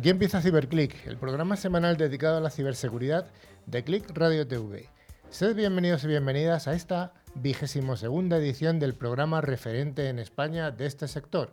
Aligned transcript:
Aquí 0.00 0.08
empieza 0.08 0.40
CiberClick, 0.40 1.06
el 1.08 1.18
programa 1.18 1.56
semanal 1.56 1.98
dedicado 1.98 2.38
a 2.38 2.40
la 2.40 2.48
ciberseguridad 2.48 3.26
de 3.66 3.84
Click 3.84 4.10
Radio 4.14 4.48
TV. 4.48 4.88
Sed 5.28 5.54
bienvenidos 5.54 6.04
y 6.04 6.06
bienvenidas 6.06 6.68
a 6.68 6.72
esta 6.72 7.12
vigésimo 7.34 7.98
segunda 7.98 8.38
edición 8.38 8.78
del 8.78 8.94
programa 8.94 9.42
referente 9.42 10.08
en 10.08 10.18
España 10.18 10.70
de 10.70 10.86
este 10.86 11.06
sector. 11.06 11.52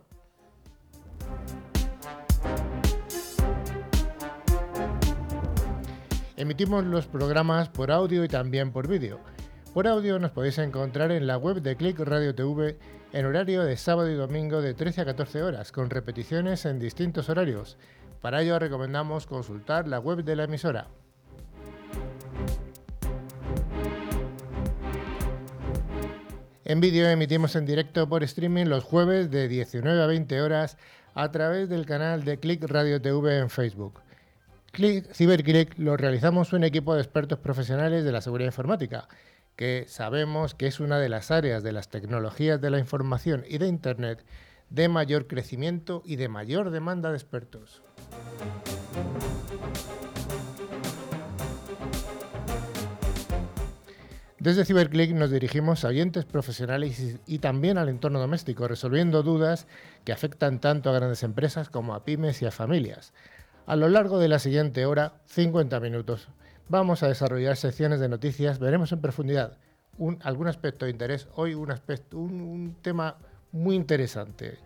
Emitimos 6.38 6.84
los 6.84 7.06
programas 7.06 7.68
por 7.68 7.92
audio 7.92 8.24
y 8.24 8.28
también 8.28 8.72
por 8.72 8.88
vídeo. 8.88 9.20
Por 9.74 9.86
audio 9.86 10.18
nos 10.18 10.30
podéis 10.30 10.56
encontrar 10.56 11.12
en 11.12 11.26
la 11.26 11.36
web 11.36 11.60
de 11.60 11.76
Click 11.76 11.98
Radio 11.98 12.34
TV 12.34 12.78
en 13.12 13.26
horario 13.26 13.64
de 13.64 13.76
sábado 13.76 14.10
y 14.10 14.14
domingo 14.14 14.62
de 14.62 14.72
13 14.72 15.02
a 15.02 15.04
14 15.04 15.42
horas, 15.42 15.70
con 15.70 15.90
repeticiones 15.90 16.64
en 16.64 16.78
distintos 16.78 17.28
horarios. 17.28 17.76
Para 18.20 18.42
ello 18.42 18.58
recomendamos 18.58 19.26
consultar 19.26 19.86
la 19.86 20.00
web 20.00 20.24
de 20.24 20.36
la 20.36 20.44
emisora. 20.44 20.88
En 26.64 26.80
vídeo 26.80 27.08
emitimos 27.08 27.56
en 27.56 27.64
directo 27.64 28.08
por 28.08 28.22
streaming 28.24 28.66
los 28.66 28.84
jueves 28.84 29.30
de 29.30 29.48
19 29.48 30.02
a 30.02 30.06
20 30.06 30.42
horas 30.42 30.76
a 31.14 31.30
través 31.30 31.68
del 31.70 31.86
canal 31.86 32.24
de 32.24 32.38
Click 32.38 32.62
Radio 32.64 33.00
TV 33.00 33.38
en 33.38 33.48
Facebook. 33.48 34.02
Click, 34.72 35.10
CyberClick 35.12 35.78
lo 35.78 35.96
realizamos 35.96 36.52
un 36.52 36.64
equipo 36.64 36.94
de 36.94 37.00
expertos 37.00 37.38
profesionales 37.38 38.04
de 38.04 38.12
la 38.12 38.20
seguridad 38.20 38.48
informática, 38.48 39.08
que 39.56 39.86
sabemos 39.88 40.54
que 40.54 40.66
es 40.66 40.78
una 40.78 40.98
de 40.98 41.08
las 41.08 41.30
áreas 41.30 41.62
de 41.62 41.72
las 41.72 41.88
tecnologías 41.88 42.60
de 42.60 42.70
la 42.70 42.78
información 42.78 43.44
y 43.48 43.56
de 43.56 43.66
Internet 43.66 44.24
de 44.70 44.88
mayor 44.88 45.26
crecimiento 45.26 46.02
y 46.04 46.16
de 46.16 46.28
mayor 46.28 46.70
demanda 46.70 47.10
de 47.10 47.16
expertos. 47.16 47.82
Desde 54.38 54.64
CyberClick 54.64 55.10
nos 55.12 55.32
dirigimos 55.32 55.84
a 55.84 55.88
oyentes 55.88 56.24
profesionales 56.24 57.18
y 57.26 57.38
también 57.40 57.76
al 57.76 57.88
entorno 57.88 58.20
doméstico, 58.20 58.68
resolviendo 58.68 59.24
dudas 59.24 59.66
que 60.04 60.12
afectan 60.12 60.60
tanto 60.60 60.90
a 60.90 60.92
grandes 60.92 61.24
empresas 61.24 61.68
como 61.70 61.94
a 61.94 62.04
pymes 62.04 62.40
y 62.40 62.46
a 62.46 62.52
familias. 62.52 63.12
A 63.66 63.74
lo 63.74 63.88
largo 63.88 64.18
de 64.18 64.28
la 64.28 64.38
siguiente 64.38 64.86
hora, 64.86 65.14
50 65.26 65.80
minutos, 65.80 66.28
vamos 66.68 67.02
a 67.02 67.08
desarrollar 67.08 67.56
secciones 67.56 67.98
de 67.98 68.08
noticias, 68.08 68.60
veremos 68.60 68.92
en 68.92 69.00
profundidad 69.00 69.58
algún 70.22 70.46
aspecto 70.46 70.84
de 70.84 70.92
interés, 70.92 71.26
hoy 71.34 71.54
un, 71.54 71.72
aspecto, 71.72 72.18
un 72.18 72.76
tema 72.80 73.16
muy 73.52 73.76
interesante 73.76 74.58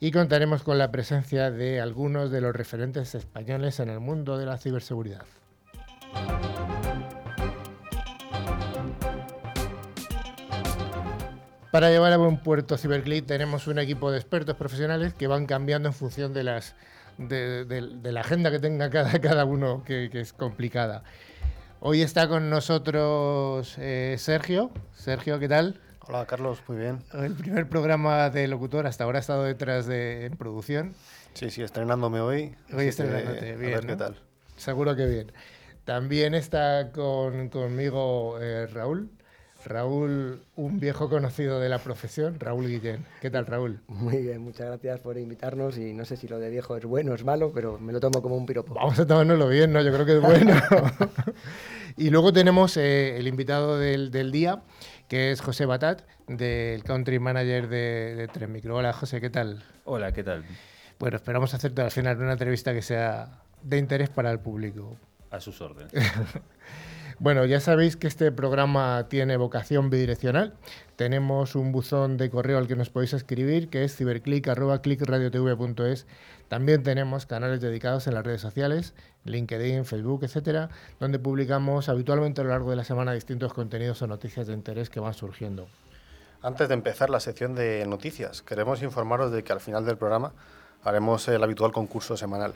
y 0.00 0.10
contaremos 0.10 0.62
con 0.62 0.78
la 0.78 0.90
presencia 0.90 1.50
de 1.50 1.80
algunos 1.80 2.30
de 2.30 2.40
los 2.40 2.54
referentes 2.54 3.14
españoles 3.14 3.80
en 3.80 3.90
el 3.90 4.00
mundo 4.00 4.38
de 4.38 4.46
la 4.46 4.58
ciberseguridad. 4.58 5.24
Para 11.70 11.90
llevar 11.90 12.12
a 12.12 12.16
buen 12.16 12.38
puerto 12.38 12.78
CiberClick 12.78 13.26
tenemos 13.26 13.66
un 13.66 13.78
equipo 13.78 14.10
de 14.10 14.18
expertos 14.18 14.56
profesionales 14.56 15.12
que 15.12 15.26
van 15.26 15.46
cambiando 15.46 15.88
en 15.88 15.94
función 15.94 16.32
de 16.32 16.42
la 16.42 18.20
agenda 18.20 18.50
que 18.50 18.58
tenga 18.58 18.88
cada, 18.88 19.18
cada 19.20 19.44
uno, 19.44 19.84
que, 19.84 20.08
es 20.12 20.32
complicada. 20.32 21.02
Hoy 21.80 22.00
está 22.02 22.26
con 22.26 22.48
nosotros 22.48 23.76
eh, 23.78 24.16
Sergio. 24.18 24.70
Sergio, 24.94 25.38
¿qué 25.38 25.48
tal? 25.48 25.78
Hola, 26.08 26.24
Carlos, 26.24 26.62
muy 26.66 26.78
bien. 26.78 27.00
El 27.12 27.34
primer 27.34 27.68
programa 27.68 28.30
de 28.30 28.48
locutor, 28.48 28.86
hasta 28.86 29.04
ahora 29.04 29.18
ha 29.18 29.20
estado 29.20 29.44
detrás 29.44 29.86
de 29.86 30.24
en 30.24 30.38
producción. 30.38 30.94
Sí, 31.34 31.50
sí, 31.50 31.62
estrenándome 31.62 32.20
hoy. 32.20 32.54
Hoy 32.72 32.86
estrenándote, 32.86 33.56
bien. 33.56 33.74
A 33.74 33.76
ver 33.76 33.86
qué 33.86 33.96
tal. 33.96 34.16
Seguro 34.56 34.96
que 34.96 35.04
bien. 35.04 35.32
También 35.84 36.34
está 36.34 36.92
con, 36.92 37.50
conmigo 37.50 38.38
eh, 38.40 38.66
Raúl. 38.68 39.10
Raúl, 39.66 40.40
un 40.56 40.80
viejo 40.80 41.10
conocido 41.10 41.60
de 41.60 41.68
la 41.68 41.78
profesión, 41.78 42.38
Raúl 42.38 42.68
Guillén. 42.68 43.04
¿Qué 43.20 43.28
tal, 43.28 43.44
Raúl? 43.44 43.80
Muy 43.88 44.18
bien, 44.18 44.40
muchas 44.40 44.68
gracias 44.68 45.00
por 45.00 45.18
invitarnos 45.18 45.76
y 45.76 45.92
no 45.92 46.04
sé 46.04 46.16
si 46.16 46.28
lo 46.28 46.38
de 46.38 46.48
viejo 46.48 46.76
es 46.76 46.84
bueno 46.84 47.12
o 47.12 47.14
es 47.16 47.24
malo, 47.24 47.50
pero 47.52 47.78
me 47.78 47.92
lo 47.92 48.00
tomo 48.00 48.22
como 48.22 48.36
un 48.36 48.46
piropo. 48.46 48.74
Vamos 48.74 48.98
a 48.98 49.06
tomárnoslo 49.06 49.48
bien, 49.48 49.72
¿no? 49.72 49.82
Yo 49.82 49.92
creo 49.92 50.06
que 50.06 50.16
es 50.16 50.20
bueno. 50.20 50.54
y 51.96 52.10
luego 52.10 52.32
tenemos 52.32 52.76
eh, 52.76 53.18
el 53.18 53.26
invitado 53.26 53.78
del, 53.78 54.32
día, 54.32 54.62
que 55.08 55.32
es 55.32 55.40
José 55.40 55.66
Batat, 55.66 56.02
del 56.26 56.84
Country 56.84 57.18
Manager 57.18 57.68
de, 57.68 58.28
de 58.32 58.46
Micro. 58.46 58.76
Hola, 58.76 58.92
José, 58.92 59.20
¿qué 59.20 59.30
tal? 59.30 59.62
Hola, 59.84 60.12
¿qué 60.12 60.22
tal? 60.22 60.44
Bueno, 60.98 61.16
esperamos 61.16 61.54
hacerte 61.54 61.80
al 61.80 61.90
final 61.90 62.18
una 62.18 62.32
entrevista 62.32 62.74
que 62.74 62.82
sea 62.82 63.42
de 63.62 63.78
interés 63.78 64.10
para 64.10 64.30
el 64.30 64.38
público. 64.38 64.96
A 65.30 65.40
sus 65.40 65.60
órdenes. 65.60 65.92
Bueno, 67.20 67.44
ya 67.46 67.58
sabéis 67.58 67.96
que 67.96 68.06
este 68.06 68.30
programa 68.30 69.08
tiene 69.08 69.36
vocación 69.36 69.90
bidireccional. 69.90 70.54
Tenemos 70.98 71.54
un 71.54 71.70
buzón 71.70 72.16
de 72.16 72.28
correo 72.28 72.58
al 72.58 72.66
que 72.66 72.74
nos 72.74 72.90
podéis 72.90 73.12
escribir, 73.12 73.68
que 73.68 73.84
es 73.84 73.94
ciberclick.clickradiotv.es. 73.94 76.06
También 76.48 76.82
tenemos 76.82 77.24
canales 77.24 77.60
dedicados 77.60 78.08
en 78.08 78.14
las 78.14 78.24
redes 78.24 78.40
sociales, 78.40 78.94
LinkedIn, 79.22 79.84
Facebook, 79.84 80.24
etcétera, 80.24 80.70
donde 80.98 81.20
publicamos 81.20 81.88
habitualmente 81.88 82.40
a 82.40 82.44
lo 82.44 82.50
largo 82.50 82.70
de 82.70 82.76
la 82.76 82.82
semana 82.82 83.12
distintos 83.12 83.52
contenidos 83.52 84.02
o 84.02 84.08
noticias 84.08 84.48
de 84.48 84.54
interés 84.54 84.90
que 84.90 84.98
van 84.98 85.14
surgiendo. 85.14 85.68
Antes 86.42 86.66
de 86.66 86.74
empezar 86.74 87.10
la 87.10 87.20
sección 87.20 87.54
de 87.54 87.86
noticias, 87.86 88.42
queremos 88.42 88.82
informaros 88.82 89.30
de 89.30 89.44
que 89.44 89.52
al 89.52 89.60
final 89.60 89.86
del 89.86 89.98
programa 89.98 90.32
haremos 90.82 91.28
el 91.28 91.44
habitual 91.44 91.70
concurso 91.70 92.16
semanal. 92.16 92.54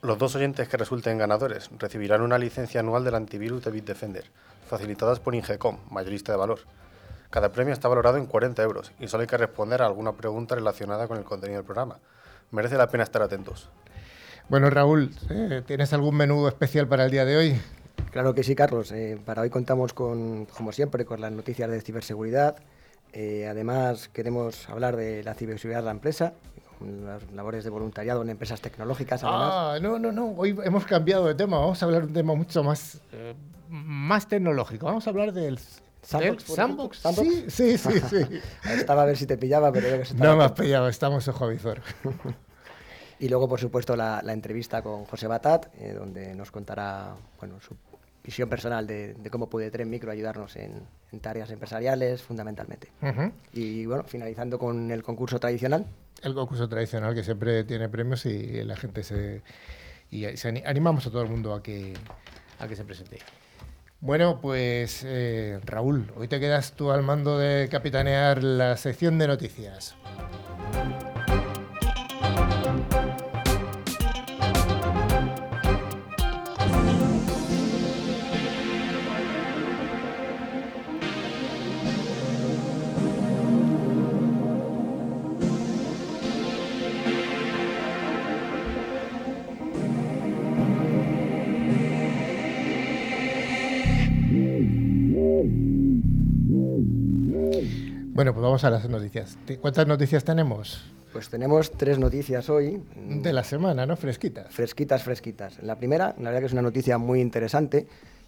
Los 0.00 0.16
dos 0.16 0.34
oyentes 0.36 0.68
que 0.68 0.78
resulten 0.78 1.18
ganadores 1.18 1.68
recibirán 1.78 2.22
una 2.22 2.38
licencia 2.38 2.80
anual 2.80 3.04
del 3.04 3.16
antivirus 3.16 3.62
de 3.62 3.72
Bitdefender, 3.72 4.24
facilitadas 4.66 5.20
por 5.20 5.34
Ingecom, 5.34 5.76
mayorista 5.90 6.32
de 6.32 6.38
valor. 6.38 6.60
Cada 7.30 7.52
premio 7.52 7.74
está 7.74 7.88
valorado 7.88 8.16
en 8.16 8.26
40 8.26 8.62
euros 8.62 8.92
y 8.98 9.08
solo 9.08 9.22
hay 9.22 9.26
que 9.26 9.36
responder 9.36 9.82
a 9.82 9.86
alguna 9.86 10.12
pregunta 10.12 10.54
relacionada 10.54 11.06
con 11.06 11.18
el 11.18 11.24
contenido 11.24 11.58
del 11.58 11.66
programa. 11.66 11.98
Merece 12.50 12.76
la 12.76 12.88
pena 12.88 13.04
estar 13.04 13.20
atentos. 13.20 13.68
Bueno, 14.48 14.70
Raúl, 14.70 15.10
eh, 15.28 15.62
¿tienes 15.66 15.92
algún 15.92 16.16
menú 16.16 16.48
especial 16.48 16.88
para 16.88 17.04
el 17.04 17.10
día 17.10 17.26
de 17.26 17.36
hoy? 17.36 17.60
Claro 18.10 18.34
que 18.34 18.42
sí, 18.42 18.54
Carlos. 18.54 18.92
Eh, 18.92 19.20
para 19.22 19.42
hoy 19.42 19.50
contamos 19.50 19.92
con, 19.92 20.46
como 20.46 20.72
siempre, 20.72 21.04
con 21.04 21.20
las 21.20 21.30
noticias 21.30 21.70
de 21.70 21.80
ciberseguridad. 21.82 22.56
Eh, 23.12 23.46
además, 23.46 24.08
queremos 24.08 24.68
hablar 24.70 24.96
de 24.96 25.22
la 25.22 25.34
ciberseguridad 25.34 25.80
de 25.80 25.84
la 25.84 25.90
empresa, 25.90 26.32
las 26.80 27.30
labores 27.32 27.64
de 27.64 27.70
voluntariado 27.70 28.22
en 28.22 28.30
empresas 28.30 28.60
tecnológicas. 28.62 29.20
Ah, 29.24 29.78
no, 29.82 29.98
no, 29.98 30.12
no. 30.12 30.30
Hoy 30.36 30.58
hemos 30.64 30.86
cambiado 30.86 31.26
de 31.26 31.34
tema. 31.34 31.58
Vamos 31.58 31.82
a 31.82 31.86
hablar 31.86 32.02
de 32.02 32.08
un 32.08 32.14
tema 32.14 32.34
mucho 32.34 32.62
más, 32.62 33.00
eh, 33.12 33.34
más 33.68 34.28
tecnológico. 34.28 34.86
Vamos 34.86 35.06
a 35.06 35.10
hablar 35.10 35.32
del 35.32 35.58
Sandbox. 36.08 36.44
Sandbox. 37.00 37.02
Sí, 37.48 37.76
sí, 37.76 37.76
sí. 37.76 38.00
sí. 38.08 38.40
estaba 38.70 39.02
a 39.02 39.04
ver 39.04 39.16
si 39.18 39.26
te 39.26 39.36
pillaba, 39.36 39.70
pero 39.70 39.88
creo 39.88 39.98
que 39.98 40.06
se 40.06 40.14
No 40.14 40.36
me 40.36 40.44
has 40.44 40.52
pillado, 40.52 40.88
estamos 40.88 41.28
ojo 41.28 41.44
a 41.44 41.48
visor. 41.48 41.82
y 43.18 43.28
luego, 43.28 43.46
por 43.46 43.60
supuesto, 43.60 43.94
la, 43.94 44.22
entrevista 44.28 44.80
con 44.80 45.04
José 45.04 45.26
Batat, 45.26 45.66
eh, 45.78 45.92
donde 45.92 46.34
nos 46.34 46.50
contará 46.50 47.14
bueno, 47.38 47.60
su 47.60 47.76
visión 48.24 48.48
personal 48.48 48.86
de, 48.86 49.16
cómo 49.30 49.50
puede 49.50 49.70
Tren 49.70 49.90
Micro 49.90 50.10
ayudarnos 50.10 50.56
en, 50.56 50.86
tareas 51.20 51.50
empresariales, 51.50 52.22
fundamentalmente. 52.22 52.90
Y 53.52 53.84
bueno, 53.84 54.04
finalizando 54.04 54.58
con 54.58 54.90
el 54.90 55.02
concurso 55.02 55.38
tradicional. 55.38 55.84
El 56.22 56.32
concurso 56.32 56.70
tradicional 56.70 57.14
que 57.14 57.22
siempre 57.22 57.64
tiene 57.64 57.90
premios 57.90 58.24
y 58.24 58.64
la 58.64 58.76
gente 58.76 59.02
se... 59.02 59.42
Y 60.10 60.24
animamos 60.64 61.06
a 61.06 61.10
todo 61.10 61.20
el 61.20 61.28
mundo 61.28 61.52
a 61.52 61.62
que, 61.62 61.92
a 62.58 62.66
que 62.66 62.76
se 62.76 62.84
presente. 62.86 63.18
Bueno, 64.00 64.40
pues 64.40 65.02
eh, 65.04 65.58
Raúl, 65.64 66.12
hoy 66.14 66.28
te 66.28 66.38
quedas 66.38 66.72
tú 66.74 66.92
al 66.92 67.02
mando 67.02 67.36
de 67.36 67.68
capitanear 67.68 68.44
la 68.44 68.76
sección 68.76 69.18
de 69.18 69.26
noticias. 69.26 69.96
Bueno, 98.18 98.34
pues 98.34 98.42
vamos 98.42 98.64
a 98.64 98.70
las 98.70 98.88
noticias. 98.88 99.38
¿Cuántas 99.60 99.86
noticias 99.86 100.24
tenemos? 100.24 100.84
Pues 101.12 101.28
tenemos 101.28 101.70
tres 101.70 102.00
noticias 102.00 102.50
hoy. 102.50 102.82
De 102.96 103.32
la 103.32 103.44
semana, 103.44 103.86
¿no? 103.86 103.96
Fresquitas. 103.96 104.52
Fresquitas, 104.52 105.04
fresquitas. 105.04 105.62
La 105.62 105.76
primera, 105.76 106.16
la 106.18 106.24
verdad 106.24 106.40
que 106.40 106.46
es 106.46 106.52
una 106.52 106.62
noticia 106.62 106.98
muy 106.98 107.20
interesante. 107.20 107.86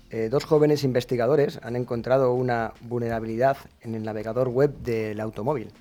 Eh, 0.08 0.28
dos 0.30 0.44
jóvenes 0.44 0.84
investigadores 0.84 1.58
han 1.64 1.74
encontrado 1.74 2.34
una 2.34 2.72
vulnerabilidad 2.82 3.56
en 3.80 3.96
el 3.96 4.04
navegador 4.04 4.50
web 4.50 4.72
del 4.78 5.18
automóvil. 5.18 5.72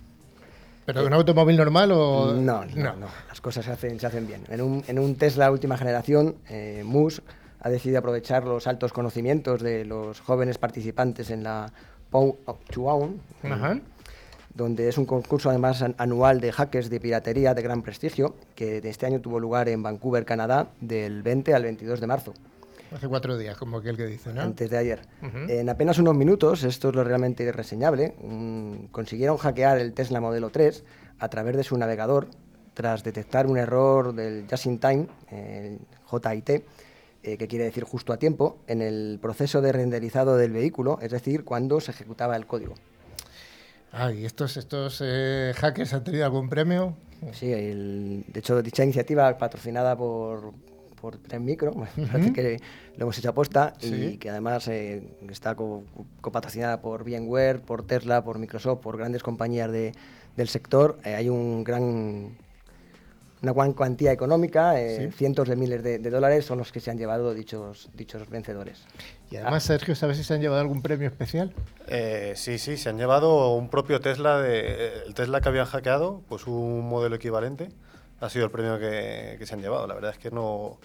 ¿Pero 0.88 1.02
de 1.02 1.06
un 1.06 1.14
automóvil 1.14 1.56
normal 1.58 1.92
o...? 1.92 2.34
No, 2.34 2.66
no, 2.66 2.96
no. 2.96 3.08
Las 3.28 3.42
cosas 3.42 3.66
se 3.66 3.74
hacen, 3.74 4.00
se 4.00 4.08
hacen 4.08 4.26
bien. 4.26 4.42
En 4.50 4.62
un, 4.62 4.84
en 4.88 4.98
un 4.98 5.18
Tesla 5.18 5.52
última 5.52 5.78
generación, 5.78 6.34
eh, 6.50 6.82
Musk 6.84 7.22
ha 7.60 7.70
decidido 7.70 8.00
aprovechar 8.00 8.44
los 8.46 8.66
altos 8.66 8.92
conocimientos 8.92 9.62
de 9.62 9.86
los 9.86 10.20
jóvenes 10.20 10.58
participantes 10.58 11.30
en 11.30 11.44
la 11.44 11.72
Pow 12.10 12.40
to 12.74 12.86
Own, 12.86 13.22
Ajá. 13.44 13.78
Donde 14.60 14.90
es 14.90 14.98
un 14.98 15.06
concurso 15.06 15.50
además 15.50 15.82
an- 15.82 15.96
anual 15.98 16.42
de 16.42 16.52
hackers 16.52 16.90
de 16.90 17.00
piratería 17.00 17.54
de 17.54 17.62
gran 17.62 17.82
prestigio, 17.82 18.36
que 18.56 18.82
de 18.82 18.90
este 18.90 19.06
año 19.06 19.22
tuvo 19.22 19.40
lugar 19.40 19.70
en 19.70 19.82
Vancouver, 19.82 20.26
Canadá, 20.26 20.68
del 20.82 21.24
20 21.24 21.54
al 21.54 21.64
22 21.64 22.00
de 22.02 22.08
marzo, 22.08 22.34
Hace 22.92 23.08
cuatro 23.08 23.38
días, 23.38 23.56
como 23.56 23.78
aquel 23.78 23.96
que 23.96 24.08
dice, 24.08 24.34
¿no? 24.34 24.42
antes 24.42 24.68
de 24.72 24.76
ayer. 24.78 25.02
En 25.48 25.70
apenas 25.70 26.00
unos 26.00 26.16
minutos, 26.16 26.64
esto 26.64 26.90
es 26.90 26.96
lo 26.96 27.04
realmente 27.04 27.52
reseñable, 27.52 28.16
consiguieron 28.92 29.38
hackear 29.38 29.78
el 29.78 29.94
Tesla 29.94 30.20
Modelo 30.20 30.50
3 30.50 30.84
a 31.20 31.30
través 31.30 31.56
de 31.56 31.64
su 31.64 31.78
navegador 31.78 32.28
tras 32.74 33.04
detectar 33.04 33.46
un 33.46 33.58
error 33.58 34.14
del 34.16 34.46
Just 34.50 34.66
in 34.66 34.80
Time, 34.80 35.08
el 35.30 35.80
JIT, 36.10 36.50
eh, 36.50 37.38
que 37.38 37.48
quiere 37.48 37.66
decir 37.66 37.84
justo 37.84 38.12
a 38.12 38.18
tiempo, 38.18 38.58
en 38.68 38.82
el 38.82 39.20
proceso 39.22 39.62
de 39.62 39.72
renderizado 39.72 40.36
del 40.38 40.52
vehículo, 40.52 40.98
es 41.02 41.12
decir, 41.12 41.44
cuando 41.44 41.80
se 41.82 41.92
ejecutaba 41.92 42.36
el 42.36 42.48
código. 42.48 42.74
Ah, 43.92 44.12
¿y 44.12 44.26
estos, 44.26 44.56
estos 44.58 45.02
eh, 45.04 45.54
hackers 45.56 45.94
han 45.94 46.04
tenido 46.04 46.26
algún 46.26 46.50
premio? 46.50 46.96
Sí, 47.34 47.52
el- 47.52 48.24
de 48.28 48.40
hecho, 48.40 48.62
dicha 48.62 48.84
iniciativa 48.84 49.38
patrocinada 49.38 49.98
por, 49.98 50.54
por 51.02 51.18
Tren 51.18 51.44
Micro, 51.44 51.74
me 51.98 52.08
parece 52.08 52.32
que 52.34 52.60
lo 52.98 53.04
hemos 53.04 53.18
hecho 53.18 53.30
aposta 53.30 53.74
Sí. 53.80 53.94
y 54.14 54.18
que 54.18 54.30
además 54.30 54.68
eh, 54.68 55.04
está 55.30 55.56
co- 55.56 55.84
copatrocinada 56.22 56.82
por 56.82 57.04
VMware, 57.04 57.62
por 57.62 57.86
Tesla, 57.86 58.24
por 58.24 58.38
Microsoft, 58.40 58.80
por 58.82 58.98
grandes 58.98 59.24
compañías 59.24 59.72
de- 59.72 59.94
del 60.38 60.48
sector. 60.48 60.98
Eh, 61.04 61.16
hay 61.16 61.28
un 61.30 61.64
gran, 61.64 62.38
una 63.42 63.54
gran 63.54 63.74
cuantía 63.74 64.12
económica, 64.12 64.80
eh, 64.82 65.10
Sí. 65.12 65.18
cientos 65.18 65.48
de 65.48 65.56
miles 65.56 65.82
de, 65.84 66.00
de 66.00 66.10
dólares 66.10 66.46
son 66.46 66.58
los 66.58 66.72
que 66.72 66.80
se 66.80 66.92
han 66.92 66.98
llevado 66.98 67.34
dichos, 67.34 67.90
dichos 67.94 68.30
vencedores. 68.30 68.84
Y 69.32 69.38
además, 69.38 69.64
Sergio, 69.64 69.96
¿sabes 69.96 70.18
si 70.18 70.24
se 70.24 70.34
han 70.34 70.42
llevado 70.42 70.62
algún 70.62 70.82
premio 70.82 71.08
especial? 71.08 71.54
Eh, 71.88 72.34
sí, 72.36 72.58
sí, 72.58 72.76
se 72.78 72.90
han 72.90 72.98
llevado 72.98 73.54
un 73.54 73.70
propio 73.70 74.02
Tesla, 74.02 74.42
de, 74.42 75.04
el 75.06 75.14
Tesla 75.14 75.40
que 75.42 75.50
habían 75.50 75.66
hackeado, 75.66 76.22
pues 76.28 76.48
un 76.48 76.88
modelo 76.90 77.16
equivalente, 77.16 77.70
ha 78.20 78.30
sido 78.30 78.46
el 78.46 78.52
premio 78.52 78.78
que, 78.80 79.36
que 79.40 79.46
se 79.46 79.54
han 79.54 79.62
llevado. 79.62 79.88
La 79.88 79.94
verdad 79.94 80.12
es 80.12 80.18
que 80.18 80.32
no, 80.32 80.78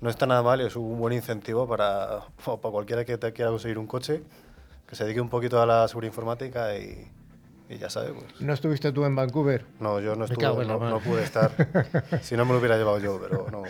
no 0.00 0.08
está 0.08 0.24
nada 0.26 0.42
mal 0.42 0.60
y 0.62 0.64
es 0.64 0.76
un 0.76 0.98
buen 0.98 1.12
incentivo 1.12 1.68
para, 1.68 2.20
para 2.44 2.58
cualquiera 2.58 3.04
que 3.04 3.18
te 3.18 3.32
quiera 3.32 3.50
conseguir 3.50 3.78
un 3.78 3.86
coche, 3.86 4.22
que 4.88 4.96
se 4.96 5.04
dedique 5.04 5.20
un 5.20 5.28
poquito 5.28 5.60
a 5.60 5.66
la 5.66 5.86
seguridad 5.88 6.12
informática 6.12 6.76
y, 6.78 7.10
y 7.68 7.78
ya 7.78 7.90
sabes. 7.90 8.12
Pues. 8.12 8.40
¿No 8.40 8.52
estuviste 8.52 8.92
tú 8.92 9.04
en 9.04 9.14
Vancouver? 9.16 9.64
No, 9.80 10.00
yo 10.00 10.16
no, 10.16 10.24
estuve, 10.24 10.64
no, 10.64 10.78
no 10.78 11.00
pude 11.00 11.22
estar. 11.22 11.50
si 12.22 12.36
no 12.36 12.44
me 12.44 12.52
lo 12.52 12.58
hubiera 12.58 12.76
llevado 12.76 12.98
yo, 12.98 13.18
pero 13.20 13.46
no, 13.50 13.62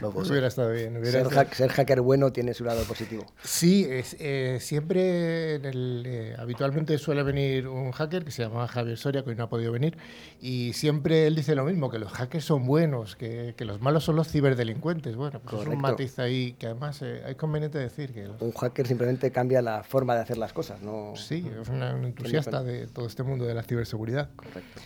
no. 0.00 0.08
Hubiera 0.08 0.46
estado 0.48 0.70
bien. 0.72 0.92
hubiera 0.96 1.10
Ser, 1.12 1.22
estado- 1.26 1.40
hack- 1.46 1.54
ser 1.54 1.70
hacker 1.70 2.00
bueno 2.00 2.32
tiene 2.32 2.54
su 2.54 2.64
lado 2.64 2.82
positivo. 2.84 3.26
Sí, 3.42 3.86
es, 3.88 4.16
eh, 4.20 4.58
siempre 4.60 5.56
en 5.56 5.64
el, 5.64 6.02
eh, 6.06 6.34
habitualmente 6.38 6.96
suele 6.98 7.22
venir 7.22 7.68
un 7.68 7.92
hacker 7.92 8.24
que 8.24 8.30
se 8.30 8.42
llama 8.42 8.66
Javier 8.68 8.96
Soria, 8.98 9.22
que 9.24 9.30
hoy 9.30 9.36
no 9.36 9.44
ha 9.44 9.48
podido 9.48 9.72
venir, 9.72 9.96
y 10.40 10.72
siempre 10.72 11.26
él 11.26 11.34
dice 11.36 11.54
lo 11.54 11.64
mismo, 11.64 11.90
que 11.90 11.98
los 11.98 12.12
hackers 12.12 12.44
son 12.44 12.66
buenos, 12.66 13.16
que, 13.16 13.54
que 13.56 13.64
los 13.64 13.80
malos 13.80 14.04
son 14.04 14.16
los 14.16 14.28
ciberdelincuentes. 14.30 15.16
Bueno, 15.16 15.40
pues 15.40 15.62
es 15.62 15.68
un 15.68 15.80
matiz 15.80 16.18
ahí 16.18 16.52
que 16.58 16.66
además 16.66 17.00
eh, 17.02 17.22
es 17.28 17.36
conveniente 17.36 17.78
decir 17.78 18.12
que 18.12 18.24
los- 18.26 18.40
Un 18.40 18.52
hacker 18.52 18.86
simplemente 18.86 19.30
cambia 19.30 19.62
la 19.62 19.82
forma 19.82 20.14
de 20.14 20.20
hacer 20.22 20.38
las 20.38 20.52
cosas, 20.52 20.80
¿no? 20.82 21.14
sí, 21.16 21.46
es 21.60 21.68
una- 21.68 21.94
un 21.94 22.04
entusiasta 22.04 22.62
de 22.62 22.86
todo 22.86 23.06
este 23.06 23.22
mundo 23.22 23.44
de 23.44 23.54
la 23.54 23.62
ciberseguridad. 23.62 24.28
Correcto. 24.36 24.80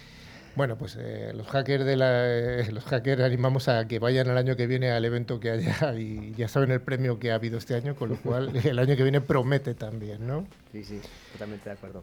Bueno, 0.55 0.77
pues 0.77 0.99
eh, 1.01 1.33
los 1.35 1.47
hackers 1.49 1.85
de 1.85 1.97
la, 1.97 2.27
eh, 2.27 2.71
los 2.73 2.85
hackers 2.85 3.23
animamos 3.23 3.69
a 3.69 3.87
que 3.89 3.99
vayan 3.99 4.29
el 4.29 4.37
año 4.37 4.55
que 4.55 4.67
viene 4.67 4.91
al 4.91 5.05
evento 5.05 5.41
que 5.41 5.51
haya 5.51 5.95
y 5.99 6.35
ya 6.37 6.47
saben 6.49 6.71
el 6.71 6.81
premio 6.83 7.19
que 7.19 7.33
ha 7.33 7.37
habido 7.37 7.57
este 7.59 7.75
año, 7.75 7.95
con 7.95 8.11
lo 8.11 8.17
cual 8.17 8.55
el 8.65 8.79
año 8.79 8.95
que 8.97 9.03
viene 9.03 9.21
promete 9.21 9.75
también, 9.75 10.27
¿no? 10.27 10.47
Sí, 10.71 10.85
sí, 10.85 11.01
totalmente 11.33 11.69
de 11.71 11.73
acuerdo. 11.75 12.03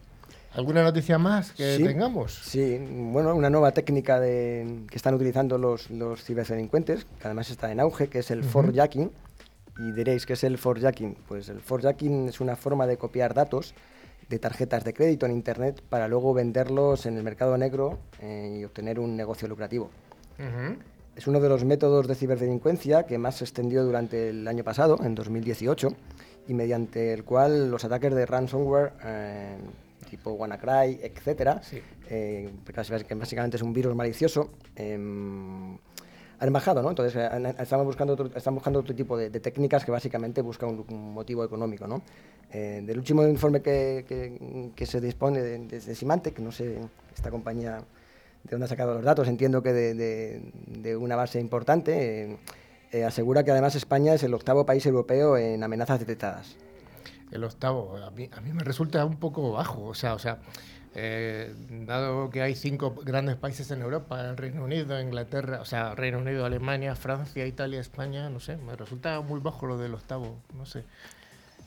¿Alguna 0.52 0.82
noticia 0.82 1.16
más 1.16 1.52
que 1.52 1.76
Sí. 1.76 1.84
tengamos? 1.84 2.34
Sí, 2.34 2.84
bueno, 2.90 3.36
una 3.36 3.50
nueva 3.50 3.70
técnica 3.70 4.18
de, 4.18 4.80
que 4.90 4.96
están 4.96 5.14
utilizando 5.14 5.56
los, 5.58 5.88
los 5.90 6.24
ciberdelincuentes, 6.24 7.04
que 7.04 7.26
además 7.28 7.50
está 7.50 7.70
en 7.70 7.78
auge, 7.78 8.08
que 8.08 8.18
es 8.18 8.32
el 8.32 8.42
forjacking. 8.42 9.12
Y 9.78 9.92
diréis, 9.92 10.26
¿qué 10.26 10.32
es 10.32 10.42
el 10.42 10.58
forjacking? 10.58 11.14
Pues 11.28 11.48
el 11.50 11.60
forjacking 11.60 12.28
es 12.28 12.40
una 12.40 12.56
forma 12.56 12.88
de 12.88 12.96
copiar 12.96 13.32
datos 13.32 13.74
de 14.30 14.38
tarjetas 14.38 14.84
de 14.84 14.94
crédito 14.94 15.26
en 15.26 15.32
Internet 15.32 15.82
para 15.88 16.06
luego 16.08 16.32
venderlos 16.32 17.04
en 17.04 17.16
el 17.16 17.24
mercado 17.24 17.58
negro 17.58 17.98
eh, 18.22 18.58
y 18.60 18.64
obtener 18.64 19.00
un 19.00 19.16
negocio 19.16 19.48
lucrativo. 19.48 19.90
Es 21.16 21.26
uno 21.26 21.40
de 21.40 21.48
los 21.50 21.64
métodos 21.64 22.06
de 22.06 22.14
ciberdelincuencia 22.14 23.02
que 23.04 23.18
más 23.18 23.36
se 23.36 23.44
extendió 23.44 23.84
durante 23.84 24.30
el 24.30 24.46
año 24.48 24.64
pasado, 24.64 24.98
en 25.02 25.14
2018, 25.16 25.88
y 26.48 26.54
mediante 26.54 27.12
el 27.12 27.24
cual 27.24 27.70
los 27.70 27.84
ataques 27.84 28.14
de 28.14 28.24
ransomware, 28.24 28.92
eh, 29.04 29.56
tipo 30.08 30.30
WannaCry, 30.32 31.00
Sí. 31.62 31.82
eh, 32.08 32.50
que 33.06 33.14
básicamente 33.16 33.56
es 33.56 33.62
un 33.62 33.72
virus 33.74 33.94
malicioso, 33.94 34.50
em, 34.76 35.76
han 36.40 36.52
bajado, 36.52 36.82
¿no? 36.82 36.88
Entonces 36.90 37.14
eh, 37.16 37.54
estamos 37.58 37.86
buscando 37.86 38.14
otro, 38.14 38.26
están 38.34 38.54
buscando 38.54 38.80
otro 38.80 38.94
tipo 38.94 39.16
de, 39.16 39.30
de 39.30 39.40
técnicas 39.40 39.84
que 39.84 39.90
básicamente 39.92 40.40
buscan 40.42 40.70
un, 40.70 40.84
un 40.88 41.12
motivo 41.14 41.44
económico, 41.44 41.86
¿no? 41.86 42.02
Eh, 42.50 42.82
del 42.84 42.98
último 42.98 43.26
informe 43.26 43.60
que, 43.62 44.04
que- 44.08 44.70
que 44.74 44.86
se 44.86 45.00
dispone 45.00 45.40
de, 45.42 45.58
desde 45.58 45.94
Symantec, 45.94 46.38
no 46.40 46.50
sé, 46.50 46.78
esta 47.14 47.30
compañía 47.30 47.76
de 48.42 48.50
dónde 48.50 48.64
ha 48.64 48.68
sacado 48.68 48.94
los 48.94 49.04
datos, 49.04 49.28
entiendo 49.28 49.62
que 49.62 49.72
de, 49.72 49.94
de- 49.94 50.52
de 50.66 50.96
una 50.96 51.14
base 51.14 51.38
importante, 51.40 52.24
eh, 52.32 52.36
eh, 52.92 53.04
asegura 53.04 53.44
que 53.44 53.50
además 53.52 53.74
España 53.76 54.14
es 54.14 54.22
el 54.22 54.32
octavo 54.34 54.64
país 54.66 54.84
europeo 54.86 55.36
en 55.36 55.62
amenazas 55.62 56.00
detectadas. 56.00 56.56
El 57.30 57.44
octavo, 57.44 57.96
a 57.96 58.10
mí, 58.10 58.28
a 58.32 58.40
mí 58.40 58.52
me 58.52 58.64
resulta 58.64 59.04
un 59.04 59.16
poco 59.20 59.52
bajo, 59.52 59.84
o 59.84 59.94
sea, 59.94 60.14
o 60.14 60.18
sea, 60.18 60.38
eh, 60.94 61.54
dado 61.86 62.30
que 62.30 62.42
hay 62.42 62.54
cinco 62.54 62.94
grandes 63.04 63.36
países 63.36 63.70
en 63.70 63.82
Europa, 63.82 64.28
el 64.28 64.36
Reino 64.36 64.64
Unido, 64.64 65.00
Inglaterra, 65.00 65.60
o 65.60 65.64
sea, 65.64 65.94
Reino 65.94 66.18
Unido, 66.18 66.44
Alemania, 66.44 66.96
Francia, 66.96 67.46
Italia, 67.46 67.80
España, 67.80 68.28
no 68.28 68.40
sé, 68.40 68.56
me 68.56 68.74
resulta 68.74 69.20
muy 69.20 69.40
bajo 69.40 69.66
lo 69.66 69.78
del 69.78 69.94
octavo, 69.94 70.38
no 70.56 70.66
sé. 70.66 70.84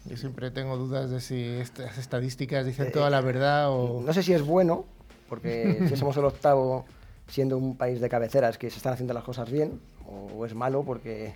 Yo 0.06 0.18
siempre 0.18 0.52
tengo 0.52 0.76
dudas 0.76 1.10
de 1.10 1.22
si 1.22 1.42
estas 1.46 1.98
estadísticas 1.98 2.66
dicen 2.66 2.92
toda 2.92 3.10
la 3.10 3.22
verdad 3.22 3.70
o... 3.70 4.02
No 4.02 4.12
sé 4.12 4.22
si 4.22 4.34
es 4.34 4.42
bueno, 4.42 4.86
porque 5.30 5.86
si 5.88 5.96
somos 5.96 6.18
el 6.18 6.26
octavo 6.26 6.86
siendo 7.28 7.58
un 7.58 7.78
país 7.78 8.02
de 8.02 8.10
cabecera 8.10 8.50
es 8.50 8.58
que 8.58 8.70
se 8.70 8.78
están 8.78 8.94
haciendo 8.94 9.14
las 9.14 9.24
cosas 9.24 9.50
bien, 9.50 9.80
o, 10.06 10.46
es 10.46 10.54
malo 10.54 10.84
porque, 10.84 11.36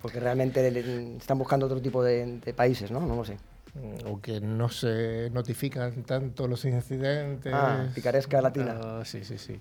porque 0.00 0.20
realmente 0.20 0.66
están 1.18 1.38
buscando 1.38 1.66
otro 1.66 1.82
tipo 1.82 2.02
de, 2.02 2.38
de 2.38 2.54
países, 2.54 2.90
¿no? 2.90 3.00
No 3.00 3.16
lo 3.16 3.24
sé. 3.26 3.36
O 4.06 4.20
que 4.20 4.40
no 4.40 4.68
se 4.68 5.30
notifican 5.30 6.02
tanto 6.04 6.48
los 6.48 6.64
incidentes. 6.64 7.52
Ah, 7.54 7.86
picaresca 7.94 8.40
latina. 8.40 8.78
Ah, 8.80 9.02
sí, 9.04 9.24
sí, 9.24 9.38
sí. 9.38 9.60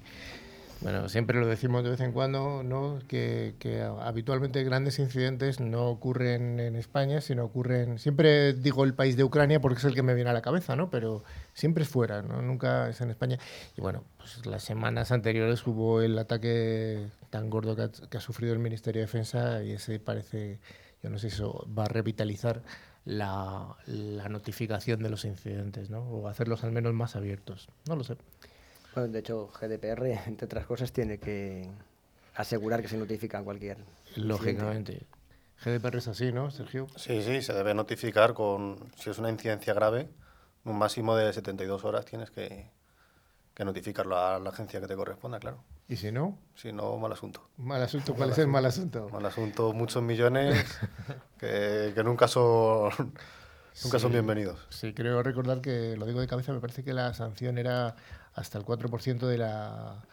Bueno, 0.82 1.10
siempre 1.10 1.40
lo 1.40 1.48
decimos 1.48 1.84
de 1.84 1.90
vez 1.90 2.00
en 2.02 2.12
cuando, 2.12 2.62
¿no? 2.62 3.00
Que, 3.08 3.56
que 3.58 3.82
habitualmente 3.82 4.64
grandes 4.64 5.00
incidentes 5.00 5.60
no 5.60 5.88
ocurren 5.88 6.60
en 6.60 6.76
España, 6.76 7.20
sino 7.20 7.46
ocurren. 7.46 7.98
Siempre 7.98 8.54
digo 8.54 8.84
el 8.84 8.94
país 8.94 9.18
de 9.18 9.24
Ucrania 9.24 9.60
porque 9.60 9.80
es 9.80 9.86
el 9.86 9.96
que 9.96 10.04
me 10.04 10.14
viene 10.14 10.30
a 10.30 10.34
la 10.34 10.44
cabeza, 10.44 10.76
¿no? 10.76 10.92
Pero 10.92 11.24
siempre 11.54 11.84
es 11.84 11.90
fuera, 11.90 12.22
¿no? 12.22 12.44
Nunca 12.44 12.90
es 12.90 13.02
en 13.02 13.10
España. 13.10 13.40
Y 13.76 13.82
bueno, 13.82 14.04
pues 14.18 14.46
las 14.46 14.64
semanas 14.64 15.12
anteriores 15.12 15.66
hubo 15.66 16.02
el 16.02 16.18
ataque 16.20 17.08
tan 17.32 17.50
gordo 17.50 17.76
que 17.76 17.82
ha, 17.82 17.90
que 17.90 18.18
ha 18.18 18.22
sufrido 18.22 18.54
el 18.54 18.60
Ministerio 18.60 19.00
de 19.00 19.08
Defensa 19.08 19.64
y 19.64 19.72
ese 19.72 20.00
parece, 20.00 20.60
yo 21.02 21.10
no 21.10 21.18
sé 21.18 21.32
si 21.32 21.38
eso 21.38 21.68
va 21.76 21.86
a 21.86 21.88
revitalizar 21.88 22.62
la, 23.08 23.76
la 23.86 24.28
notificación 24.28 25.02
de 25.02 25.10
los 25.10 25.24
incidentes, 25.24 25.90
¿no? 25.90 26.02
O 26.02 26.28
hacerlos 26.28 26.64
al 26.66 26.74
menos 26.74 26.94
más 26.94 27.16
abiertos. 27.16 27.70
No 27.88 27.96
lo 27.96 28.04
sé. 28.04 28.18
Bueno, 28.94 29.14
de 29.14 29.20
hecho, 29.20 29.48
GDPR, 29.48 30.28
entre 30.28 30.46
otras 30.46 30.66
cosas, 30.66 30.92
tiene 30.92 31.18
que 31.18 31.70
asegurar 32.36 32.82
que 32.82 32.90
se 32.90 32.98
notifican 32.98 33.46
cualquier. 33.46 33.78
incidente. 33.78 34.22
Lógicamente. 34.28 35.02
GDPR 35.64 35.98
es 35.98 36.08
así, 36.10 36.32
¿no, 36.34 36.52
Sergio? 36.52 36.88
Sí, 36.98 37.24
sí, 37.24 37.42
se 37.42 37.54
debe 37.54 37.74
notificar 37.74 38.34
con, 38.34 38.78
si 38.98 39.10
es 39.10 39.18
una 39.18 39.30
incidencia 39.30 39.74
grave, 39.74 40.10
un 40.66 40.78
máximo 40.78 41.16
de 41.16 41.32
72 41.32 41.86
horas 41.86 42.06
tienes 42.06 42.30
que, 42.30 42.70
que 43.54 43.66
notificarlo 43.66 44.18
a 44.20 44.38
la 44.38 44.50
agencia 44.50 44.82
que 44.82 44.88
te 44.88 44.96
corresponda, 44.96 45.40
claro. 45.40 45.64
Y 45.90 45.96
si 45.96 46.12
no, 46.12 46.38
Si 46.56 46.72
no, 46.74 46.98
mal 46.98 47.12
asunto. 47.14 47.48
mal 47.58 47.82
asunto. 47.82 48.14
¿Cuál 48.14 48.32
es 48.32 48.38
el 48.40 48.48
mal 48.48 48.66
asunto? 48.66 49.08
Mal 49.10 49.26
asunto, 49.26 49.72
muchos 49.74 50.04
millones 50.04 50.66
que, 51.40 51.94
que 51.96 52.04
nunca 52.04 52.28
son 52.28 52.90
nunca 53.84 54.00
son 54.00 54.12
bienvenidos. 54.12 54.60
Sí, 54.70 54.94
creo 54.94 55.24
recordar 55.24 55.62
que, 55.62 55.96
lo 55.98 56.06
digo 56.06 56.20
de 56.20 56.28
cabeza, 56.28 56.52
me 56.52 56.60
parece 56.60 56.84
que 56.84 56.94
la 56.94 57.14
sanción 57.14 57.58
era 57.58 57.96
hasta 58.34 58.58
el 58.58 58.66
4% 58.66 59.28
de 59.28 59.38
la, 59.38 60.04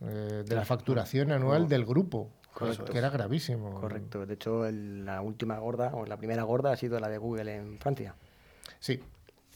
eh, 0.00 0.44
de 0.46 0.54
la 0.56 0.64
facturación 0.64 1.30
anual 1.30 1.68
del 1.68 1.84
grupo, 1.84 2.30
Correcto. 2.54 2.86
que 2.86 2.96
era 2.98 3.10
gravísimo. 3.10 3.80
Correcto. 3.80 4.24
De 4.24 4.34
hecho, 4.34 4.64
el- 4.64 5.04
la 5.04 5.20
última 5.20 5.58
gorda, 5.58 5.90
o 5.94 6.06
la 6.06 6.16
primera 6.16 6.42
gorda, 6.44 6.72
ha 6.72 6.76
sido 6.76 6.98
la 7.00 7.08
de 7.10 7.18
Google 7.18 7.54
en 7.54 7.78
Francia. 7.78 8.14
Sí, 8.80 9.00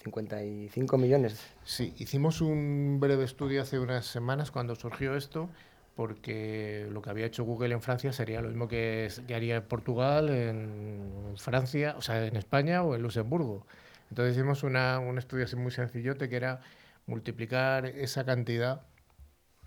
55 0.06 0.98
millones. 0.98 1.40
Sí, 1.64 1.92
hicimos 1.98 2.40
un 2.40 2.98
breve 3.00 3.25
estudio 3.25 3.60
hace 3.60 3.80
unas 3.80 4.06
semanas 4.06 4.52
cuando 4.52 4.76
surgió 4.76 5.16
esto, 5.16 5.50
porque 5.96 6.86
lo 6.92 7.02
que 7.02 7.10
había 7.10 7.26
hecho 7.26 7.42
Google 7.42 7.75
en 7.75 7.82
Francia 7.82 8.12
sería 8.12 8.40
lo 8.40 8.48
mismo 8.48 8.68
que, 8.68 9.10
haría 9.34 9.56
en 9.56 9.62
Portugal, 9.64 10.28
en 10.28 11.34
Francia, 11.36 11.96
o 11.98 12.02
sea, 12.02 12.25
en 12.25 12.36
España 12.36 12.84
o 12.84 12.94
en 12.94 13.02
Luxemburgo. 13.02 13.66
Entonces 14.10 14.36
hicimos 14.36 14.62
una, 14.62 15.00
un 15.00 15.18
estudio 15.18 15.44
así 15.44 15.56
muy 15.56 15.72
sencillote 15.72 16.28
que 16.28 16.36
era 16.36 16.60
multiplicar 17.06 17.86
esa 17.86 18.25
cantidad 18.25 18.82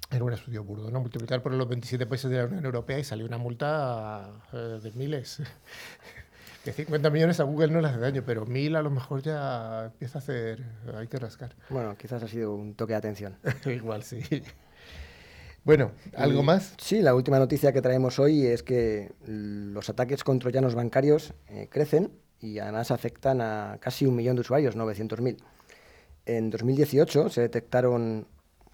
era 0.10 0.24
un 0.24 0.34
estudio 0.34 0.64
burdo, 0.64 0.90
¿no? 0.90 1.02
Multiplicar 1.02 1.44
por 1.44 1.54
los 1.54 1.68
27 1.68 2.06
países 2.08 2.32
de 2.32 2.38
la 2.38 2.46
Unión 2.46 2.66
Europea 2.66 2.98
y 2.98 3.04
salió 3.04 3.26
una 3.26 3.38
multa 3.38 4.32
eh, 4.54 4.80
de 4.82 4.92
miles. 4.94 5.44
que 6.70 6.84
50 6.84 7.10
millones 7.10 7.40
a 7.40 7.46
Google 7.46 7.72
no 7.72 7.82
le 7.82 7.88
hace 7.88 7.98
daño, 7.98 8.22
pero 8.24 8.46
mil 8.46 8.76
a 8.76 8.84
lo 8.84 8.92
mejor 8.92 9.24
ya 9.24 9.86
empieza 9.86 10.20
a 10.20 10.22
hacer, 10.22 10.64
hay 10.96 11.08
que 11.08 11.18
rascar. 11.18 11.56
Bueno, 11.70 11.98
quizás 11.98 12.22
ha 12.22 12.28
sido 12.28 12.54
un 12.54 12.76
toque 12.76 12.94
de 12.94 12.98
atención. 12.98 13.38
Igual, 13.66 14.04
sí. 14.04 14.22
Bueno, 15.64 15.92
¿algo 16.16 16.44
más? 16.44 16.76
Sí, 16.78 17.02
la 17.02 17.16
última 17.16 17.40
noticia 17.40 17.74
que 17.74 17.82
traemos 17.82 18.20
hoy 18.20 18.46
es 18.46 18.62
que 18.62 19.12
los 19.26 19.90
ataques 19.90 20.24
contra 20.24 20.52
llanos 20.52 20.76
bancarios 20.76 21.34
eh, 21.48 21.68
crecen 21.72 22.12
y 22.40 22.60
además 22.60 22.92
afectan 22.92 23.42
a 23.42 23.80
casi 23.82 24.06
un 24.06 24.16
millón 24.16 24.36
de 24.36 24.42
usuarios, 24.42 24.78
900.000. 24.78 25.38
En 26.28 26.52
2018 26.52 27.30
se 27.30 27.42
detectaron 27.42 28.28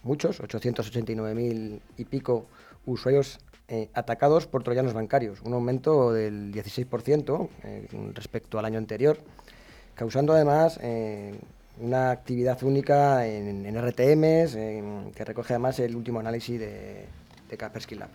muchos, 0.04 0.42
889.000 0.42 1.80
y 1.96 2.06
pico 2.06 2.48
usuarios 2.86 3.40
eh, 3.68 3.90
atacados 3.94 4.46
por 4.46 4.62
troyanos 4.62 4.94
bancarios, 4.94 5.42
un 5.42 5.54
aumento 5.54 6.14
del 6.14 6.54
16% 6.54 7.50
eh, 7.64 7.88
respecto 8.14 8.60
al 8.60 8.66
año 8.66 8.78
anterior, 8.78 9.18
causando 9.96 10.34
además 10.34 10.80
eh, 10.84 11.34
una 11.80 12.12
actividad 12.12 12.62
única 12.64 13.26
en, 13.26 13.66
RTMs, 13.76 14.54
que 15.16 15.26
recoge 15.26 15.54
además 15.54 15.80
el 15.80 15.96
último 15.96 16.20
análisis 16.20 16.60
de, 16.60 17.06
de 17.50 17.58
Kaspersky 17.58 17.96
Lab. 17.96 18.10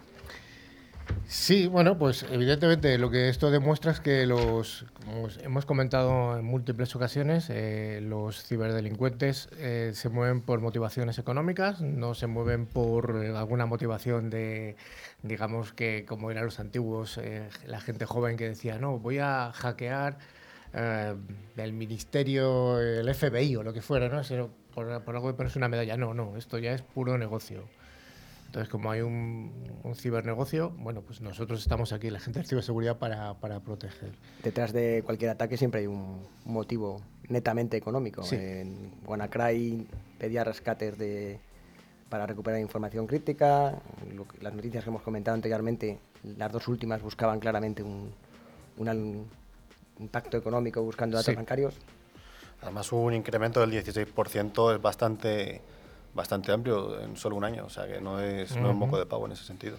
Sí, 1.27 1.69
bueno, 1.69 1.97
pues 1.97 2.25
evidentemente 2.31 2.99
lo 2.99 3.09
que 3.09 3.29
esto 3.29 3.51
demuestra 3.51 3.93
es 3.93 4.01
que 4.01 4.27
los, 4.27 4.85
como 5.05 5.29
hemos 5.43 5.65
comentado 5.65 6.37
en 6.37 6.45
múltiples 6.45 6.95
ocasiones, 6.97 7.49
eh, 7.51 8.01
los 8.03 8.43
ciberdelincuentes 8.45 9.49
eh, 9.59 9.93
se 9.95 10.09
mueven 10.09 10.41
por 10.41 10.61
motivaciones 10.61 11.19
económicas, 11.19 11.81
no 11.81 12.15
se 12.15 12.27
mueven 12.27 12.67
por 12.67 13.25
eh, 13.25 13.37
alguna 13.37 13.67
motivación 13.67 14.29
de, 14.29 14.77
digamos 15.23 15.73
que 15.73 16.05
como 16.05 16.31
eran 16.31 16.45
los 16.45 16.59
antiguos, 16.59 17.21
la 17.65 17.81
gente 17.81 18.07
joven 18.07 18.37
que 18.37 18.49
decía, 18.49 18.79
no, 18.79 18.99
voy 18.99 19.19
a 19.19 19.53
hackear 19.53 20.19
el 20.73 21.73
ministerio, 21.73 22.81
el 22.81 23.13
FBI 23.15 23.57
o 23.57 23.63
lo 23.63 23.73
que 23.73 23.83
fuera, 23.83 24.09
¿no? 24.09 24.51
por, 24.75 25.03
por 25.03 25.15
algo 25.15 25.29
de 25.29 25.35
ponerse 25.35 25.59
una 25.59 25.69
medalla. 25.69 25.97
No, 25.97 26.15
no, 26.15 26.37
esto 26.37 26.59
ya 26.59 26.73
es 26.73 26.83
puro 26.83 27.19
negocio. 27.19 27.65
Entonces, 28.51 28.69
como 28.69 28.91
hay 28.91 29.01
un, 29.01 29.53
cibernegocio, 29.95 30.71
bueno, 30.71 31.03
pues 31.03 31.21
nosotros 31.21 31.61
estamos 31.61 31.93
aquí, 31.93 32.11
la 32.11 32.19
gente 32.19 32.41
de 32.41 32.45
ciberseguridad, 32.45 32.99
para, 32.99 33.35
para, 33.35 33.61
proteger. 33.61 34.11
Detrás 34.43 34.73
de 34.73 35.05
cualquier 35.07 35.31
ataque 35.31 35.57
siempre 35.57 35.83
hay 35.83 35.87
un 35.87 36.27
motivo 36.45 37.01
netamente 37.29 37.77
económico. 37.77 38.25
En 38.33 38.91
WannaCry 39.07 39.87
pedía 40.19 40.43
rescates 40.43 40.99
de, 40.99 41.39
para 42.09 42.27
recuperar 42.27 42.59
información 42.59 43.07
crítica. 43.07 43.81
las 44.41 44.53
noticias 44.53 44.83
que 44.83 44.91
hemos 44.91 45.03
comentado 45.03 45.37
anteriormente, 45.37 46.01
las 46.25 46.51
dos 46.51 46.67
últimas 46.67 47.01
buscaban 47.03 47.39
claramente 47.39 47.85
un, 47.85 48.13
un 48.79 49.29
impacto 50.01 50.39
económico 50.39 50.83
buscando 50.83 51.17
datos 51.17 51.37
bancarios. 51.37 51.77
Además, 52.63 52.91
un 52.91 53.15
incremento 53.15 53.61
del 53.61 53.71
16% 53.71 54.75
es 54.75 54.83
bastante 54.83 55.61
bastante 56.15 56.53
amplio 56.53 57.01
en 57.01 57.17
solo 57.17 57.37
un 57.37 57.45
año, 57.45 57.65
o 57.65 57.71
sea 57.71 57.87
que 57.87 58.01
no 58.01 58.21
es, 58.21 58.53
un 58.53 58.77
moco 58.77 58.99
de 58.99 59.07
pavo 59.07 59.27
en 59.27 59.33
ese 59.33 59.45
sentido. 59.45 59.77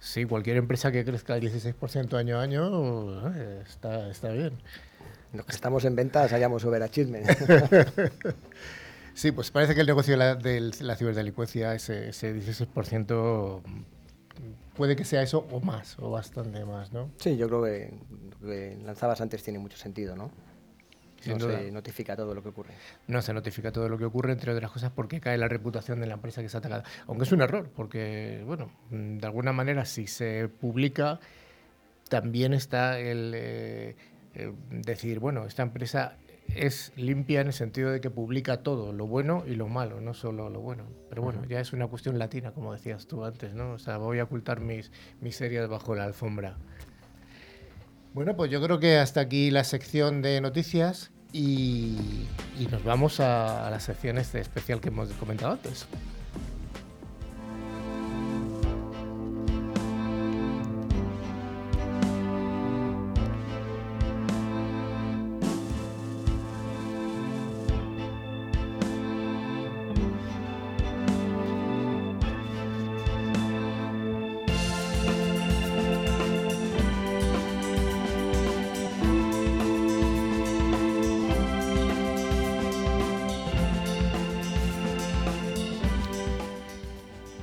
Sí, 0.00 0.24
cualquier 0.24 0.56
empresa 0.56 0.92
que 0.92 1.04
crezca 1.04 1.36
el 1.36 1.42
16% 1.42 2.14
año 2.14 2.38
a 2.38 2.42
año 2.42 3.32
eh, 3.34 3.62
está, 3.66 4.08
está 4.10 4.30
bien. 4.30 4.52
Los 5.32 5.44
que 5.44 5.52
estamos 5.52 5.84
en 5.84 5.96
ventas 5.96 6.32
hayamos 6.32 6.64
overachievement. 6.64 7.26
sí, 9.14 9.32
pues 9.32 9.50
parece 9.50 9.74
que 9.74 9.80
el 9.80 9.86
negocio 9.86 10.12
de 10.12 10.18
la, 10.18 10.34
de 10.36 10.72
la 10.80 10.96
ciberdelincuencia, 10.96 11.74
ese, 11.74 12.10
ese 12.10 12.34
16%, 12.34 13.60
puede 14.76 14.96
que 14.96 15.04
sea 15.04 15.22
eso 15.22 15.46
o 15.50 15.60
más, 15.60 15.98
o 15.98 16.10
bastante 16.10 16.64
más, 16.64 16.92
¿no? 16.92 17.10
Sí, 17.18 17.36
yo 17.36 17.48
creo 17.48 17.64
que 17.64 17.94
lo 18.40 18.48
que 18.48 18.78
lanzabas 18.84 19.20
antes 19.20 19.42
tiene 19.42 19.58
mucho 19.58 19.76
sentido, 19.76 20.16
¿no? 20.16 20.30
No 21.28 21.40
se 21.40 21.70
notifica 21.70 22.16
todo 22.16 22.34
lo 22.34 22.42
que 22.42 22.48
ocurre. 22.50 22.74
No 23.06 23.22
se 23.22 23.32
notifica 23.32 23.72
todo 23.72 23.88
lo 23.88 23.98
que 23.98 24.04
ocurre, 24.04 24.32
entre 24.32 24.52
otras 24.52 24.70
cosas, 24.70 24.92
porque 24.94 25.20
cae 25.20 25.38
la 25.38 25.48
reputación 25.48 26.00
de 26.00 26.06
la 26.06 26.14
empresa 26.14 26.42
que 26.42 26.48
se 26.48 26.56
ha 26.56 26.60
atacado. 26.60 26.82
Aunque 27.06 27.24
es 27.24 27.32
un 27.32 27.42
error, 27.42 27.70
porque, 27.74 28.42
bueno, 28.46 28.70
de 28.90 29.26
alguna 29.26 29.52
manera, 29.52 29.84
si 29.84 30.06
se 30.06 30.48
publica, 30.48 31.20
también 32.08 32.54
está 32.54 32.98
el 32.98 33.32
eh, 33.34 33.96
eh, 34.34 34.52
decir, 34.70 35.18
bueno, 35.18 35.46
esta 35.46 35.62
empresa 35.62 36.16
es 36.54 36.92
limpia 36.96 37.40
en 37.40 37.48
el 37.48 37.52
sentido 37.52 37.90
de 37.90 38.00
que 38.00 38.10
publica 38.10 38.62
todo, 38.62 38.92
lo 38.92 39.06
bueno 39.06 39.44
y 39.46 39.54
lo 39.54 39.68
malo, 39.68 40.00
no 40.00 40.14
solo 40.14 40.48
lo 40.48 40.60
bueno. 40.60 40.84
Pero 41.08 41.22
bueno, 41.22 41.44
ya 41.44 41.60
es 41.60 41.72
una 41.72 41.86
cuestión 41.86 42.18
latina, 42.18 42.52
como 42.52 42.72
decías 42.72 43.06
tú 43.06 43.24
antes, 43.24 43.54
¿no? 43.54 43.72
O 43.72 43.78
sea, 43.78 43.98
voy 43.98 44.18
a 44.18 44.24
ocultar 44.24 44.60
mis 44.60 44.90
miserias 45.20 45.68
bajo 45.68 45.94
la 45.94 46.04
alfombra. 46.04 46.56
Bueno, 48.14 48.36
pues 48.36 48.50
yo 48.50 48.62
creo 48.62 48.80
que 48.80 48.96
hasta 48.96 49.20
aquí 49.20 49.50
la 49.50 49.64
sección 49.64 50.22
de 50.22 50.40
noticias 50.40 51.10
y, 51.32 52.26
nos 52.70 52.82
vamos 52.84 53.20
a, 53.20 53.66
a 53.66 53.70
la 53.70 53.80
sección 53.80 54.18
este 54.18 54.40
especial 54.40 54.80
que 54.80 54.88
hemos 54.88 55.08
comentado 55.14 55.52
antes. 55.52 55.86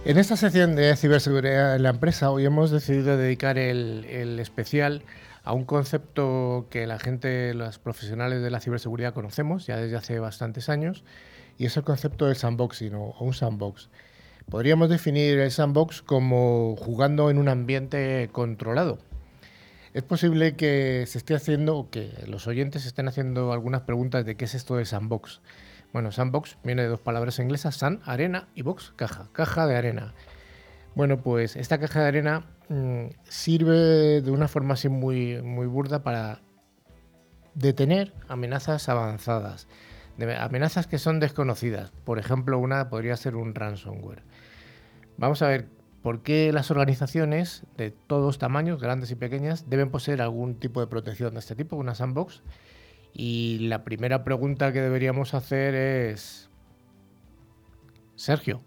En 0.06 0.20
esta 0.20 0.38
sección 0.38 0.76
de 0.76 0.96
ciberseguridad 0.96 1.76
en 1.76 1.82
la 1.82 1.90
empresa, 1.90 2.30
hoy 2.30 2.46
hemos 2.46 2.70
decidido 2.70 3.18
dedicar 3.18 3.58
el, 3.58 4.38
especial 4.40 5.02
a 5.44 5.52
un 5.52 5.66
concepto 5.66 6.68
que 6.70 6.86
la 6.86 7.00
gente, 7.00 7.56
los 7.56 7.80
profesionales 7.80 8.44
de 8.44 8.52
la 8.52 8.60
ciberseguridad 8.60 9.16
conocemos 9.16 9.66
ya 9.66 9.78
desde 9.78 9.98
hace 9.98 10.20
bastantes 10.20 10.70
años, 10.70 11.04
y 11.58 11.66
es 11.66 11.76
el 11.76 11.84
concepto 11.84 12.28
del 12.28 12.36
sandboxing 12.36 12.94
o, 12.94 13.16
un 13.20 13.34
sandbox. 13.34 13.90
Podríamos 14.48 14.90
definir 14.90 15.40
el 15.40 15.50
sandbox 15.50 16.04
como 16.04 16.76
jugando 16.78 17.32
en 17.32 17.40
un 17.40 17.50
ambiente 17.50 18.30
controlado. 18.32 19.00
Es 19.96 20.04
posible 20.04 20.56
que 20.56 21.06
se 21.08 21.18
esté 21.18 21.34
haciendo, 21.34 21.88
que 21.90 22.12
los 22.28 22.46
oyentes 22.46 22.86
estén 22.86 23.08
haciendo 23.08 23.52
algunas 23.52 23.82
preguntas 23.82 24.24
de 24.24 24.38
qué 24.38 24.46
es 24.46 24.54
esto 24.54 24.76
de 24.76 24.86
sandbox. 24.86 25.42
Bueno, 25.96 26.12
sandbox 26.12 26.58
viene 26.62 26.82
de 26.82 26.90
dos 26.90 27.00
palabras 27.00 27.40
inglesas, 27.40 27.78
sand, 27.78 28.02
arena, 28.04 28.50
y 28.54 28.64
box, 28.64 28.92
caja, 28.98 29.30
caja 29.32 29.66
de 29.66 29.78
arena. 29.78 30.14
Bueno, 30.94 31.22
pues 31.22 31.56
esta 31.56 31.80
caja 31.80 32.02
de 32.02 32.08
arena 32.10 32.44
mm, 32.68 33.06
sirve 33.24 34.22
de 34.22 34.30
una 34.30 34.50
forma 34.50 34.74
así 34.74 34.90
muy, 34.90 35.42
muy 35.42 35.68
burda 35.68 36.04
para 36.04 36.42
detener 37.54 38.12
amenazas 38.28 38.90
avanzadas, 38.90 39.70
amenazas 40.38 40.86
que 40.86 41.00
son 41.00 41.22
desconocidas. 41.22 41.94
Por 42.04 42.20
ejemplo, 42.20 42.60
una 42.60 42.90
podría 42.90 43.16
ser 43.16 43.38
un 43.38 43.56
ransomware. 43.56 44.24
Vamos 45.16 45.42
a 45.44 45.48
ver 45.48 45.70
por 46.02 46.24
qué 46.24 46.52
las 46.52 46.72
organizaciones 46.72 47.64
de 47.78 47.92
todos 47.92 48.38
tamaños, 48.38 48.82
grandes 48.82 49.12
y 49.12 49.16
pequeñas, 49.16 49.70
deben 49.70 49.92
poseer 49.92 50.22
algún 50.22 50.56
tipo 50.56 50.82
de 50.82 50.88
protección 50.88 51.36
de 51.36 51.40
este 51.40 51.56
tipo, 51.56 51.78
una 51.78 51.96
sandbox, 51.96 52.44
y 53.18 53.60
la 53.60 53.86
primera 53.86 54.26
pregunta 54.26 54.74
que 54.74 54.82
deberíamos 54.82 55.34
hacer 55.34 55.74
es, 55.74 56.50
Sergio, 58.18 58.62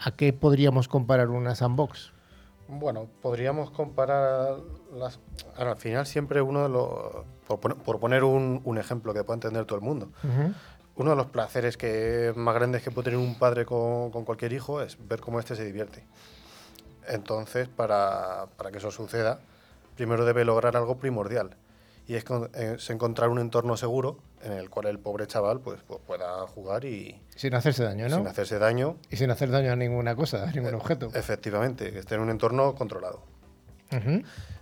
¿a 0.00 0.12
qué 0.12 0.32
podríamos 0.32 0.86
comparar 0.86 1.30
una 1.30 1.56
sandbox? 1.56 2.12
Bueno, 2.68 3.08
podríamos 3.20 3.72
comparar 3.72 4.58
las... 4.94 5.18
al 5.56 5.76
final 5.76 6.06
siempre 6.06 6.40
uno 6.40 6.62
de 6.62 6.68
los... 6.68 7.24
Por 7.48 7.98
poner, 7.98 8.22
un, 8.22 8.78
ejemplo 8.78 9.12
que 9.12 9.24
pueda 9.24 9.34
entender 9.34 9.64
todo 9.64 9.78
el 9.78 9.84
mundo. 9.84 10.10
Uno 10.94 11.10
de 11.10 11.16
los 11.16 11.26
placeres 11.26 11.76
que 11.76 12.32
más 12.36 12.54
grandes 12.54 12.84
que 12.84 12.92
puede 12.92 13.06
tener 13.06 13.18
un 13.18 13.36
padre 13.36 13.66
con, 13.66 14.12
con 14.12 14.24
cualquier 14.24 14.52
hijo 14.52 14.80
es 14.80 14.96
ver 15.08 15.20
cómo 15.20 15.40
éste 15.40 15.56
se 15.56 15.64
divierte. 15.64 16.04
Entonces, 17.08 17.68
para, 17.68 18.46
para 18.56 18.70
que 18.70 18.78
eso 18.78 18.92
suceda, 18.92 19.40
primero 19.96 20.24
debe 20.24 20.44
lograr 20.44 20.76
algo 20.76 20.98
primordial, 20.98 21.56
y 22.06 22.14
es, 22.14 22.90
encontrar 22.90 23.30
un 23.30 23.38
entorno 23.38 23.76
seguro 23.76 24.18
en 24.42 24.52
el 24.52 24.70
cual 24.70 24.86
el 24.86 24.98
pobre 24.98 25.26
chaval 25.26 25.60
pues, 25.60 25.80
pueda 26.06 26.46
jugar 26.46 26.84
y... 26.84 27.20
Sin 27.34 27.54
hacerse 27.54 27.82
daño, 27.82 28.08
¿no? 28.08 28.18
Sin 28.18 28.26
hacerse 28.28 28.58
daño. 28.58 28.96
Y 29.10 29.16
sin 29.16 29.30
hacer 29.30 29.50
daño 29.50 29.72
a 29.72 29.76
ninguna 29.76 30.14
cosa, 30.14 30.44
a 30.44 30.52
ningún 30.52 30.74
e 30.74 30.76
objeto. 30.76 31.10
Efectivamente, 31.14 31.90
que 31.92 31.98
esté 31.98 32.14
en 32.14 32.20
un 32.20 32.30
entorno 32.30 32.74
controlado. 32.74 33.22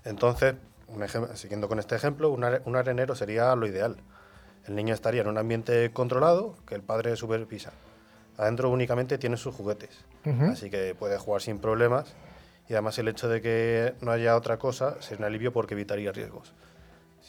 Entonces, 0.05 0.55
siguiendo 1.35 1.69
con 1.69 1.79
este 1.79 1.97
ejemplo, 1.97 2.31
un, 2.31 2.77
arenero 2.77 3.15
sería 3.15 3.55
lo 3.57 3.67
ideal. 3.67 3.97
El 4.67 4.75
niño 4.75 4.95
estaría 4.95 5.23
en 5.23 5.29
un 5.29 5.39
ambiente 5.39 5.91
controlado 5.93 6.57
que 6.67 6.75
el 6.75 6.83
padre 6.83 7.17
supervisa. 7.17 7.73
Adentro 8.39 8.71
únicamente 8.71 9.19
tiene 9.19 9.37
sus 9.37 9.55
juguetes, 9.55 9.91
así 10.51 10.71
que 10.71 10.95
puede 10.95 11.19
jugar 11.19 11.41
sin 11.43 11.59
problemas 11.59 12.15
y 12.69 12.73
además 12.73 12.99
el 12.99 13.09
hecho 13.09 13.29
de 13.29 13.41
que 13.41 13.95
no 14.01 14.11
haya 14.11 14.37
otra 14.37 14.59
cosa 14.59 15.01
sería 15.01 15.19
un 15.19 15.25
alivio 15.27 15.53
porque 15.53 15.75
evitaría 15.75 16.13
riesgos. 16.13 16.53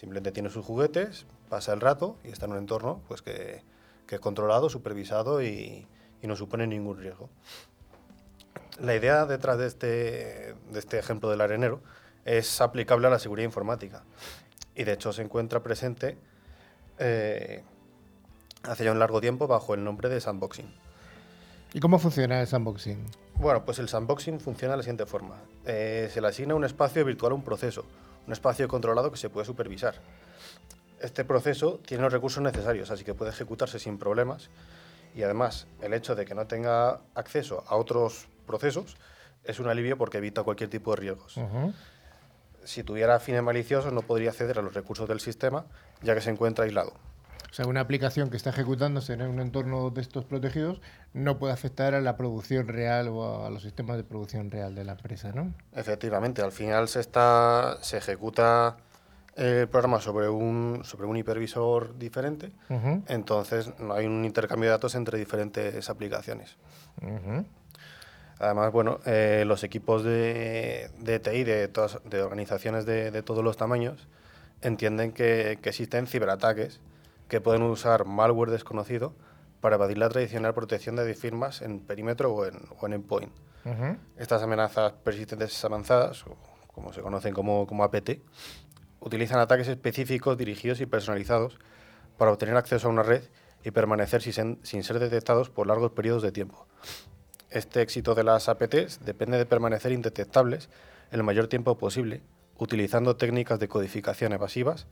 Simplemente 0.06 0.32
tiene 0.32 0.52
sus 0.52 0.64
juguetes, 0.64 1.26
pasa 1.50 1.74
el 1.74 1.82
rato 1.82 2.16
y 2.24 2.28
está 2.28 2.46
en 2.46 2.52
un 2.52 2.60
entorno 2.60 3.02
pues 3.08 3.24
que, 3.24 3.64
es 4.08 4.20
controlado, 4.20 4.70
supervisado 4.70 5.42
y, 5.42 5.88
no 6.22 6.36
supone 6.36 6.68
ningún 6.68 7.00
riesgo. 7.00 7.28
La 8.80 8.94
idea 8.94 9.26
detrás 9.26 9.58
de 9.58 9.66
este, 9.66 10.56
de 10.72 10.80
este 10.80 11.00
ejemplo 11.00 11.28
del 11.32 11.42
arenero 11.42 11.82
es 12.24 12.62
aplicable 12.62 13.08
a 13.08 13.10
la 13.10 13.18
seguridad 13.18 13.46
informática 13.46 14.04
y 14.76 14.84
de 14.84 14.94
hecho 14.94 15.12
se 15.12 15.24
encuentra 15.24 15.64
presente 15.64 16.20
eh, 17.00 17.64
hace 18.62 18.86
ya 18.86 18.92
un 18.92 19.00
largo 19.00 19.22
tiempo 19.22 19.48
bajo 19.48 19.74
el 19.74 19.84
nombre 19.84 20.08
de 20.10 20.22
sandboxing. 20.22 20.72
¿Y 21.74 21.80
cómo 21.80 21.98
funciona 21.98 22.42
el 22.42 22.48
sandboxing? 22.48 23.04
Bueno, 23.38 23.66
pues 23.66 23.80
el 23.80 23.90
sandboxing 23.90 24.40
funciona 24.40 24.74
de 24.74 24.78
la 24.78 24.84
siguiente 24.84 25.08
forma. 25.08 25.42
Eh, 25.66 26.12
se 26.14 26.22
le 26.22 26.28
asigna 26.28 26.54
un 26.54 26.64
espacio 26.64 27.04
virtual 27.04 27.32
a 27.32 27.36
un 27.36 27.44
proceso, 27.44 27.86
un 28.28 28.34
espacio 28.34 28.68
controlado 28.68 29.12
que 29.12 29.18
se 29.18 29.30
puede 29.30 29.46
supervisar. 29.46 29.96
Este 31.00 31.26
proceso 31.26 31.80
tiene 31.86 32.04
los 32.04 32.14
recursos 32.14 32.42
necesarios, 32.42 32.90
así 32.92 33.04
que 33.04 33.14
puede 33.14 33.32
ejecutarse 33.32 33.80
sin 33.80 33.98
problemas 33.98 34.50
y 35.14 35.24
además 35.24 35.68
el 35.82 35.94
hecho 35.94 36.16
de 36.16 36.26
que 36.26 36.36
no 36.36 36.48
tenga 36.48 37.02
acceso 37.14 37.64
a 37.68 37.76
otros 37.76 38.28
procesos 38.46 38.98
es 39.44 39.60
un 39.60 39.68
alivio 39.68 39.98
porque 39.98 40.18
evita 40.18 40.44
cualquier 40.44 40.70
tipo 40.70 40.92
de 40.92 40.98
riesgos. 40.98 41.40
Si 42.64 42.84
tuviera 42.84 43.20
fines 43.20 43.44
maliciosos 43.44 43.94
no 43.94 44.02
podría 44.02 44.32
acceder 44.32 44.58
a 44.60 44.62
los 44.62 44.74
recursos 44.74 45.08
del 45.08 45.20
sistema 45.20 45.66
ya 46.02 46.16
que 46.16 46.22
se 46.22 46.32
encuentra 46.32 46.66
aislado. 46.66 46.94
O 47.56 47.58
sea, 47.58 47.68
una 47.68 47.80
aplicación 47.80 48.30
que 48.30 48.36
está 48.36 48.50
ejecutándose 48.50 49.14
en 49.14 49.22
un 49.22 49.40
entorno 49.40 49.90
de 49.90 50.02
estos 50.02 50.26
protegidos 50.26 50.82
no 51.14 51.40
puede 51.40 51.54
afectar 51.54 51.96
a 51.96 52.02
la 52.02 52.18
producción 52.18 52.68
real 52.68 53.08
o 53.08 53.46
a 53.46 53.50
los 53.50 53.62
sistemas 53.62 53.96
de 53.96 54.04
producción 54.04 54.52
real 54.52 54.76
de 54.76 54.84
la 54.84 54.92
empresa, 54.92 55.32
¿no? 55.34 55.54
Efectivamente, 55.74 56.42
al 56.42 56.52
final 56.52 56.90
se 56.90 57.00
está 57.00 57.78
se 57.80 57.96
ejecuta 57.96 58.76
el 59.38 59.70
programa 59.70 60.02
sobre 60.02 60.28
un 60.28 60.82
sobre 60.84 61.08
un 61.08 61.16
hipervisor 61.16 61.98
diferente, 61.98 62.52
entonces 63.08 63.72
no 63.80 63.94
hay 63.94 64.06
un 64.06 64.26
intercambio 64.26 64.68
de 64.68 64.72
datos 64.72 64.94
entre 64.96 65.18
diferentes 65.18 65.90
aplicaciones. 65.90 66.58
Además, 68.38 68.74
bueno, 68.74 69.00
eh, 69.06 69.46
los 69.48 69.64
equipos 69.64 70.04
de, 70.04 70.92
de 71.00 71.20
TI 71.22 71.46
de, 71.46 71.70
todas, 71.70 72.02
de 72.04 72.22
organizaciones 72.22 72.86
de, 72.86 73.12
de, 73.12 73.24
todos 73.24 73.46
los 73.46 73.56
tamaños 73.56 74.10
entienden 74.62 75.14
que, 75.14 75.58
que 75.62 75.70
existen 75.70 76.06
ciberataques 76.06 76.82
que 77.28 77.42
pueden 77.42 77.64
usar 77.64 78.06
malware 78.06 78.52
desconocido 78.52 79.14
para 79.62 79.76
evadir 79.76 79.98
la 79.98 80.10
tradicional 80.10 80.54
protección 80.54 80.96
de 80.96 81.14
firmas 81.16 81.62
en 81.62 81.80
perímetro 81.80 82.34
o 82.34 82.46
en, 82.46 82.60
o 82.80 82.86
en 82.86 82.94
endpoint. 82.94 83.32
Estas 84.16 84.44
amenazas 84.44 84.94
persistentes 85.04 85.66
avanzadas, 85.66 86.24
como 86.72 86.94
se 86.94 87.02
conocen 87.02 87.34
como, 87.34 87.66
como 87.66 87.84
APT, 87.84 88.22
utilizan 89.00 89.40
ataques 89.40 89.68
específicos 89.68 90.38
dirigidos 90.38 90.82
y 90.82 90.86
personalizados 90.86 91.58
para 92.18 92.32
obtener 92.32 92.56
acceso 92.58 92.88
a 92.88 92.92
una 92.92 93.02
red 93.02 93.24
y 93.64 93.72
permanecer 93.72 94.22
sin, 94.22 94.60
sin 94.64 94.84
ser 94.84 95.00
detectados 95.00 95.50
por 95.50 95.66
largos 95.66 95.94
periodos 95.94 96.22
de 96.22 96.32
tiempo. 96.32 96.68
Este 97.50 97.82
éxito 97.82 98.14
de 98.14 98.24
las 98.24 98.50
APTs 98.50 99.04
depende 99.04 99.40
de 99.40 99.48
permanecer 99.48 99.92
indetectables 99.92 100.70
el 101.10 101.24
mayor 101.24 101.48
tiempo 101.48 101.76
posible, 101.78 102.22
utilizando 102.58 103.16
técnicas 103.16 103.60
de 103.60 103.68
codificación 103.68 104.34
evasivas 104.34 104.86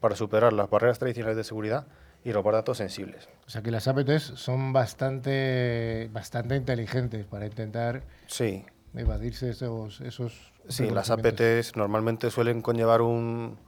para 0.00 0.16
superar 0.16 0.52
las 0.52 0.68
barreras 0.70 0.98
tradicionales 0.98 1.36
de 1.36 1.44
seguridad 1.44 1.86
y 2.24 2.32
robar 2.32 2.54
datos 2.54 2.78
sensibles. 2.78 3.28
O 3.46 3.50
sea 3.50 3.62
que 3.62 3.70
las 3.70 3.88
APTs 3.88 4.22
son 4.36 4.72
bastante, 4.72 6.08
bastante 6.12 6.56
inteligentes 6.56 7.24
para 7.26 7.46
intentar 7.46 8.02
sí. 8.26 8.64
evadirse 8.94 9.50
esos... 9.50 10.00
esos 10.00 10.52
sí, 10.68 10.90
las 10.90 11.10
APTs 11.10 11.76
normalmente 11.76 12.30
suelen 12.30 12.62
conllevar 12.62 13.00
un, 13.00 13.58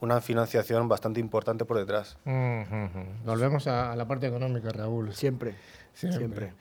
una 0.00 0.20
financiación 0.20 0.88
bastante 0.88 1.20
importante 1.20 1.64
por 1.64 1.78
detrás. 1.78 2.18
Volvemos 3.24 3.66
a, 3.66 3.94
la 3.96 4.06
parte 4.06 4.26
económica, 4.26 4.70
Raúl. 4.70 5.14
Siempre. 5.14 5.54
Siempre. 5.94 6.52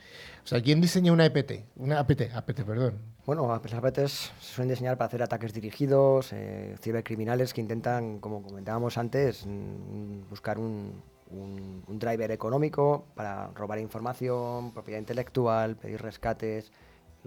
O 0.44 0.48
sea, 0.48 0.62
¿quién 0.62 0.80
diseña 0.80 1.12
una 1.12 1.26
EPT? 1.26 1.66
Una 1.76 2.00
APT, 2.00 2.34
APT, 2.34 2.64
perdón. 2.64 3.00
Bueno, 3.26 3.48
las 3.48 3.74
APTs 3.74 4.32
se 4.40 4.54
suelen 4.56 4.70
diseñar 4.70 4.98
para 4.98 5.08
hacer 5.08 5.22
ataques 5.22 5.54
dirigidos, 5.54 6.34
eh, 6.34 6.76
cibercriminales 6.82 7.54
que 7.54 7.62
intentan, 7.62 8.20
como 8.20 8.42
comentábamos 8.42 8.98
antes, 8.98 9.46
mm, 9.46 10.30
buscar 10.30 10.58
un, 10.58 11.04
un, 11.32 12.00
driver 12.00 12.32
económico 12.32 13.06
para 13.16 13.48
robar 13.50 13.80
información, 13.80 14.72
propiedad 14.72 15.00
intelectual, 15.00 15.76
pedir 15.76 16.02
rescates, 16.02 16.72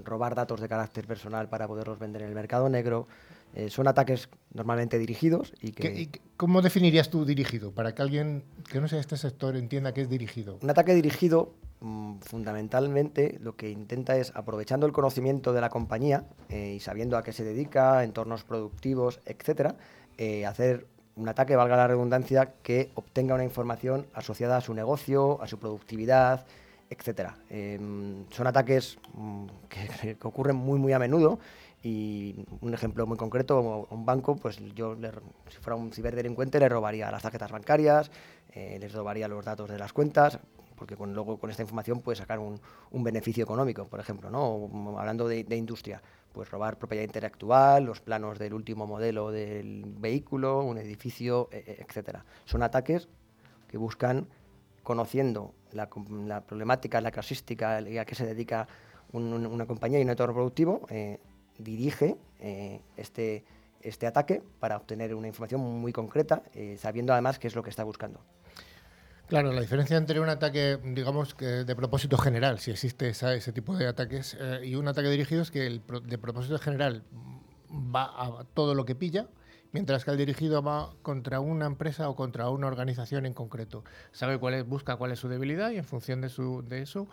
robar 0.04 0.34
datos 0.34 0.60
de 0.60 0.68
carácter 0.68 1.06
personal 1.06 1.48
para 1.48 1.68
poderlos 1.68 1.98
vender 1.98 2.22
en 2.22 2.28
el 2.28 2.34
mercado 2.34 2.68
negro. 2.68 3.06
Eh, 3.54 3.70
son 3.70 3.86
ataques 3.86 4.28
normalmente 4.52 4.98
dirigidos 4.98 5.54
y 5.60 5.70
que... 5.70 6.10
¿Cómo 6.36 6.60
definirías 6.60 7.08
tú 7.08 7.24
dirigido? 7.24 7.70
Para 7.70 7.94
que 7.94 8.02
alguien 8.02 8.42
que 8.68 8.80
no 8.80 8.88
sea 8.88 8.96
de 8.96 9.02
este 9.02 9.16
sector 9.16 9.56
entienda 9.56 9.94
qué 9.94 10.00
es 10.00 10.08
dirigido. 10.08 10.58
Un 10.60 10.70
ataque 10.70 10.92
dirigido 10.92 11.54
Mm, 11.84 12.20
fundamentalmente 12.20 13.36
lo 13.42 13.56
que 13.56 13.68
intenta 13.68 14.16
es, 14.16 14.32
aprovechando 14.34 14.86
el 14.86 14.92
conocimiento 14.92 15.52
de 15.52 15.60
la 15.60 15.68
compañía 15.68 16.24
eh, 16.48 16.72
y 16.76 16.80
sabiendo 16.80 17.18
a 17.18 17.22
qué 17.22 17.34
se 17.34 17.44
dedica, 17.44 18.02
entornos 18.02 18.42
productivos, 18.42 19.20
etcétera, 19.26 19.74
eh, 20.16 20.46
hacer 20.46 20.86
un 21.14 21.28
ataque, 21.28 21.56
valga 21.56 21.76
la 21.76 21.86
redundancia, 21.86 22.54
que 22.62 22.90
obtenga 22.94 23.34
una 23.34 23.44
información 23.44 24.06
asociada 24.14 24.56
a 24.56 24.60
su 24.62 24.72
negocio, 24.72 25.42
a 25.42 25.46
su 25.46 25.58
productividad, 25.58 26.46
etcétera. 26.88 27.36
Em, 27.50 28.24
son 28.30 28.46
ataques 28.46 28.98
mm, 29.12 29.46
que, 30.00 30.16
ocurren 30.22 30.56
muy, 30.56 30.78
muy 30.78 30.94
a 30.94 30.98
menudo 30.98 31.38
y 31.82 32.46
un 32.62 32.72
ejemplo 32.72 33.06
muy 33.06 33.18
concreto, 33.18 33.86
un 33.90 34.06
banco, 34.06 34.36
pues 34.36 34.58
yo, 34.74 34.96
si 35.50 35.58
fuera 35.58 35.76
un 35.76 35.92
ciberdelincuente, 35.92 36.58
le 36.58 36.70
robaría 36.70 37.10
las 37.10 37.22
tarjetas 37.22 37.52
bancarias, 37.52 38.10
eh, 38.54 38.78
les 38.80 38.90
robaría 38.94 39.28
los 39.28 39.44
datos 39.44 39.68
de 39.68 39.78
las 39.78 39.92
cuentas, 39.92 40.38
porque 40.76 40.96
luego 40.96 41.38
con 41.38 41.50
esta 41.50 41.62
información 41.62 42.00
puede 42.00 42.16
sacar 42.16 42.38
un, 42.38 42.60
beneficio 42.92 43.44
económico, 43.44 43.86
por 43.86 44.00
ejemplo, 44.00 44.30
¿no? 44.30 44.98
hablando 44.98 45.28
de, 45.28 45.44
industria, 45.56 46.02
pues 46.32 46.50
robar 46.50 46.78
propiedad 46.78 47.04
intelectual, 47.04 47.84
los 47.84 48.00
planos 48.00 48.38
del 48.38 48.54
último 48.54 48.86
modelo 48.86 49.30
del 49.30 49.84
vehículo, 49.86 50.62
un 50.62 50.78
edificio, 50.78 51.48
e, 51.52 51.58
e, 51.58 51.82
etcétera. 51.82 52.24
Son 52.44 52.62
ataques 52.62 53.08
que 53.68 53.78
buscan, 53.78 54.26
conociendo 54.82 55.54
la, 55.72 55.88
problemática, 56.46 57.00
la 57.00 57.10
casística, 57.10 57.76
a 57.76 58.04
qué 58.04 58.14
se 58.14 58.26
dedica 58.26 58.68
una 59.12 59.66
compañía 59.66 60.00
y 60.00 60.02
un 60.02 60.10
entorno 60.10 60.34
productivo, 60.34 60.86
eh, 60.90 61.18
dirige 61.58 62.16
eh, 62.40 62.80
este, 62.96 63.44
este 63.80 64.06
ataque 64.06 64.42
para 64.60 64.76
obtener 64.76 65.14
una 65.14 65.28
información 65.28 65.60
muy 65.60 65.92
concreta, 65.92 66.42
eh, 66.54 66.76
sabiendo 66.78 67.12
además 67.12 67.38
qué 67.38 67.46
es 67.46 67.54
lo 67.54 67.62
que 67.62 67.70
está 67.70 67.84
buscando. 67.84 68.20
Claro, 69.26 69.52
la 69.52 69.62
diferencia 69.62 69.96
entre 69.96 70.20
un 70.20 70.28
ataque, 70.28 70.78
digamos, 70.84 71.34
que 71.34 71.46
de 71.46 71.74
propósito 71.74 72.18
general, 72.18 72.58
si 72.58 72.70
existe 72.70 73.08
ese 73.08 73.52
tipo 73.52 73.74
de 73.74 73.86
ataques, 73.86 74.36
eh, 74.38 74.60
y 74.64 74.74
un 74.74 74.86
ataque 74.86 75.08
dirigido 75.08 75.40
es 75.40 75.50
que 75.50 75.66
el 75.66 75.82
de 76.04 76.18
propósito 76.18 76.58
general 76.58 77.04
va 77.70 78.04
a 78.04 78.44
todo 78.52 78.74
lo 78.74 78.84
que 78.84 78.94
pilla, 78.94 79.28
mientras 79.72 80.04
que 80.04 80.10
el 80.10 80.18
dirigido 80.18 80.62
va 80.62 80.92
contra 81.00 81.40
una 81.40 81.64
empresa 81.64 82.08
o 82.10 82.16
contra 82.16 82.50
una 82.50 82.66
organización 82.66 83.24
en 83.24 83.32
concreto. 83.32 83.82
Sabe 84.12 84.38
cuál 84.38 84.54
es, 84.54 84.66
busca 84.68 84.96
cuál 84.96 85.10
es 85.10 85.18
su 85.20 85.28
debilidad 85.28 85.70
y 85.70 85.78
en 85.78 85.84
función 85.84 86.20
de, 86.20 86.28
su, 86.28 86.62
eso, 86.70 87.08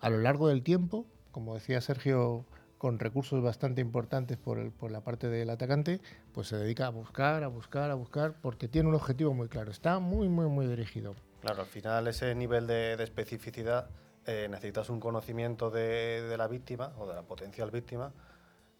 a 0.00 0.10
lo 0.10 0.18
largo 0.18 0.46
del 0.48 0.62
tiempo, 0.62 1.06
como 1.32 1.54
decía 1.54 1.80
Sergio, 1.80 2.46
con 2.78 3.00
recursos 3.00 3.42
bastante 3.42 3.80
importantes 3.80 4.36
por, 4.36 4.60
el, 4.60 4.70
por 4.70 4.92
la 4.92 5.02
parte 5.02 5.28
del 5.28 5.50
atacante, 5.50 6.00
pues 6.32 6.46
se 6.46 6.56
dedica 6.56 6.86
a 6.86 6.90
buscar, 6.90 7.42
a 7.42 7.48
buscar, 7.48 7.90
a 7.90 7.94
buscar, 7.94 8.36
porque 8.40 8.68
tiene 8.68 8.88
un 8.88 8.94
objetivo 8.94 9.34
muy 9.34 9.48
claro. 9.48 9.72
Está 9.72 9.98
muy, 9.98 10.28
muy, 10.28 10.46
muy 10.46 10.68
dirigido. 10.68 11.16
Claro, 11.40 11.62
al 11.62 11.68
final 11.68 12.08
ese 12.08 12.34
nivel 12.34 12.66
de, 12.66 12.94
especificidad 13.02 13.88
eh, 14.26 14.48
necesitas 14.50 14.90
un 14.90 15.00
conocimiento 15.00 15.70
de, 15.70 16.34
la 16.36 16.48
víctima 16.48 16.92
o 16.98 17.06
de 17.06 17.14
la 17.14 17.22
potencial 17.22 17.70
víctima 17.70 18.12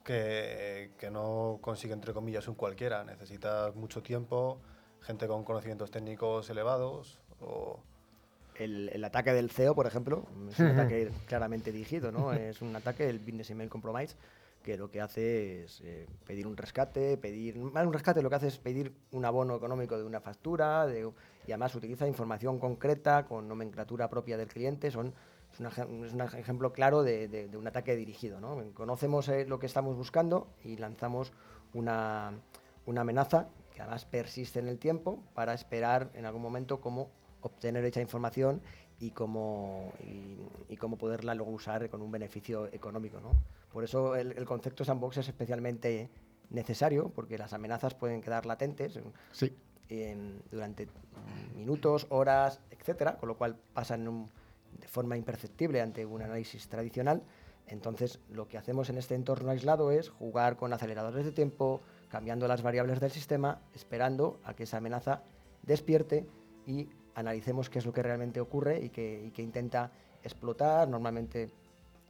que, 0.05 0.91
no 1.13 1.59
consigue, 1.61 1.93
entre 1.93 2.13
comillas, 2.13 2.49
un 2.49 2.55
cualquiera. 2.55 3.05
Necesitas 3.05 3.75
mucho 3.77 4.03
tiempo, 4.03 4.61
gente 5.01 5.27
con 5.27 5.45
conocimientos 5.45 5.91
técnicos 5.91 6.49
elevados 6.51 7.21
o... 7.41 7.81
El, 8.55 9.05
ataque 9.05 9.33
del 9.33 9.51
CEO, 9.51 9.77
por 9.77 9.87
ejemplo, 9.87 10.27
es 10.51 10.59
un 10.59 10.71
ataque 10.71 11.13
claramente 11.29 11.71
dirigido, 11.71 12.11
¿no? 12.11 12.33
es 12.33 12.61
un 12.61 12.75
ataque, 12.75 13.09
el 13.09 13.21
Business 13.21 13.51
Email 13.51 13.71
Compromise, 13.71 14.17
que 14.69 14.77
lo 14.77 14.91
que 14.91 15.01
hace 15.01 15.65
es 15.65 15.81
eh, 15.81 16.07
pedir 16.27 16.47
un 16.47 16.55
rescate, 16.55 17.17
pedir, 17.17 17.59
un 17.59 17.73
rescate 17.91 18.21
lo 18.21 18.29
que 18.29 18.37
hace 18.37 18.49
es 18.49 18.59
pedir 18.59 18.93
un 19.13 19.25
abono 19.25 19.57
económico 19.57 19.97
de 19.97 20.05
una 20.05 20.21
factura 20.21 20.87
y 21.47 21.51
además 21.53 21.75
utiliza 21.75 22.07
información 22.07 22.59
concreta 22.59 23.25
con 23.25 23.49
nomenclatura 23.49 24.11
propia 24.11 24.37
del 24.37 24.49
cliente, 24.49 24.91
son, 24.91 25.15
es, 25.53 25.79
un 25.79 26.21
ejemplo 26.21 26.71
claro 26.75 27.03
de, 27.03 27.49
un 27.57 27.67
ataque 27.67 27.97
dirigido. 27.97 28.41
¿no? 28.41 28.63
Conocemos 28.75 29.31
eh, 29.31 29.47
lo 29.47 29.59
que 29.59 29.65
estamos 29.65 29.97
buscando 29.97 30.49
y 30.63 30.77
lanzamos 30.77 31.33
una, 31.73 32.35
una 32.85 33.01
amenaza 33.01 33.49
que 33.73 33.81
además 33.81 34.05
persiste 34.05 34.59
en 34.59 34.69
el 34.69 34.79
tiempo 34.79 35.25
para 35.33 35.55
esperar 35.55 36.11
en 36.13 36.27
algún 36.27 36.43
momento 36.43 36.83
cómo 36.83 37.09
obtener 37.41 37.87
esa 37.87 38.03
información 38.03 38.61
y 39.01 39.11
cómo, 39.11 39.93
y, 40.69 40.77
cómo 40.77 40.97
poderla 40.97 41.35
luego 41.35 41.53
usar 41.53 41.89
con 41.89 42.03
un 42.03 42.11
beneficio 42.11 42.67
económico. 42.73 43.21
¿no? 43.21 43.31
Por 43.73 43.85
eso 43.85 44.17
el, 44.17 44.45
concepto 44.45 44.85
sandbox 44.85 45.19
es 45.19 45.29
especialmente 45.29 46.11
necesario, 46.51 47.11
porque 47.11 47.39
las 47.39 47.53
amenazas 47.53 47.95
pueden 47.95 48.21
quedar 48.21 48.47
latentes 48.47 48.99
durante 50.51 50.89
minutos, 51.57 52.07
horas, 52.11 52.61
etcétera, 52.71 53.17
con 53.19 53.29
lo 53.29 53.37
cual 53.37 53.57
pasan 53.73 54.29
de 54.81 54.89
forma 54.89 55.17
imperceptible 55.17 55.81
ante 55.81 56.05
un 56.05 56.23
análisis 56.23 56.69
tradicional. 56.69 57.23
Entonces, 57.67 58.19
lo 58.31 58.49
que 58.49 58.57
hacemos 58.57 58.89
en 58.89 58.97
este 58.97 59.15
entorno 59.15 59.51
aislado 59.51 59.91
es 59.91 60.09
jugar 60.09 60.57
con 60.57 60.73
aceleradores 60.73 61.25
de 61.25 61.33
tiempo, 61.33 61.83
cambiando 62.09 62.49
las 62.49 62.63
variables 62.63 62.99
del 63.01 63.11
sistema, 63.11 63.61
esperando 63.75 64.41
a 64.43 64.55
que 64.55 64.63
esa 64.63 64.79
amenaza 64.79 65.23
despierte 65.63 66.27
y 66.67 66.89
analicemos 67.19 67.69
qué 67.69 67.81
es 67.81 67.87
lo 67.87 67.93
que 67.93 68.03
realmente 68.03 68.41
ocurre 68.41 68.79
y 68.81 68.91
que, 68.91 69.33
intenta 69.39 69.91
explotar. 70.23 70.89
Normalmente 70.89 71.51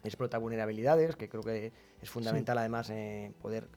explota 0.04 0.38
vulnerabilidades, 0.38 1.16
que 1.16 1.28
creo 1.28 1.42
que 1.42 1.72
es 2.00 2.10
fundamental 2.10 2.58
además 2.58 2.90
eh, 2.90 3.32
poder 3.40 3.68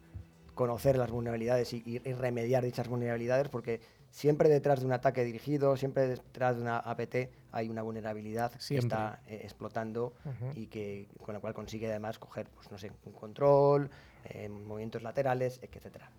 conocer 0.53 0.97
las 0.97 1.09
vulnerabilidades 1.09 1.73
y, 1.73 1.99
remediar 1.99 2.63
dichas 2.63 2.89
vulnerabilidades, 2.89 3.47
porque 3.47 3.79
siempre 4.09 4.49
detrás 4.49 4.81
de 4.81 4.85
un 4.85 4.91
ataque 4.91 5.23
dirigido, 5.23 5.77
siempre 5.77 6.07
detrás 6.07 6.57
de 6.57 6.61
una 6.63 6.77
APT 6.77 7.15
hay 7.53 7.69
una 7.69 7.81
vulnerabilidad 7.81 8.51
que 8.67 8.77
está 8.77 9.21
eh, 9.25 9.39
explotando 9.43 10.13
y 10.53 10.67
que 10.67 11.07
con 11.21 11.33
la 11.33 11.39
cual 11.39 11.53
consigue 11.53 11.89
además 11.89 12.19
coger, 12.19 12.47
pues 12.49 12.69
no 12.71 12.77
sé, 12.77 12.91
un 13.05 13.13
control, 13.13 13.89
eh, 14.25 14.49
movimientos 14.49 15.01
laterales, 15.01 15.61
etcétera. 15.63 16.11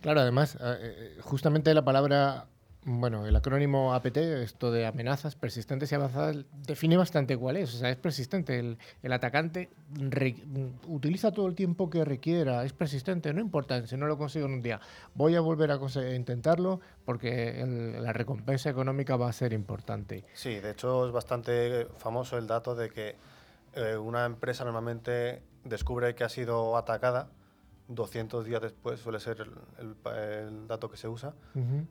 Claro, 0.00 0.20
además, 0.20 0.58
justamente 1.22 1.72
la 1.72 1.84
palabra 1.84 2.48
bueno, 2.86 3.26
el 3.26 3.34
acrónimo 3.34 3.94
APT, 3.94 4.16
esto 4.16 4.70
de 4.70 4.86
amenazas 4.86 5.36
persistentes 5.36 5.90
y 5.90 5.94
avanzadas, 5.94 6.36
define 6.66 6.96
bastante 6.98 7.36
cuál 7.36 7.56
es. 7.56 7.74
O 7.74 7.78
sea, 7.78 7.88
es 7.88 7.96
persistente. 7.96 8.58
El, 8.58 9.12
atacante 9.12 9.70
utiliza 10.88 11.32
todo 11.32 11.46
el 11.46 11.54
tiempo 11.54 11.88
que 11.88 12.04
requiera. 12.04 12.64
Es 12.64 12.74
persistente. 12.74 13.32
No 13.32 13.40
importa 13.40 13.86
si 13.86 13.96
no 13.96 14.06
lo 14.06 14.18
consigo 14.18 14.46
en 14.46 14.52
un 14.52 14.62
día. 14.62 14.80
Voy 15.14 15.34
a 15.34 15.40
volver 15.40 15.70
a 15.70 15.78
intentarlo 16.14 16.80
porque 17.06 17.64
la 17.98 18.12
recompensa 18.12 18.68
económica 18.68 19.16
va 19.16 19.30
a 19.30 19.32
ser 19.32 19.54
importante. 19.54 20.24
Sí, 20.34 20.60
de 20.60 20.72
hecho 20.72 21.06
es 21.06 21.12
bastante 21.12 21.86
famoso 21.96 22.36
el 22.36 22.46
dato 22.46 22.74
de 22.74 22.90
que 22.90 23.16
eh, 23.74 23.96
una 23.96 24.26
empresa 24.26 24.64
normalmente 24.64 25.42
descubre 25.64 26.14
que 26.14 26.24
ha 26.24 26.28
sido 26.28 26.76
atacada 26.76 27.28
200 27.88 28.44
días 28.44 28.62
después 28.62 29.00
suele 29.00 29.20
ser 29.20 29.46
el, 29.78 30.66
dato 30.66 30.90
que 30.90 30.96
se 30.96 31.08
usa, 31.08 31.34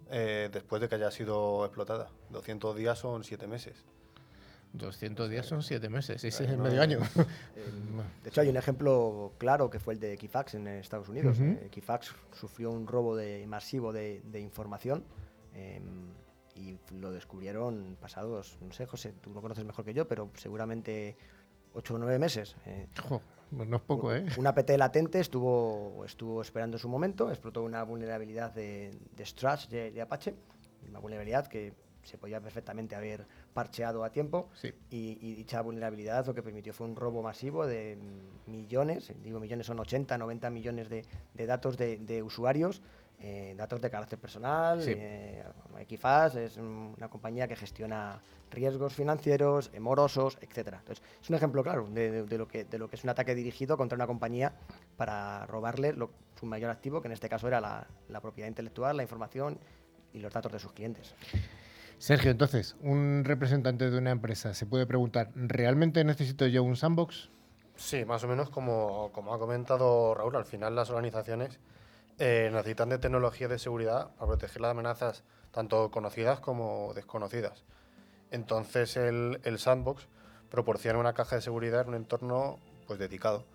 eh, 0.09 0.49
después 0.51 0.81
de 0.81 0.89
que 0.89 0.95
haya 0.95 1.11
sido 1.11 1.65
explotada. 1.65 2.09
200 2.31 2.75
días 2.75 2.97
son 2.97 3.23
7 3.23 3.47
meses. 3.47 3.85
200 4.73 5.29
días 5.29 5.45
son 5.45 5.61
7 5.61 5.87
meses, 5.89 6.23
ese 6.23 6.43
es 6.45 6.49
el 6.49 6.57
medio 6.57 6.81
año. 6.81 6.99
de 8.23 8.29
hecho, 8.29 8.41
hay 8.41 8.49
un 8.49 8.57
ejemplo 8.57 9.33
claro 9.37 9.69
que 9.69 9.79
fue 9.79 9.93
el 9.93 9.99
de 9.99 10.13
Equifax 10.13 10.55
en 10.55 10.67
Estados 10.67 11.09
Unidos. 11.09 11.39
Eh, 11.39 11.67
Equifax 11.67 12.15
sufrió 12.31 12.71
un 12.71 12.87
robo 12.87 13.15
de, 13.15 13.45
masivo 13.45 13.93
de, 13.93 14.39
información 14.39 15.03
em, 15.53 16.07
y 16.55 16.79
lo 16.95 17.11
descubrieron 17.11 17.97
pasados, 18.01 18.57
no 18.61 18.73
sé, 18.73 18.87
José, 18.87 19.13
tú 19.21 19.31
lo 19.31 19.41
conoces 19.41 19.63
mejor 19.63 19.85
que 19.85 19.93
yo, 19.93 20.07
pero 20.07 20.31
seguramente 20.35 21.15
8 21.75 21.93
o 21.93 21.97
9 21.99 22.17
meses. 22.17 22.55
Eh, 22.65 22.87
no 23.53 23.77
es 23.77 23.81
poco, 23.81 24.13
¿eh? 24.13 24.25
Una 24.37 24.53
PT 24.53 24.77
latente 24.77 25.19
estuvo, 25.19 26.03
estuvo 26.05 26.41
esperando 26.41 26.77
su 26.77 26.89
momento, 26.89 27.29
explotó 27.29 27.63
una 27.63 27.83
vulnerabilidad 27.83 28.51
de, 28.53 28.91
de 29.15 29.91
de, 29.91 30.01
Apache, 30.01 30.35
una 30.89 30.99
vulnerabilidad 30.99 31.47
que 31.47 31.73
se 32.03 32.17
podía 32.17 32.41
perfectamente 32.41 32.95
haber 32.95 33.25
parcheado 33.53 34.03
a 34.03 34.11
tiempo 34.11 34.49
y, 34.89 35.35
dicha 35.35 35.61
vulnerabilidad 35.61 36.25
lo 36.25 36.33
que 36.33 36.43
permitió 36.43 36.73
fue 36.73 36.87
un 36.87 36.95
robo 36.95 37.21
masivo 37.21 37.65
de 37.65 37.97
millones, 38.47 39.13
digo 39.23 39.39
millones 39.39 39.67
son 39.67 39.79
80, 39.79 40.17
90 40.17 40.49
millones 40.49 40.89
de, 40.89 41.05
datos 41.45 41.77
de, 41.77 42.23
usuarios 42.23 42.81
eh, 43.19 43.53
datos 43.57 43.81
de 43.81 43.89
carácter 43.89 44.19
personal. 44.19 44.81
Eh, 44.85 45.43
Equifaz 45.79 46.35
es 46.35 46.57
una 46.57 47.09
compañía 47.09 47.47
que 47.47 47.55
gestiona 47.55 48.21
riesgos 48.51 48.93
financieros, 48.93 49.71
morosos, 49.79 50.37
etcétera. 50.41 50.77
Entonces, 50.79 51.03
es 51.21 51.29
un 51.29 51.35
ejemplo 51.35 51.63
claro 51.63 51.87
de, 51.89 52.25
lo 52.37 52.47
que, 52.47 52.65
de 52.65 52.77
lo 52.77 52.89
que 52.89 52.95
es 52.95 53.03
un 53.03 53.09
ataque 53.09 53.33
dirigido 53.33 53.77
contra 53.77 53.95
una 53.95 54.07
compañía 54.07 54.53
para 54.97 55.45
robarle 55.47 55.95
su 56.39 56.45
mayor 56.45 56.69
activo, 56.69 57.01
que 57.01 57.07
en 57.07 57.13
este 57.13 57.29
caso 57.29 57.47
era 57.47 57.59
la, 57.59 57.87
la 58.09 58.21
propiedad 58.21 58.47
intelectual, 58.47 58.97
la 58.97 59.03
información 59.03 59.57
y 60.13 60.19
los 60.19 60.31
datos 60.31 60.51
de 60.51 60.59
sus 60.59 60.71
clientes. 60.73 61.15
Sergio, 61.97 62.31
entonces, 62.31 62.75
un 62.81 63.23
representante 63.23 63.89
de 63.89 63.97
una 63.97 64.11
empresa 64.11 64.53
se 64.53 64.65
puede 64.65 64.85
preguntar, 64.85 65.31
¿realmente 65.35 66.03
necesito 66.03 66.45
yo 66.47 66.61
un 66.61 66.75
sandbox? 66.75 67.29
Sí, 67.75 68.05
más 68.05 68.23
o 68.23 68.27
menos 68.27 68.49
como, 68.49 69.09
como 69.13 69.33
ha 69.33 69.39
comentado 69.39 70.13
Raúl, 70.13 70.35
al 70.35 70.45
final 70.45 70.75
las 70.75 70.89
organizaciones 70.89 71.59
eh, 72.19 72.49
necesitan 72.51 72.89
de 72.89 72.99
tecnología 72.99 73.47
de 73.47 73.57
seguridad 73.59 74.09
para 74.15 74.27
proteger 74.27 74.61
las 74.61 74.71
amenazas 74.71 75.23
tanto 75.51 75.91
conocidas 75.91 76.39
como 76.39 76.93
desconocidas. 76.95 77.63
Entonces 78.31 78.97
el, 78.97 79.39
sandbox 79.57 80.07
proporciona 80.49 80.99
una 80.99 81.13
caja 81.13 81.35
de 81.35 81.41
seguridad 81.41 81.81
en 81.81 81.89
un 81.89 81.95
entorno 81.95 82.59
pues, 82.87 82.99
dedicado 82.99 83.45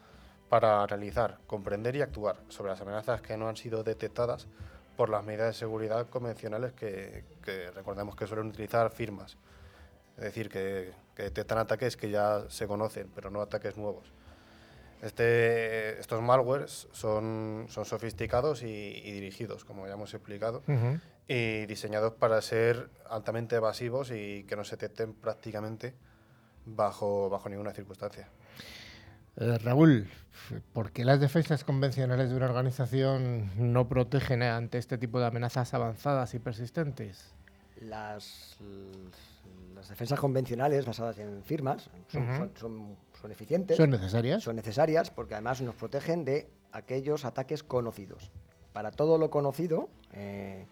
para 0.49 0.83
analizar, 0.83 1.39
comprender 1.47 1.97
y 1.97 2.03
actuar 2.03 2.37
sobre 2.49 2.71
las 2.71 2.81
amenazas 2.81 3.21
que 3.21 3.37
no 3.37 3.49
han 3.49 3.57
sido 3.57 3.83
detectadas 3.83 4.47
por 4.97 5.11
las 5.11 5.25
medidas 5.25 5.49
de 5.49 5.55
seguridad 5.55 6.09
convencionales 6.09 6.73
que, 6.73 7.25
recordemos 7.75 8.17
que 8.17 8.27
suelen 8.27 8.49
utilizar 8.49 8.91
firmas. 8.91 9.37
Es 10.17 10.25
decir, 10.25 10.49
que, 10.49 10.93
que 11.15 11.25
detectan 11.25 11.59
ataques 11.59 11.97
que 11.97 12.11
ya 12.11 12.45
se 12.49 12.67
conocen, 12.67 13.11
pero 13.15 13.31
no 13.31 13.41
ataques 13.41 13.77
nuevos. 13.77 14.13
Este, 15.03 16.01
estos 16.01 16.21
malwares 16.23 16.89
son, 16.93 17.67
son 17.69 17.85
sofisticados 17.85 18.63
y, 18.63 19.11
dirigidos, 19.13 19.65
como 19.65 19.87
ya 19.87 19.95
hemos 19.95 20.13
explicado, 20.13 20.63
y 21.29 21.67
diseñados 21.67 22.15
para 22.15 22.41
ser 22.43 22.91
altamente 23.09 23.57
evasivos 23.57 24.11
y 24.11 24.45
que 24.45 24.57
no 24.57 24.65
se 24.65 24.77
detecten 24.77 25.15
prácticamente 25.15 25.95
bajo, 26.65 27.29
bajo 27.31 27.49
ninguna 27.49 27.73
circunstancia. 27.73 28.29
Eh, 29.37 29.59
Raúl, 29.59 30.09
¿por 30.73 30.91
qué 30.91 31.05
las 31.05 31.21
defensas 31.21 31.63
convencionales 31.63 32.31
de 32.31 32.37
una 32.37 32.47
organización 32.47 33.51
no 33.57 33.89
protegen 33.89 34.43
ante 34.43 34.79
este 34.79 34.99
tipo 34.99 35.21
de 35.21 35.27
amenazas 35.27 35.75
avanzadas 35.75 36.35
y 36.35 36.41
persistentes? 36.41 37.33
Las, 37.81 38.57
las 39.75 39.89
defensas 39.89 40.19
convencionales 40.19 40.85
basadas 40.85 41.19
en 41.19 41.45
firmas 41.45 41.89
son, 42.09 42.51
son, 42.57 42.97
eficientes. 43.25 43.77
¿Son 43.77 43.91
necesarias? 43.91 44.43
Son 44.43 44.57
necesarias 44.57 45.11
porque 45.11 45.35
además 45.35 45.61
nos 45.61 45.75
protegen 45.75 46.25
de 46.25 46.51
aquellos 46.73 47.25
ataques 47.25 47.63
conocidos. 47.63 48.31
Para 48.73 48.91
todo 48.91 49.19
lo 49.19 49.31
conocido 49.31 49.89
eh, 50.13 50.67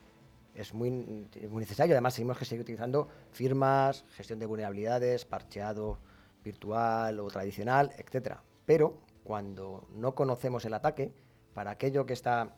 es 0.54 0.74
muy, 0.74 0.90
muy 0.90 1.60
necesario. 1.60 1.94
Además, 1.94 2.14
seguimos 2.14 2.38
que 2.38 2.44
seguir 2.44 2.62
utilizando 2.62 3.08
firmas, 3.32 4.04
gestión 4.10 4.38
de 4.38 4.46
vulnerabilidades, 4.46 5.24
parcheado 5.24 5.98
virtual 6.42 7.20
o 7.20 7.28
tradicional, 7.28 7.92
etcétera. 7.98 8.42
Pero 8.64 8.98
cuando 9.24 9.86
no 9.92 10.14
conocemos 10.14 10.64
el 10.64 10.74
ataque, 10.74 11.12
para 11.52 11.72
aquello 11.72 12.06
que 12.06 12.12
está 12.12 12.56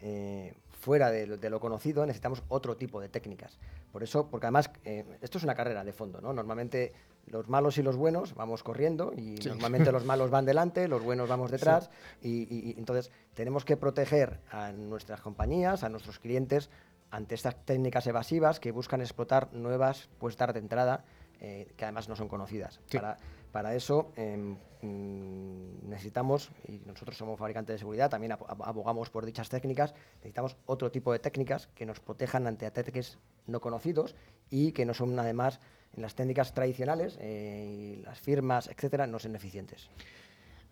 eh, 0.00 0.54
fuera 0.70 1.10
de 1.10 1.50
lo, 1.50 1.60
conocido, 1.60 2.04
necesitamos 2.06 2.42
otro 2.48 2.76
tipo 2.76 3.00
de 3.00 3.08
técnicas. 3.08 3.58
Por 3.92 4.02
eso, 4.02 4.28
porque 4.28 4.46
además 4.46 4.70
eh, 4.84 5.04
esto 5.20 5.38
es 5.38 5.44
una 5.44 5.54
carrera 5.54 5.84
de 5.84 5.92
fondo, 5.92 6.20
¿no? 6.20 6.32
Normalmente 6.32 6.92
los 7.26 7.48
malos 7.48 7.78
y 7.78 7.82
los 7.82 7.96
buenos 7.96 8.34
vamos 8.34 8.62
corriendo 8.62 9.12
y 9.16 9.36
normalmente 9.46 9.92
los 9.92 10.04
malos 10.04 10.30
van 10.30 10.44
delante, 10.44 10.88
los 10.88 11.02
buenos 11.02 11.28
vamos 11.28 11.50
detrás 11.50 11.90
y, 12.22 12.74
entonces 12.78 13.10
tenemos 13.34 13.64
que 13.64 13.76
proteger 13.76 14.40
a 14.50 14.72
nuestras 14.72 15.20
compañías, 15.20 15.84
a 15.84 15.88
nuestros 15.88 16.18
clientes 16.18 16.70
ante 17.10 17.34
estas 17.34 17.64
técnicas 17.64 18.06
evasivas 18.06 18.60
que 18.60 18.72
buscan 18.72 19.00
explotar 19.00 19.52
nuevas 19.52 20.08
puestas 20.18 20.52
de 20.52 20.60
entrada 20.60 21.04
eh, 21.40 21.72
que 21.76 21.84
además 21.84 22.08
no 22.08 22.16
son 22.16 22.28
conocidas. 22.28 22.80
Para, 22.92 23.16
para 23.50 23.74
eso 23.74 24.12
em, 24.16 24.56
mm, 24.82 25.88
necesitamos, 25.88 26.50
y 26.68 26.78
nosotros 26.86 27.16
somos 27.16 27.38
fabricantes 27.38 27.74
de 27.74 27.78
seguridad, 27.78 28.10
también 28.10 28.32
abogamos 28.32 29.10
por 29.10 29.26
dichas 29.26 29.48
técnicas, 29.48 29.94
necesitamos 30.16 30.56
otro 30.66 30.90
tipo 30.90 31.12
de 31.12 31.18
técnicas 31.18 31.68
que 31.74 31.86
nos 31.86 31.98
protejan 31.98 32.46
ante 32.46 32.66
ataques 32.66 33.18
no 33.46 33.60
conocidos 33.60 34.14
y 34.50 34.72
que 34.72 34.84
no 34.84 34.94
son 34.94 35.18
además 35.18 35.60
en 35.94 36.02
las 36.02 36.14
técnicas 36.14 36.54
tradicionales, 36.54 37.18
eh, 37.20 38.00
las 38.04 38.18
firmas, 38.18 38.68
etcétera, 38.68 39.06
no 39.06 39.18
son 39.18 39.36
eficientes. 39.36 39.88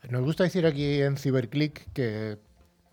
Nos 0.08 0.22
gusta 0.22 0.44
decir 0.44 0.64
aquí 0.66 1.02
en 1.02 1.16
CyberClick 1.16 1.92
que 1.92 2.38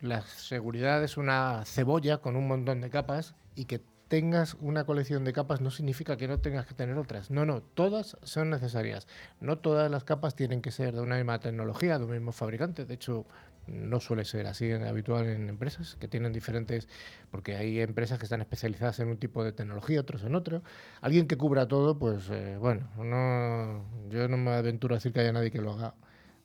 la 0.01 0.21
seguridad 0.21 1.03
es 1.03 1.17
una 1.17 1.63
cebolla 1.65 2.17
con 2.17 2.35
un 2.35 2.47
montón 2.47 2.81
de 2.81 2.89
capas 2.89 3.35
y 3.55 3.65
que 3.65 3.81
tengas 4.07 4.55
una 4.55 4.85
colección 4.85 5.23
de 5.23 5.33
capas 5.33 5.61
no 5.61 5.71
significa 5.71 6.17
que 6.17 6.27
no 6.27 6.39
tengas 6.39 6.65
que 6.65 6.73
tener 6.73 6.97
otras. 6.97 7.31
No, 7.31 7.45
no, 7.45 7.61
todas 7.61 8.17
son 8.23 8.49
necesarias. 8.49 9.07
No 9.39 9.57
todas 9.57 9.89
las 9.89 10.03
capas 10.03 10.35
tienen 10.35 10.61
que 10.61 10.71
ser 10.71 10.93
de 10.93 11.01
una 11.01 11.15
misma 11.15 11.39
tecnología, 11.39 11.97
de 11.97 12.05
un 12.05 12.11
mismo 12.11 12.31
fabricante. 12.31 12.85
De 12.85 12.93
hecho, 12.93 13.25
no 13.67 13.99
suele 13.99 14.25
ser 14.25 14.47
así 14.47 14.69
en, 14.69 14.83
habitual 14.83 15.27
en 15.27 15.49
empresas 15.49 15.95
que 15.99 16.07
tienen 16.07 16.33
diferentes, 16.33 16.87
porque 17.31 17.55
hay 17.55 17.79
empresas 17.79 18.19
que 18.19 18.25
están 18.25 18.41
especializadas 18.41 18.99
en 18.99 19.09
un 19.09 19.17
tipo 19.17 19.43
de 19.43 19.51
tecnología, 19.51 20.01
otros 20.01 20.23
en 20.23 20.35
otro. 20.35 20.61
Alguien 21.01 21.27
que 21.27 21.37
cubra 21.37 21.67
todo, 21.67 21.97
pues 21.97 22.29
eh, 22.29 22.57
bueno, 22.59 22.89
no, 22.97 23.85
yo 24.09 24.27
no 24.27 24.37
me 24.37 24.51
aventuro 24.51 24.95
a 24.95 24.97
decir 24.97 25.13
que 25.13 25.21
haya 25.21 25.31
nadie 25.31 25.51
que 25.51 25.61
lo 25.61 25.73
haga 25.73 25.95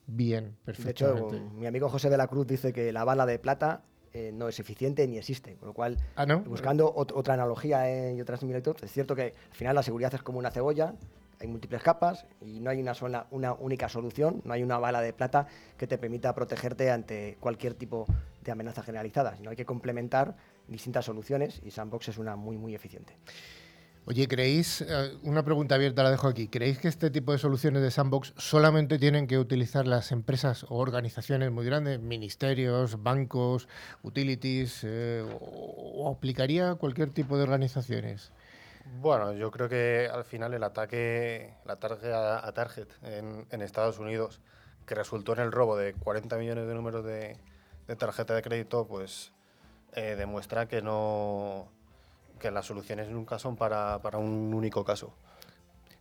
bien, 0.06 0.56
perfectamente. 0.64 1.36
De 1.36 1.42
hecho, 1.42 1.50
mi 1.54 1.66
amigo 1.66 1.88
José 1.88 2.10
de 2.10 2.16
la 2.16 2.26
Cruz 2.26 2.46
dice 2.46 2.72
que 2.72 2.92
la 2.92 3.04
bala 3.04 3.26
de 3.26 3.38
plata 3.38 3.82
eh, 4.12 4.32
no 4.32 4.48
es 4.48 4.58
eficiente 4.58 5.06
ni 5.06 5.18
existe. 5.18 5.54
Con 5.56 5.68
lo 5.68 5.74
cual, 5.74 5.96
¿Ah, 6.16 6.26
no? 6.26 6.40
buscando 6.40 6.92
otra 6.94 7.34
analogía 7.34 7.88
eh, 7.88 8.14
y 8.16 8.20
otras 8.20 8.40
similitudes, 8.40 8.82
es 8.82 8.92
cierto 8.92 9.14
que 9.14 9.34
al 9.50 9.56
final 9.56 9.76
la 9.76 9.82
seguridad 9.82 10.12
es 10.14 10.22
como 10.22 10.38
una 10.38 10.50
cebolla, 10.50 10.94
hay 11.40 11.48
múltiples 11.48 11.82
capas 11.82 12.26
y 12.40 12.60
no 12.60 12.70
hay 12.70 12.80
una, 12.80 12.94
sola, 12.94 13.26
una 13.30 13.54
única 13.54 13.88
solución, 13.88 14.42
no 14.44 14.52
hay 14.52 14.62
una 14.62 14.78
bala 14.78 15.00
de 15.00 15.12
plata 15.12 15.46
que 15.78 15.86
te 15.86 15.98
permita 15.98 16.34
protegerte 16.34 16.90
ante 16.90 17.38
cualquier 17.40 17.74
tipo 17.74 18.06
de 18.42 18.52
amenaza 18.52 18.82
generalizada, 18.82 19.36
sino 19.36 19.50
hay 19.50 19.56
que 19.56 19.64
complementar 19.64 20.36
distintas 20.68 21.06
soluciones 21.06 21.60
y 21.64 21.70
Sandbox 21.70 22.08
es 22.08 22.18
una 22.18 22.36
muy, 22.36 22.56
muy 22.56 22.74
eficiente. 22.74 23.16
Oye, 24.06 24.26
¿creéis, 24.26 24.80
eh, 24.80 25.12
una 25.22 25.44
pregunta 25.44 25.74
abierta 25.74 26.02
la 26.02 26.10
dejo 26.10 26.26
aquí, 26.26 26.48
¿creéis 26.48 26.78
que 26.78 26.88
este 26.88 27.10
tipo 27.10 27.32
de 27.32 27.38
soluciones 27.38 27.82
de 27.82 27.90
sandbox 27.90 28.32
solamente 28.38 28.98
tienen 28.98 29.26
que 29.26 29.38
utilizar 29.38 29.86
las 29.86 30.10
empresas 30.10 30.64
o 30.64 30.78
organizaciones 30.78 31.52
muy 31.52 31.66
grandes, 31.66 32.00
ministerios, 32.00 33.02
bancos, 33.02 33.68
utilities, 34.02 34.80
eh, 34.84 35.22
o, 35.40 36.10
aplicaría 36.10 36.74
cualquier 36.76 37.10
tipo 37.10 37.36
de 37.36 37.42
organizaciones? 37.42 38.32
Bueno, 38.98 39.32
yo 39.32 39.50
creo 39.50 39.68
que 39.68 40.10
al 40.12 40.24
final 40.24 40.52
el 40.52 40.64
ataque, 40.64 41.54
el 41.64 41.70
ataque 41.70 42.12
a, 42.12 42.50
Target 42.52 42.88
en, 43.02 43.62
Estados 43.62 43.98
Unidos, 43.98 44.40
que 44.84 44.94
resultó 44.94 45.32
en 45.32 45.40
el 45.40 45.52
robo 45.52 45.76
de 45.76 45.94
40 45.94 46.36
millones 46.36 46.66
de 46.66 46.74
números 46.74 47.04
de, 47.04 47.38
tarjeta 47.96 48.34
de 48.34 48.42
crédito, 48.42 48.86
pues 48.86 49.32
eh, 49.94 50.16
demuestra 50.16 50.66
que 50.66 50.82
no 50.82 51.68
que 52.38 52.50
las 52.50 52.66
soluciones 52.66 53.08
nunca 53.10 53.38
son 53.38 53.56
para, 53.56 54.00
un 54.14 54.52
único 54.54 54.84
caso. 54.84 55.12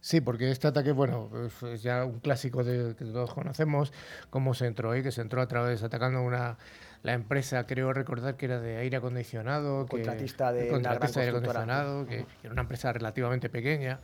Sí, 0.02 0.22
porque 0.22 0.50
este 0.50 0.68
ataque, 0.68 0.94
bueno, 0.94 1.30
es 1.74 1.84
ya 1.84 2.06
un 2.06 2.20
clásico 2.20 2.64
de, 2.64 2.96
que 2.96 3.06
todos 3.06 3.34
conocemos, 3.34 3.92
cómo 4.30 4.54
se 4.54 4.66
entró 4.66 4.92
ahí, 4.92 5.04
que 5.04 5.12
se 5.12 5.22
entró 5.22 5.42
a 5.42 5.48
través 5.48 5.84
atacando 5.84 6.22
una 6.22 6.58
la 7.04 7.14
empresa, 7.14 7.66
creo 7.66 7.94
recordar 7.94 8.36
que 8.36 8.46
era 8.46 8.60
de 8.60 8.78
aire 8.78 8.98
acondicionado, 8.98 9.86
contratista 9.88 10.52
de, 10.52 10.68
contratista 10.68 11.20
de 11.20 11.26
aire 11.28 11.38
acondicionado, 11.38 12.06
que, 12.06 12.26
era 12.44 12.52
una 12.52 12.62
empresa 12.62 12.92
relativamente 12.92 13.50
pequeña. 13.50 14.00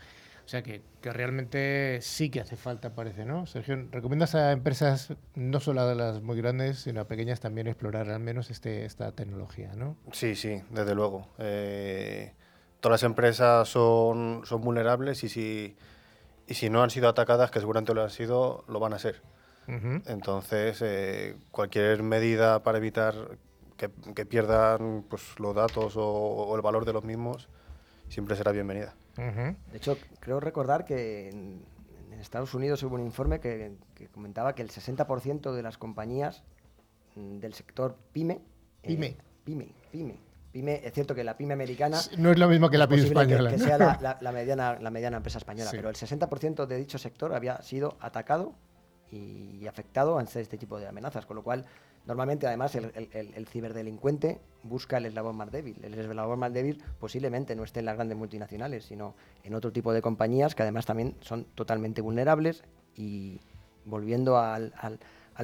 O 0.46 0.48
sea 0.48 0.62
que, 0.62 0.84
que, 1.02 1.12
realmente 1.12 1.98
sí 2.02 2.30
que 2.30 2.40
hace 2.40 2.56
falta, 2.56 2.94
parece, 2.94 3.26
¿no? 3.26 3.48
Sergio, 3.48 3.88
¿recomiendas 3.92 4.36
a 4.36 4.52
empresas, 4.52 5.12
no 5.34 5.60
solo 5.60 5.82
a 5.82 5.96
las 5.96 6.22
muy 6.22 6.38
grandes, 6.38 6.80
sino 6.80 7.02
a 7.02 7.08
pequeñas, 7.08 7.40
también 7.40 7.66
explorar 7.66 8.12
al 8.12 8.20
menos 8.20 8.52
este, 8.52 8.86
esta 8.86 9.12
tecnología, 9.12 9.74
¿no? 9.76 9.98
Sí, 10.12 10.36
sí, 10.36 10.62
desde 10.70 10.94
luego. 10.94 11.28
Eh, 11.40 12.34
todas 12.80 13.02
las 13.02 13.10
empresas 13.10 13.68
son, 13.68 14.44
son 14.46 14.62
vulnerables 14.62 15.24
y 15.24 15.30
si, 15.30 15.76
y 16.48 16.54
si 16.54 16.70
no 16.70 16.84
han 16.84 16.92
sido 16.92 17.10
atacadas, 17.10 17.50
que 17.50 17.60
seguramente 17.60 17.96
lo 17.96 18.04
han 18.04 18.12
sido, 18.12 18.66
lo 18.68 18.80
van 18.80 18.94
a 18.94 19.00
ser. 19.00 19.24
Entonces, 19.68 20.82
eh, 20.82 21.36
cualquier 21.52 22.04
medida 22.04 22.62
para 22.64 22.78
evitar 22.78 23.16
que, 23.78 23.90
que 24.14 24.26
pierdan 24.26 25.04
pues, 25.10 25.40
los 25.40 25.56
datos 25.56 25.98
o, 25.98 26.06
o 26.06 26.56
el 26.56 26.62
valor 26.62 26.86
de 26.86 26.94
los 26.94 27.04
mismos 27.04 27.50
siempre 28.10 28.36
será 28.36 28.52
bienvenida. 28.52 28.96
De 29.18 29.78
hecho, 29.78 29.98
creo 30.20 30.40
recordar 30.40 30.86
que 30.86 31.30
en, 31.30 31.76
Estados 32.20 32.54
Unidos 32.56 32.82
hubo 32.82 32.96
un 32.96 33.02
informe 33.02 33.40
que, 33.40 33.74
comentaba 34.12 34.56
que 34.56 34.64
el 34.64 34.70
60% 34.70 35.54
de 35.54 35.62
las 35.62 35.78
compañías 35.78 36.44
mm, 37.16 37.38
del 37.38 37.54
sector 37.54 37.98
pyme, 38.14 38.42
eh, 38.82 38.88
pyme, 38.88 39.18
pyme, 39.44 39.68
pyme, 39.92 40.18
pyme, 40.52 40.82
es 40.84 40.92
cierto 40.94 41.14
que 41.14 41.24
la 41.24 41.38
pyme 41.38 41.54
americana 41.54 42.00
no 42.18 42.32
es 42.32 42.40
lo 42.40 42.48
mismo 42.48 42.70
que 42.70 42.80
la 42.80 42.88
pyme 42.88 43.04
española, 43.04 43.52
que, 43.52 43.60
sea 43.60 43.78
la, 44.22 44.32
mediana, 44.32 44.80
la 44.80 44.90
mediana 44.90 45.18
empresa 45.18 45.38
española, 45.38 45.70
pero 45.72 45.90
el 45.90 45.96
60% 45.96 46.66
de 46.66 46.78
dicho 46.78 46.98
sector 46.98 47.36
había 47.36 47.62
sido 47.62 47.96
atacado 48.00 48.56
y 49.16 49.68
afectado 49.68 50.20
ante 50.20 50.42
este 50.42 50.58
tipo 50.58 50.80
de 50.80 50.88
amenazas, 50.88 51.26
con 51.26 51.36
lo 51.36 51.44
cual 51.44 51.66
Normalmente, 52.06 52.46
además, 52.46 52.76
el, 52.76 53.48
ciberdelincuente 53.48 54.40
busca 54.62 54.98
el 54.98 55.08
eslabón 55.08 55.38
más 55.38 55.52
débil. 55.52 55.78
El 55.84 55.96
eslabón 55.96 56.38
más 56.38 56.54
débil 56.54 56.84
posiblemente 57.00 57.56
no 57.56 57.64
esté 57.64 57.80
en 57.80 57.88
las 57.88 57.96
grandes 57.96 58.18
multinacionales, 58.18 58.86
sino 58.86 59.16
en 59.44 59.56
otro 59.56 59.72
tipo 59.72 59.92
de 59.92 60.04
compañías 60.04 60.54
que 60.54 60.62
además 60.62 60.86
también 60.86 61.16
son 61.22 61.46
totalmente 61.56 62.02
vulnerables 62.02 62.64
y 62.96 63.40
volviendo 63.86 64.38
al, 64.38 64.72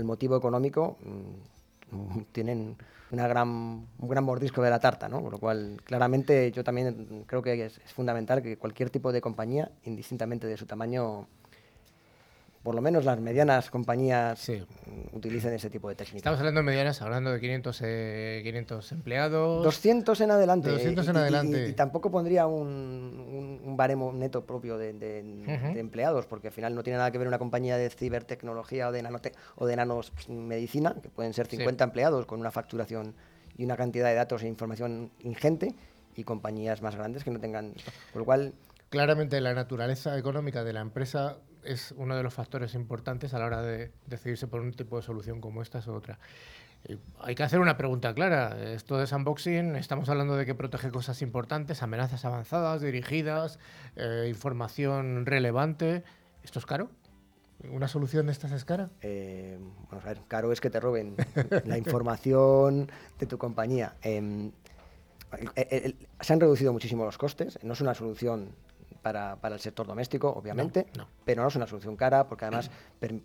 motivo 0.03 0.37
económico, 0.37 0.97
mm, 1.01 2.21
tienen 2.31 2.77
una 3.09 3.27
gran, 3.27 3.49
un 3.97 4.07
gran 4.07 4.23
mordisco 4.23 4.61
de 4.61 4.69
la 4.69 4.79
tarta, 4.79 5.09
¿no? 5.09 5.21
Con 5.21 5.31
lo 5.31 5.39
cual, 5.39 5.81
claramente, 5.83 6.51
yo 6.51 6.63
también 6.63 7.25
creo 7.25 7.41
que 7.41 7.65
es 7.65 7.79
fundamental 7.93 8.43
que 8.43 8.57
cualquier 8.57 8.91
tipo 8.91 9.11
de 9.11 9.19
compañía, 9.19 9.71
indistintamente 9.83 10.45
de 10.45 10.57
su 10.57 10.67
tamaño, 10.67 11.27
por 12.63 12.75
lo 12.75 12.81
menos 12.81 13.05
las 13.05 13.19
medianas 13.19 13.71
compañías 13.71 14.51
utilicen 15.11 15.53
ese 15.53 15.69
tipo 15.69 15.89
de 15.89 15.95
técnicas. 15.95 16.17
Estamos 16.17 16.39
hablando 16.39 16.59
de 16.59 16.65
medianas, 16.65 17.01
hablando 17.01 17.31
de 17.31 17.39
500, 17.39 17.77
500 17.77 18.91
eh, 18.91 18.95
empleados. 18.95 19.63
200 19.63 20.21
en 20.21 20.31
adelante. 20.31 20.69
200 20.69 21.07
en 21.07 21.17
adelante. 21.17 21.69
Y, 21.69 21.73
tampoco 21.73 22.11
pondría 22.11 22.45
un, 22.45 23.59
un, 23.63 23.77
baremo 23.77 24.13
neto 24.13 24.45
propio 24.45 24.77
de, 24.77 24.89
empleados, 25.75 26.27
porque 26.27 26.49
al 26.49 26.53
final 26.53 26.75
no 26.75 26.83
tiene 26.83 26.97
nada 26.97 27.09
que 27.11 27.17
ver 27.17 27.27
una 27.27 27.39
compañía 27.39 27.77
de 27.77 27.89
cibertecnología 27.89 28.89
o 28.89 28.91
de, 28.91 29.01
nanote 29.01 29.31
o 29.55 29.65
de 29.65 29.75
nanomedicina, 29.75 30.95
que 31.01 31.09
pueden 31.09 31.33
ser 31.33 31.47
50 31.47 31.83
empleados 31.83 32.25
con 32.27 32.39
una 32.39 32.51
facturación 32.51 33.15
y 33.57 33.65
una 33.65 33.75
cantidad 33.75 34.09
de 34.09 34.15
datos 34.15 34.43
e 34.43 34.47
información 34.47 35.11
ingente, 35.19 35.75
y 36.15 36.23
compañías 36.23 36.81
más 36.81 36.95
grandes 36.95 37.23
que 37.23 37.31
no 37.31 37.39
tengan... 37.39 37.73
Por 38.11 38.21
lo 38.21 38.25
cual... 38.25 38.53
Claramente 38.89 39.39
la 39.39 39.53
naturaleza 39.53 40.17
económica 40.17 40.63
de 40.63 40.73
la 40.73 40.81
empresa 40.81 41.37
es 41.63 41.93
uno 41.97 42.15
de 42.15 42.23
los 42.23 42.33
factores 42.33 42.75
importantes 42.75 43.33
a 43.33 43.39
la 43.39 43.45
hora 43.45 43.61
de 43.61 43.91
decidirse 44.07 44.47
por 44.47 44.61
un 44.61 44.73
tipo 44.73 44.97
de 44.97 45.03
solución 45.03 45.41
como 45.41 45.61
esta 45.61 45.79
o 45.79 45.93
otra. 45.93 46.19
Eh, 46.85 46.97
hay 47.19 47.35
que 47.35 47.43
hacer 47.43 47.59
una 47.59 47.77
pregunta 47.77 48.13
clara. 48.13 48.73
Esto 48.73 48.97
de 48.97 49.07
sandboxing, 49.07 49.75
estamos 49.75 50.09
hablando 50.09 50.35
de 50.35 50.45
que 50.45 50.55
protege 50.55 50.89
cosas 50.91 51.21
importantes, 51.21 51.83
amenazas 51.83 52.25
avanzadas, 52.25 52.81
dirigidas, 52.81 53.59
eh, 53.95 54.27
información 54.29 55.25
relevante. 55.25 56.03
¿Esto 56.43 56.59
es 56.59 56.65
caro? 56.65 56.89
¿Una 57.69 57.87
solución 57.87 58.25
de 58.25 58.31
estas 58.31 58.51
es 58.51 58.65
cara? 58.65 58.89
Eh, 59.01 59.59
bueno, 59.89 60.01
a 60.03 60.07
ver, 60.07 60.21
caro 60.27 60.51
es 60.51 60.59
que 60.61 60.71
te 60.71 60.79
roben 60.79 61.15
la 61.65 61.77
información 61.77 62.91
de 63.19 63.25
tu 63.27 63.37
compañía. 63.37 63.95
Em, 64.01 64.51
se 66.19 66.33
han 66.33 66.39
reducido 66.39 66.73
muchísimo 66.73 67.05
los 67.05 67.19
costes, 67.19 67.59
no 67.63 67.73
es 67.73 67.81
una 67.81 67.93
solución 67.93 68.55
para, 69.01 69.37
el 69.43 69.59
sector 69.59 69.87
doméstico, 69.87 70.29
obviamente, 70.29 70.87
pero 71.25 71.41
no 71.41 71.47
es 71.47 71.55
una 71.55 71.67
solución 71.67 71.95
cara 71.95 72.27
porque 72.27 72.45
además 72.45 72.69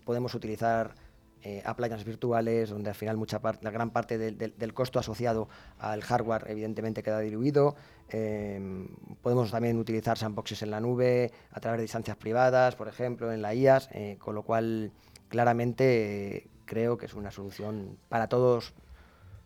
podemos 0.03 0.33
utilizar 0.33 0.95
eh, 1.43 1.61
appliances 1.63 2.03
virtuales 2.03 2.71
donde 2.71 2.89
al 2.89 2.95
final 2.95 3.15
mucha 3.15 3.39
la 3.61 3.69
gran 3.69 3.91
parte 3.91 4.17
del, 4.17 4.73
costo 4.73 4.97
asociado 4.97 5.47
al 5.77 6.01
hardware 6.01 6.45
evidentemente 6.49 7.03
queda 7.03 7.19
diluido. 7.19 7.75
Em, 8.09 8.87
podemos 9.21 9.51
también 9.51 9.77
utilizar 9.77 10.17
sandboxes 10.17 10.63
en 10.63 10.71
la 10.71 10.81
nube 10.81 11.31
a 11.51 11.59
través 11.59 11.77
de 11.77 11.83
distancias 11.83 12.17
privadas, 12.17 12.75
por 12.75 12.87
ejemplo, 12.87 13.31
en 13.31 13.43
la 13.43 13.53
IAS, 13.53 13.87
eh, 13.91 14.17
con 14.19 14.33
lo 14.33 14.43
cual 14.43 14.91
claramente 15.29 16.49
creo 16.65 16.97
que 16.97 17.05
es 17.05 17.13
una 17.13 17.29
solución 17.29 17.97
para 18.09 18.27
todos 18.27 18.73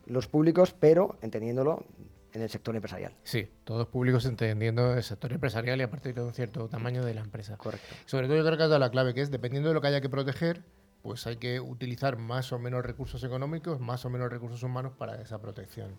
los 0.06 0.28
públicos, 0.28 0.74
pero 0.78 1.18
entendiéndolo 1.20 1.84
en 2.32 2.42
el 2.42 2.48
sector 2.48 2.74
empresarial. 2.74 3.14
Sí, 3.22 3.48
todos 3.64 3.86
públicos 3.88 4.24
entendiendo 4.24 4.94
el 4.94 5.02
sector 5.02 5.32
empresarial 5.32 5.78
y 5.80 5.82
a 5.82 5.90
partir 5.90 6.14
de 6.14 6.22
un 6.22 6.32
cierto 6.32 6.68
tamaño 6.68 7.04
de 7.04 7.14
la 7.14 7.20
empresa. 7.20 7.56
Correcto. 7.56 7.94
Sobre 8.06 8.26
todo 8.26 8.36
yo 8.36 8.44
creo 8.44 8.56
que 8.56 8.62
ha 8.64 8.68
dado 8.68 8.78
la 8.78 8.90
clave, 8.90 9.14
que 9.14 9.20
es 9.20 9.30
dependiendo 9.30 9.68
de 9.68 9.74
lo 9.74 9.80
que 9.80 9.88
haya 9.88 10.00
que 10.00 10.08
proteger, 10.08 10.62
pues 11.02 11.26
hay 11.26 11.36
que 11.36 11.60
utilizar 11.60 12.16
más 12.16 12.52
o 12.52 12.58
menos 12.58 12.84
recursos 12.84 13.22
económicos, 13.24 13.80
más 13.80 14.04
o 14.04 14.10
menos 14.10 14.30
recursos 14.30 14.62
humanos 14.62 14.92
para 14.96 15.20
esa 15.20 15.40
protección, 15.40 15.96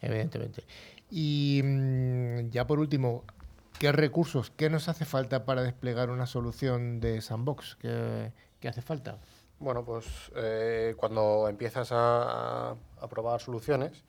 evidentemente. 0.00 0.64
Y 1.10 1.62
mm, 1.64 2.50
ya 2.50 2.66
por 2.66 2.78
último, 2.78 3.24
¿qué 3.78 3.92
recursos, 3.92 4.50
qué 4.50 4.68
nos 4.68 4.88
hace 4.88 5.04
falta 5.04 5.44
para 5.44 5.62
desplegar 5.62 6.10
una 6.10 6.26
solución 6.26 7.00
de 7.00 7.20
sandbox? 7.22 7.76
¿Qué, 7.80 8.32
hace 8.68 8.82
falta? 8.82 9.18
Bueno, 9.60 9.84
pues 9.84 10.06
eh, 10.34 10.94
cuando 10.96 11.48
empiezas 11.48 11.92
a, 11.92 12.70
a 12.72 13.08
probar 13.08 13.40
soluciones, 13.40 14.02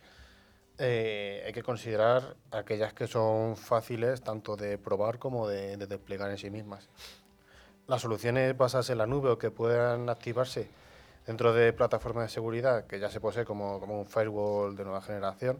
eh, 0.77 1.43
hay 1.45 1.53
que 1.53 1.63
considerar 1.63 2.35
aquellas 2.51 2.93
que 2.93 3.07
son 3.07 3.57
fáciles 3.57 4.21
tanto 4.21 4.55
de 4.55 4.77
probar 4.77 5.19
como 5.19 5.47
de, 5.47 5.77
desplegar 5.77 6.29
en 6.31 6.37
sí 6.37 6.49
mismas. 6.49 6.89
Las 7.87 8.01
soluciones 8.01 8.55
basadas 8.57 8.89
en 8.89 8.97
la 8.97 9.07
nube 9.07 9.29
o 9.29 9.37
que 9.37 9.51
puedan 9.51 10.09
activarse 10.09 10.69
Dentro 11.27 11.51
de 11.51 11.73
plataformas 11.73 12.23
de 12.23 12.29
seguridad, 12.29 12.87
que 12.87 13.01
ya 13.01 13.09
se 13.09 13.19
posee 13.19 13.43
como, 13.43 13.81
como 13.81 13.99
un 13.99 14.05
firewall 14.05 14.77
de 14.77 14.85
nueva 14.85 15.01
generación, 15.01 15.59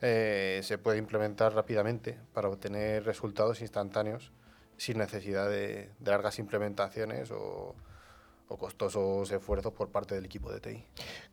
eh, 0.00 0.60
se 0.64 0.78
puede 0.78 0.98
implementar 0.98 1.54
rápidamente 1.54 2.18
para 2.32 2.48
obtener 2.48 3.04
resultados 3.04 3.60
instantáneos 3.60 4.32
sin 4.76 4.98
necesidad 4.98 5.48
de, 5.48 5.90
largas 6.04 6.40
implementaciones 6.40 7.30
o, 7.30 7.76
costosos 8.56 9.30
esfuerzos 9.30 9.72
por 9.72 9.90
parte 9.90 10.14
del 10.14 10.24
equipo 10.24 10.52
de 10.52 10.60
TI. 10.60 10.84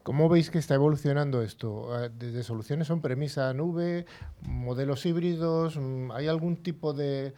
¿Cómo 0.03 0.29
veis 0.29 0.49
que 0.49 0.59
está 0.59 0.75
evolucionando 0.75 1.41
esto? 1.41 1.93
Ah, 1.93 2.09
¿Desde 2.09 2.43
soluciones 2.43 2.87
son 2.87 3.01
premisa 3.01 3.53
nube, 3.53 4.05
modelos 4.41 5.05
híbridos? 5.05 5.77
Mm, 5.77 6.11
¿Hay 6.11 6.27
algún 6.27 6.57
tipo 6.57 6.93
de, 6.93 7.33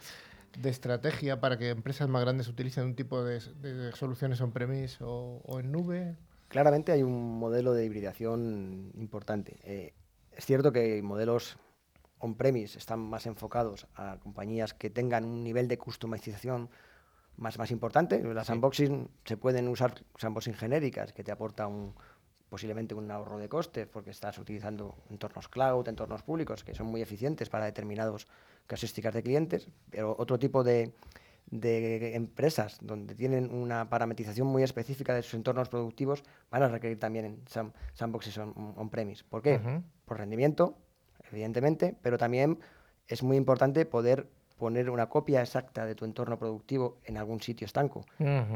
estrategia 0.64 1.40
para 1.40 1.56
que 1.58 1.70
empresas 1.70 2.08
más 2.08 2.22
grandes 2.22 2.48
utilicen 2.48 2.84
un 2.84 2.94
tipo 2.94 3.22
de, 3.22 3.40
soluciones 3.94 4.40
on-premise 4.40 4.98
o, 5.00 5.58
en 5.58 5.72
nube? 5.72 6.16
Claramente 6.48 6.92
hay 6.92 7.02
un 7.02 7.38
modelo 7.38 7.72
de 7.72 7.84
hibridación 7.84 8.90
importante. 8.94 9.58
Eh, 9.62 9.94
es 10.32 10.44
cierto 10.44 10.72
que 10.72 11.00
modelos 11.02 11.56
on-premise 12.18 12.78
están 12.78 13.00
más 13.00 13.26
enfocados 13.26 13.86
a 13.94 14.18
compañías 14.18 14.74
que 14.74 14.90
tengan 14.90 15.24
un 15.24 15.42
nivel 15.42 15.68
de 15.68 15.78
customización 15.78 16.70
más, 17.40 17.58
más 17.58 17.70
importante. 17.70 18.22
Las 18.22 18.46
sandboxing 18.46 19.08
se 19.24 19.36
pueden 19.36 19.68
usar 19.68 19.94
sandboxing 20.16 20.54
genéricas 20.54 21.12
que 21.12 21.24
te 21.24 21.32
aporta 21.32 21.66
un, 21.66 21.94
posiblemente 22.48 22.94
un 22.94 23.10
ahorro 23.10 23.38
de 23.38 23.48
costes 23.48 23.86
porque 23.86 24.10
estás 24.10 24.38
utilizando 24.38 24.96
entornos 25.10 25.48
cloud, 25.48 25.88
entornos 25.88 26.22
públicos 26.22 26.62
que 26.64 26.74
son 26.74 26.86
muy 26.86 27.00
eficientes 27.00 27.48
para 27.48 27.64
determinados 27.64 28.28
casuísticas 28.66 29.14
de 29.14 29.22
clientes, 29.22 29.68
pero 29.90 30.14
otro 30.18 30.38
tipo 30.38 30.62
de, 30.62 30.92
de 31.50 32.14
empresas 32.14 32.78
donde 32.80 33.14
tienen 33.14 33.52
una 33.52 33.88
parametrización 33.88 34.46
muy 34.46 34.62
específica 34.62 35.14
de 35.14 35.22
sus 35.22 35.34
entornos 35.34 35.68
productivos 35.68 36.22
van 36.50 36.62
a 36.62 36.68
requerir 36.68 36.98
también 36.98 37.42
sandboxes 37.94 38.38
on-premise. 38.38 39.24
¿Por 39.28 39.42
qué? 39.42 39.60
Por 40.04 40.18
rendimiento, 40.18 40.76
evidentemente, 41.30 41.96
pero 42.02 42.18
también 42.18 42.58
es 43.08 43.22
muy 43.22 43.36
importante 43.36 43.84
poder 43.86 44.28
poner 44.60 44.90
una 44.90 45.08
copia 45.08 45.40
exacta 45.40 45.86
de 45.86 45.96
tu 45.96 46.04
entorno 46.04 46.38
productivo 46.38 46.98
en 47.04 47.16
algún 47.16 47.40
sitio 47.40 47.64
estanco. 47.64 48.04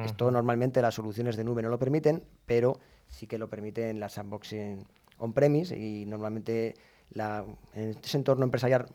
Esto 0.04 0.30
normalmente 0.30 0.80
las 0.82 0.94
soluciones 0.94 1.36
de 1.36 1.42
nube 1.42 1.62
no 1.62 1.70
lo 1.70 1.78
permiten, 1.78 2.22
pero 2.46 2.78
sí 3.08 3.26
que 3.26 3.38
lo 3.38 3.48
permiten 3.48 3.98
las 3.98 4.12
sandboxing 4.12 4.86
on-premise 5.18 5.76
y 5.76 6.04
normalmente 6.04 6.74
la, 7.10 7.44
en 7.74 7.96
ese 8.02 8.18
entorno 8.18 8.44
empresarial 8.44 8.86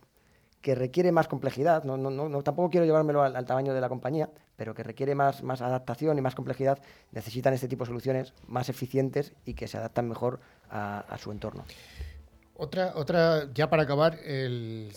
que 0.62 0.76
requiere 0.76 1.12
más 1.12 1.28
complejidad, 1.28 1.84
no, 1.84 1.98
no, 1.98 2.12
no, 2.12 2.44
tampoco 2.44 2.70
quiero 2.70 2.86
llevármelo 2.86 3.24
al, 3.24 3.46
tamaño 3.46 3.74
de 3.74 3.82
la 3.82 3.90
compañía, 3.90 4.30
pero 4.56 4.76
que 4.76 4.84
requiere 4.84 5.16
más, 5.16 5.42
más 5.42 5.62
adaptación 5.62 6.18
y 6.18 6.22
más 6.22 6.36
complejidad, 6.36 6.80
necesitan 7.12 7.54
este 7.54 7.68
tipo 7.68 7.86
de 7.86 7.88
soluciones 7.88 8.34
más 8.46 8.70
eficientes 8.70 9.34
y 9.46 9.54
que 9.54 9.68
se 9.68 9.78
adaptan 9.78 10.08
mejor 10.08 10.42
a 10.70 11.18
su 11.18 11.32
entorno. 11.32 11.64
Otra, 12.62 12.92
otra, 12.98 13.48
ya 13.54 13.70
para 13.70 13.84
acabar, 13.84 14.20
el, 14.26 14.92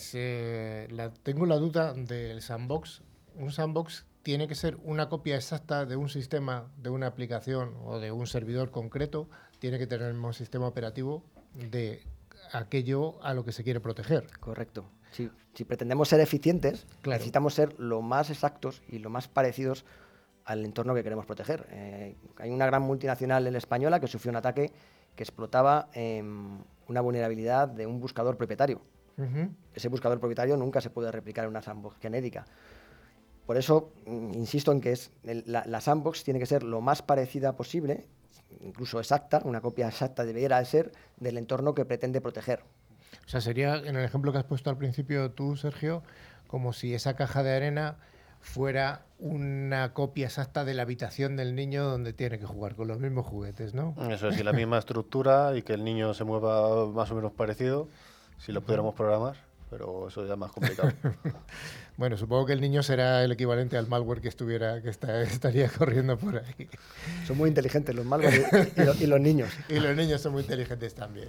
tengo 1.23 1.47
la 1.47 1.57
duda 1.59 1.93
del 1.95 2.43
sandbox. 2.43 3.03
Un 3.37 3.53
sandbox 3.53 4.05
tiene 4.25 4.49
que 4.49 4.57
ser 4.57 4.79
una 4.83 5.09
copia 5.09 5.37
exacta 5.37 5.87
de 5.87 5.95
un 5.95 6.09
sistema, 6.09 6.73
de 6.77 6.91
una 6.91 7.07
aplicación 7.07 7.77
o 7.85 8.01
de 8.01 8.11
un 8.11 8.27
servidor 8.27 8.73
concreto. 8.73 9.29
Tiene 9.61 9.79
que 9.79 9.87
tener 9.87 10.09
el 10.09 10.15
mismo 10.15 10.33
sistema 10.33 10.67
operativo 10.67 11.23
de 11.55 12.05
aquello 12.53 13.23
a 13.23 13.33
lo 13.33 13.45
que 13.45 13.53
se 13.53 13.63
quiere 13.63 13.79
proteger. 13.79 14.27
Correcto. 14.41 14.85
Si, 15.13 15.31
pretendemos 15.65 16.09
ser 16.09 16.19
eficientes, 16.19 16.89
necesitamos 17.07 17.55
ser 17.55 17.79
lo 17.79 18.03
más 18.03 18.31
exactos 18.31 18.83
y 18.89 18.99
lo 18.99 19.09
más 19.09 19.29
parecidos 19.29 19.85
al 20.45 20.65
entorno 20.65 20.97
que 20.97 21.05
queremos 21.05 21.27
proteger. 21.27 21.69
Eh, 21.71 22.17
hay 22.39 22.51
una 22.51 22.67
gran 22.67 22.83
multinacional 22.83 23.47
en 23.47 23.53
la 23.53 23.59
española 23.59 24.01
que 24.01 24.09
sufrió 24.09 24.31
un 24.31 24.37
ataque 24.37 24.73
que 25.15 25.23
explotaba 25.23 25.91
una 26.93 27.01
vulnerabilidad 27.01 27.69
de 27.69 27.87
un 27.87 27.99
buscador 27.99 28.37
propietario. 28.37 28.81
Ese 29.75 29.89
buscador 29.89 30.19
propietario 30.19 30.57
nunca 30.57 30.81
se 30.81 30.91
puede 30.91 31.13
replicar 31.13 31.45
en 31.45 31.51
una 31.51 31.63
sandbox 31.63 31.99
genérica. 32.01 32.45
Por 33.47 33.57
eso, 33.57 33.93
mm, 34.07 34.35
insisto 34.35 34.73
en 34.73 34.81
que 34.81 34.93
es 34.93 35.11
la, 35.23 35.81
sandbox 35.81 36.25
tiene 36.25 36.41
que 36.41 36.47
ser 36.47 36.63
lo 36.63 36.81
más 36.81 37.03
parecida 37.03 37.55
posible, 37.55 38.07
incluso 38.61 38.99
exacta, 38.99 39.41
una 39.45 39.61
copia 39.61 39.89
exacta 39.89 40.25
debería 40.25 40.65
ser 40.65 40.93
del 41.19 41.39
entorno 41.39 41.75
que 41.75 41.85
pretende 41.85 42.21
proteger. 42.21 42.65
O 43.27 43.29
sea, 43.29 43.41
sería, 43.41 43.77
en 43.77 43.97
el 43.97 44.05
ejemplo 44.05 44.33
que 44.33 44.39
has 44.39 44.45
puesto 44.45 44.71
al 44.71 44.79
principio 44.79 45.31
tú, 45.31 45.57
Sergio, 45.57 46.03
como 46.47 46.73
si 46.73 46.95
esa 46.95 47.15
caja 47.15 47.43
de 47.43 47.55
arena 47.55 47.99
fuera 48.43 49.07
una 49.19 49.95
copia 49.95 50.27
exacta 50.27 50.65
de 50.65 50.75
la 50.75 50.83
habitación 50.83 51.37
del 51.37 51.55
niño 51.55 51.85
donde 51.85 52.13
tiene 52.13 52.39
que 52.39 52.45
jugar 52.45 52.75
con 52.75 52.89
los 52.89 52.99
mismos 52.99 53.25
juguetes, 53.25 53.73
¿no? 53.73 53.95
Eso 54.11 54.29
es, 54.29 54.39
y 54.39 54.43
la 54.43 54.53
misma 54.53 54.79
estructura 54.79 55.57
y 55.57 55.63
que 55.63 55.73
el 55.73 55.85
niño 55.85 56.13
se 56.13 56.25
mueva 56.25 56.87
más 56.87 57.11
o 57.13 57.15
menos 57.15 57.33
parecido, 57.33 57.89
si 58.39 58.51
lo 58.51 58.61
pudiéramos 58.61 58.95
programar, 58.95 59.37
pero 59.71 60.09
eso 60.09 60.27
ya 60.27 60.33
es 60.33 60.39
más 60.39 60.51
complicado. 60.51 60.93
bueno, 61.97 62.17
supongo 62.17 62.47
que 62.47 62.53
el 62.53 62.61
niño 62.61 62.83
será 62.83 63.23
el 63.23 63.31
equivalente 63.31 63.79
al 63.79 63.87
malware 63.87 64.21
que 64.21 64.29
estuviera 64.29 64.83
que 64.83 64.91
estaría 64.91 65.69
corriendo 65.69 66.19
por 66.19 66.39
ahí. 66.39 66.69
Son 67.27 67.39
muy 67.39 67.49
inteligentes 67.49 67.95
los 67.95 68.05
malware 68.05 68.73
y 69.01 69.07
los 69.07 69.21
niños. 69.21 69.51
y 69.69 69.79
los 69.79 69.97
niños 69.97 70.21
son 70.21 70.33
muy 70.33 70.43
inteligentes 70.43 70.95
también. 70.95 71.29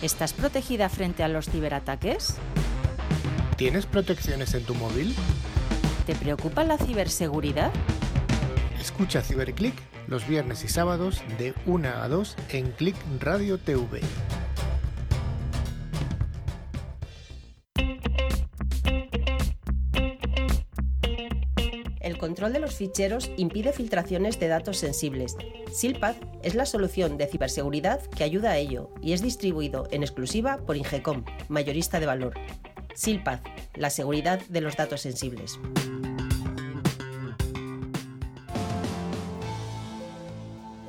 ¿Estás 0.00 0.32
protegida 0.32 0.88
frente 0.88 1.24
a 1.24 1.28
los 1.28 1.50
ciberataques? 1.50 2.36
¿Tienes 3.56 3.84
protecciones 3.86 4.54
en 4.54 4.62
tu 4.64 4.76
móvil? 4.76 5.12
¿Te 6.06 6.14
preocupa 6.14 6.62
la 6.62 6.78
ciberseguridad? 6.78 7.72
Escucha 8.80 9.22
Ciberclick 9.22 9.74
los 10.06 10.26
viernes 10.28 10.62
y 10.62 10.68
sábados 10.68 11.20
de 11.36 11.52
1 11.66 11.88
a 11.88 12.08
2 12.08 12.36
en 12.50 12.70
Click 12.70 12.96
Radio 13.18 13.58
TV. 13.58 14.00
El 22.08 22.18
control 22.18 22.52
de 22.52 22.58
los 22.58 22.74
ficheros 22.74 23.30
impide 23.36 23.72
filtraciones 23.72 24.40
de 24.40 24.48
datos 24.48 24.78
sensibles. 24.78 25.36
SILPAD 25.70 26.16
es 26.42 26.54
la 26.54 26.64
solución 26.64 27.18
de 27.18 27.26
ciberseguridad 27.26 28.00
que 28.00 28.24
ayuda 28.24 28.52
a 28.52 28.56
ello 28.56 28.90
y 29.02 29.12
es 29.12 29.22
distribuido 29.22 29.86
en 29.90 30.02
exclusiva 30.02 30.58
por 30.66 30.76
Ingecom, 30.76 31.24
mayorista 31.48 32.00
de 32.00 32.06
valor. 32.06 32.34
SILPAD, 32.94 33.40
la 33.74 33.90
seguridad 33.90 34.40
de 34.48 34.60
los 34.62 34.76
datos 34.76 35.02
sensibles. 35.02 35.60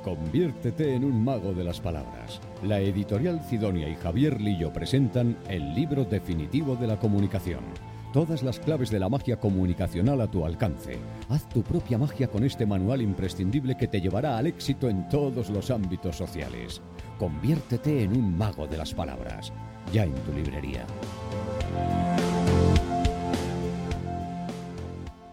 Conviértete 0.04 0.96
en 0.96 1.04
un 1.04 1.24
mago 1.24 1.54
de 1.54 1.66
las 1.66 1.82
palabras. 1.82 2.40
La 2.64 2.80
editorial 2.80 3.42
Cidonia 3.42 3.90
y 3.90 3.96
Javier 3.96 4.40
Lillo 4.40 4.72
presentan 4.72 5.38
el 5.50 5.76
libro 5.76 6.06
definitivo 6.06 6.78
de 6.78 6.88
la 6.88 6.98
comunicación 6.98 7.66
Todas 8.14 8.42
las 8.42 8.60
claves 8.60 8.90
de 8.90 9.00
la 9.00 9.08
magia 9.08 9.40
comunicacional 9.40 10.20
a 10.22 10.28
tu 10.32 10.44
alcance. 10.44 10.98
Haz 11.30 11.48
tu 11.48 11.62
propia 11.62 12.00
magia 12.00 12.28
con 12.28 12.44
este 12.44 12.66
manual 12.66 13.04
imprescindible 13.04 13.78
que 13.78 13.88
te 13.88 14.02
llevará 14.02 14.36
al 14.36 14.48
éxito 14.48 14.90
en 14.90 15.08
todos 15.10 15.52
los 15.52 15.70
ámbitos 15.70 16.16
sociales. 16.16 16.82
Conviértete 17.20 18.04
en 18.04 18.18
un 18.18 18.36
mago 18.36 18.66
de 18.66 18.78
las 18.78 18.96
palabras. 18.96 19.54
Ya 19.94 20.06
en 20.06 20.16
tu 20.16 20.34
librería. 20.34 20.88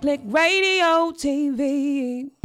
Click 0.02 0.20
Radio 0.30 1.14
TV. 1.18 2.35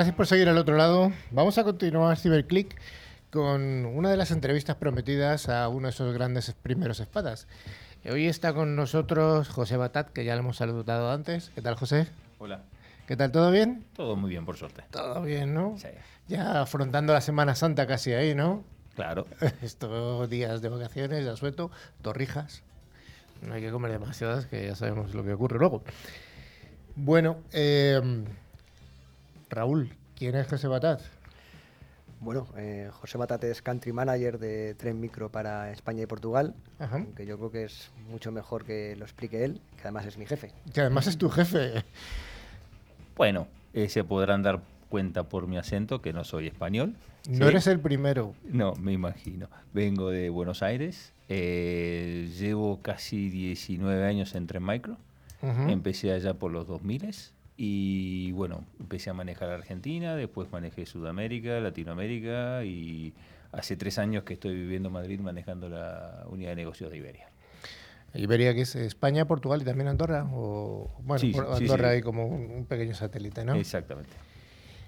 Gracias 0.00 0.16
por 0.16 0.26
seguir 0.26 0.48
al 0.48 0.56
otro 0.56 0.78
lado. 0.78 1.12
Vamos 1.30 1.58
a 1.58 1.64
continuar 1.64 2.16
Ciberclick 2.16 2.74
con 3.30 3.84
una 3.84 4.08
de 4.08 4.16
las 4.16 4.30
entrevistas 4.30 4.76
prometidas 4.76 5.50
a 5.50 5.68
uno 5.68 5.88
de 5.88 5.90
esos 5.90 6.14
grandes 6.14 6.50
primeros 6.62 7.00
espadas. 7.00 7.46
Hoy 8.10 8.26
está 8.26 8.54
con 8.54 8.76
nosotros 8.76 9.50
José 9.50 9.76
Batat, 9.76 10.08
que 10.08 10.24
ya 10.24 10.32
le 10.32 10.40
hemos 10.40 10.56
saludado 10.56 11.10
antes. 11.10 11.50
¿Qué 11.54 11.60
tal, 11.60 11.74
José? 11.74 12.06
Hola. 12.38 12.62
¿Qué 13.06 13.14
tal? 13.14 13.30
¿Todo 13.30 13.50
bien? 13.50 13.84
Todo 13.94 14.16
muy 14.16 14.30
bien, 14.30 14.46
por 14.46 14.56
suerte. 14.56 14.84
Todo 14.90 15.20
bien, 15.20 15.52
¿no? 15.52 15.76
Sí. 15.76 15.88
Ya 16.28 16.62
afrontando 16.62 17.12
la 17.12 17.20
Semana 17.20 17.54
Santa 17.54 17.86
casi 17.86 18.14
ahí, 18.14 18.34
¿no? 18.34 18.64
Claro. 18.94 19.26
Estos 19.60 20.30
días 20.30 20.62
de 20.62 20.70
vacaciones, 20.70 21.26
de 21.26 21.30
asueto, 21.30 21.70
torrijas. 22.00 22.62
No 23.42 23.52
hay 23.52 23.60
que 23.60 23.70
comer 23.70 23.92
demasiadas, 23.92 24.46
que 24.46 24.64
ya 24.64 24.74
sabemos 24.74 25.14
lo 25.14 25.22
que 25.24 25.34
ocurre 25.34 25.58
luego. 25.58 25.82
Bueno, 26.96 27.36
eh, 27.52 28.00
Raúl, 29.50 29.90
¿quién 30.16 30.34
es 30.36 30.46
José 30.46 30.68
Batat? 30.68 31.00
Bueno, 32.20 32.46
eh, 32.56 32.90
José 32.92 33.16
Batat 33.18 33.42
es 33.44 33.62
country 33.62 33.92
manager 33.92 34.38
de 34.38 34.74
Tren 34.74 35.00
Micro 35.00 35.30
para 35.30 35.72
España 35.72 36.02
y 36.02 36.06
Portugal, 36.06 36.54
Ajá. 36.78 36.96
aunque 36.96 37.24
yo 37.26 37.36
creo 37.38 37.50
que 37.50 37.64
es 37.64 37.90
mucho 38.10 38.30
mejor 38.30 38.64
que 38.64 38.94
lo 38.96 39.04
explique 39.04 39.42
él, 39.44 39.60
que 39.76 39.82
además 39.82 40.06
es 40.06 40.18
mi 40.18 40.26
jefe. 40.26 40.52
Que 40.72 40.82
además 40.82 41.06
es 41.06 41.16
tu 41.16 41.30
jefe. 41.30 41.82
Bueno, 43.16 43.48
eh, 43.72 43.88
se 43.88 44.04
podrán 44.04 44.42
dar 44.42 44.60
cuenta 44.88 45.24
por 45.24 45.46
mi 45.46 45.56
acento 45.56 46.02
que 46.02 46.12
no 46.12 46.24
soy 46.24 46.46
español. 46.46 46.94
No 47.28 47.36
¿sí? 47.46 47.50
eres 47.50 47.66
el 47.66 47.80
primero. 47.80 48.34
No, 48.44 48.74
me 48.74 48.92
imagino. 48.92 49.48
Vengo 49.72 50.10
de 50.10 50.30
Buenos 50.30 50.62
Aires. 50.62 51.12
eh, 51.28 52.28
llevo 52.38 52.80
casi 52.82 53.28
19 53.30 54.04
años 54.06 54.34
en 54.34 54.46
Tren 54.46 54.64
Micro. 54.64 54.96
Empecé 55.42 56.12
allá 56.12 56.34
por 56.34 56.50
los 56.52 56.66
2000 56.66 57.14
y 57.62 58.32
bueno, 58.32 58.64
empecé 58.80 59.10
a 59.10 59.12
manejar 59.12 59.50
Argentina, 59.50 60.16
después 60.16 60.50
manejé 60.50 60.86
Sudamérica, 60.86 61.60
Latinoamérica 61.60 62.64
y 62.64 63.12
hace 63.52 63.76
tres 63.76 63.98
años 63.98 64.24
que 64.24 64.32
estoy 64.32 64.54
viviendo 64.54 64.88
en 64.88 64.94
Madrid 64.94 65.20
manejando 65.20 65.68
la 65.68 66.24
unidad 66.30 66.52
de 66.52 66.56
negocios 66.56 66.90
de 66.90 66.96
Iberia. 66.96 67.28
Iberia, 68.14 68.54
que 68.54 68.62
es 68.62 68.76
España, 68.76 69.26
Portugal 69.26 69.60
y 69.60 69.66
también 69.66 69.88
Andorra. 69.88 70.26
O, 70.32 70.90
bueno, 71.04 71.18
Sí, 71.18 71.32
por- 71.32 71.54
sí, 71.58 71.64
Andorra 71.64 71.90
sí. 71.90 71.94
hay 71.96 72.00
como 72.00 72.24
un, 72.28 72.64
pequeño 72.64 72.94
satélite, 72.94 73.44
¿no? 73.44 73.54
Exactamente. 73.56 74.12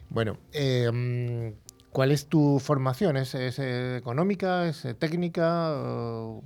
Bueno, 0.09 0.39
eh, 0.55 1.53
¿cuál 1.91 2.11
es 2.11 2.25
tu 2.27 2.59
formación? 2.59 3.18
¿Es, 3.18 3.35
es, 3.35 3.59
eh, 3.59 3.99
económica? 3.99 4.66
¿Es 4.66 4.87
eh, 4.87 4.95
técnica? 4.95 5.73
o 5.75 6.43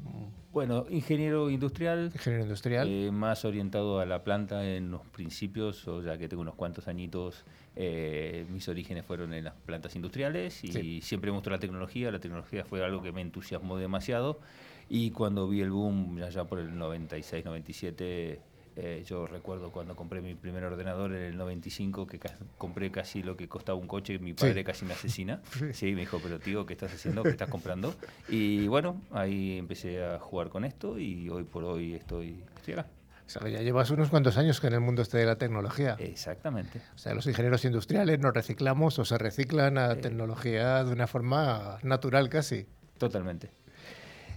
Bueno, 0.57 0.87
ingeniero 0.89 1.51
industrial, 1.51 2.11
ingeniero 2.15 2.45
industrial? 2.45 2.89
eh, 2.89 3.11
más 3.13 3.45
orientado 3.45 4.01
a 4.01 4.07
la 4.07 4.25
planta 4.25 4.67
en 4.67 4.91
los 4.91 5.03
principios, 5.03 5.87
o 5.87 6.03
ya 6.03 6.17
que 6.17 6.31
tengo 6.31 6.41
unos 6.41 6.55
cuantos 6.55 6.89
añitos, 6.89 7.45
eh, 7.77 8.47
mis 8.49 8.67
orígenes 8.67 9.05
fueron 9.05 9.35
en 9.35 9.45
las 9.45 9.53
plantas 9.53 9.95
industriales 9.97 10.65
y 10.65 10.73
Sí. 10.73 11.01
siempre 11.03 11.31
me 11.31 11.35
gustó 11.37 11.51
la 11.51 11.59
tecnología, 11.59 12.11
la 12.11 12.21
tecnología 12.21 12.65
fue 12.65 12.83
algo 12.83 13.03
que 13.03 13.13
me 13.13 13.21
entusiasmó 13.21 13.77
demasiado 13.77 14.41
y 14.89 15.11
cuando 15.11 15.47
vi 15.47 15.61
el 15.61 15.71
boom 15.73 16.23
allá 16.23 16.45
por 16.45 16.59
el 16.59 16.75
96, 16.79 17.45
97, 17.45 18.41
eh, 18.77 19.03
yo 19.07 19.27
recuerdo 19.27 19.71
cuando 19.73 19.97
compré 19.97 20.21
mi 20.21 20.35
primer 20.35 20.63
ordenador 20.65 21.13
en 21.13 21.23
el 21.23 21.37
95 21.37 22.07
que 22.07 22.19
ca- 22.19 22.37
compré 22.59 22.91
casi 22.91 23.23
lo 23.23 23.37
que 23.37 23.49
costaba 23.49 23.79
un 23.79 23.87
coche, 23.89 24.19
mi 24.19 24.35
padre 24.35 24.63
casi 24.65 24.85
me 24.85 24.93
asesina. 24.95 25.41
Sí, 25.73 25.93
me 25.95 26.01
dijo, 26.03 26.21
pero 26.23 26.39
tío, 26.39 26.67
¿qué 26.67 26.75
estás 26.75 26.93
haciendo? 26.93 27.23
¿Qué 27.23 27.31
estás 27.31 27.49
comprando? 27.49 27.95
Y 28.29 28.67
bueno, 28.69 29.01
ahí 29.11 29.59
empecé 29.59 30.05
a 30.05 30.19
jugar 30.19 30.49
con 30.51 30.65
esto 30.65 30.99
y 30.99 31.29
hoy 31.31 31.45
por 31.45 31.65
hoy 31.65 31.95
estoy, 31.95 32.45
estoy 32.57 32.75
acá. 32.75 32.87
O 33.27 33.29
sea, 33.29 33.49
ya 33.49 33.61
llevas 33.61 33.91
unos 33.91 34.09
cuantos 34.09 34.37
años 34.37 34.61
que 34.61 34.69
en 34.69 34.75
el 34.75 34.81
mundo 34.81 35.03
este 35.03 35.19
de 35.19 35.27
la 35.27 35.37
tecnología. 35.37 35.97
Exactamente. 35.99 36.81
O 36.95 36.99
sea, 36.99 37.13
los 37.15 37.27
ingenieros 37.27 37.65
industriales 37.65 38.21
nos 38.21 38.33
reciclamos 38.33 38.99
o 39.01 39.05
se 39.05 39.19
reciclan 39.19 39.79
a 39.79 39.97
tecnología 39.97 40.85
de 40.85 40.93
una 40.93 41.07
forma 41.09 41.79
natural 41.83 42.29
casi. 42.29 42.67
Totalmente. 42.99 43.51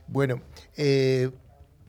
Bueno, 0.08 0.42
eh, 0.76 1.30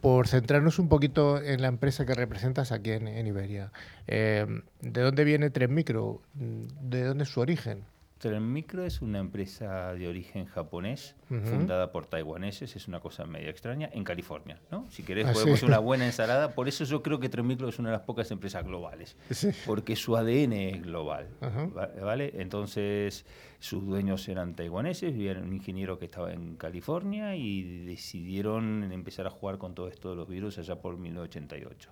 por 0.01 0.29
centrarnos 0.29 0.79
un 0.79 0.89
poquito 0.89 1.43
en 1.43 1.63
la 1.63 1.69
empresa 1.69 2.07
que 2.07 2.15
representas 2.15 2.73
aquí 2.73 2.93
en, 2.93 3.09
en 3.09 3.27
Iberia, 3.27 3.73
eh, 4.07 4.47
¿de 4.81 5.01
dónde 5.01 5.25
viene 5.25 5.51
Tren 5.51 5.75
Micro? 5.75 6.23
¿De 6.35 7.05
dónde 7.05 7.25
es 7.25 7.31
su 7.31 7.41
origen? 7.41 7.85
Micro 8.41 8.85
es 8.85 9.01
una 9.01 9.19
empresa 9.19 9.95
de 9.95 10.07
origen 10.07 10.45
japonés, 10.45 11.17
fundada 11.29 11.91
por 11.91 12.07
taiwaneses, 12.07 12.77
es 12.77 12.87
una 12.87 13.01
cosa 13.01 13.25
media 13.25 13.49
extraña, 13.51 13.89
en 13.93 14.05
California. 14.05 14.61
¿no? 14.71 14.87
Si 14.91 15.03
querés, 15.03 15.27
Ah, 15.27 15.33
podemos 15.33 15.59
sí. 15.59 15.65
hacer 15.65 15.69
una 15.69 15.79
buena 15.79 16.05
ensalada. 16.05 16.55
Por 16.55 16.69
eso 16.69 16.85
yo 16.85 17.03
creo 17.03 17.19
que 17.19 17.31
Micro 17.43 17.69
es 17.69 17.79
una 17.79 17.89
de 17.91 17.97
las 17.97 18.05
pocas 18.05 18.31
empresas 18.31 18.65
globales, 18.65 19.17
Sí. 19.31 19.49
porque 19.65 19.97
su 19.97 20.17
ADN 20.17 20.53
es 20.53 20.83
global. 20.83 21.29
¿vale? 22.03 22.33
Entonces, 22.37 23.25
sus 23.59 23.87
dueños 23.87 24.29
eran 24.29 24.55
taiwaneses, 24.55 25.13
vivían 25.15 25.43
un 25.43 25.55
ingeniero 25.55 25.99
que 25.99 26.05
estaba 26.05 26.33
en 26.33 26.57
California 26.57 27.37
y 27.37 27.85
decidieron 27.87 28.93
empezar 28.93 29.27
a 29.27 29.31
jugar 29.31 29.57
con 29.59 29.75
todo 29.75 29.89
esto 29.89 30.11
de 30.11 30.17
los 30.17 30.29
virus 30.29 30.59
allá 30.59 30.77
por 30.81 30.99
1988. 30.99 31.91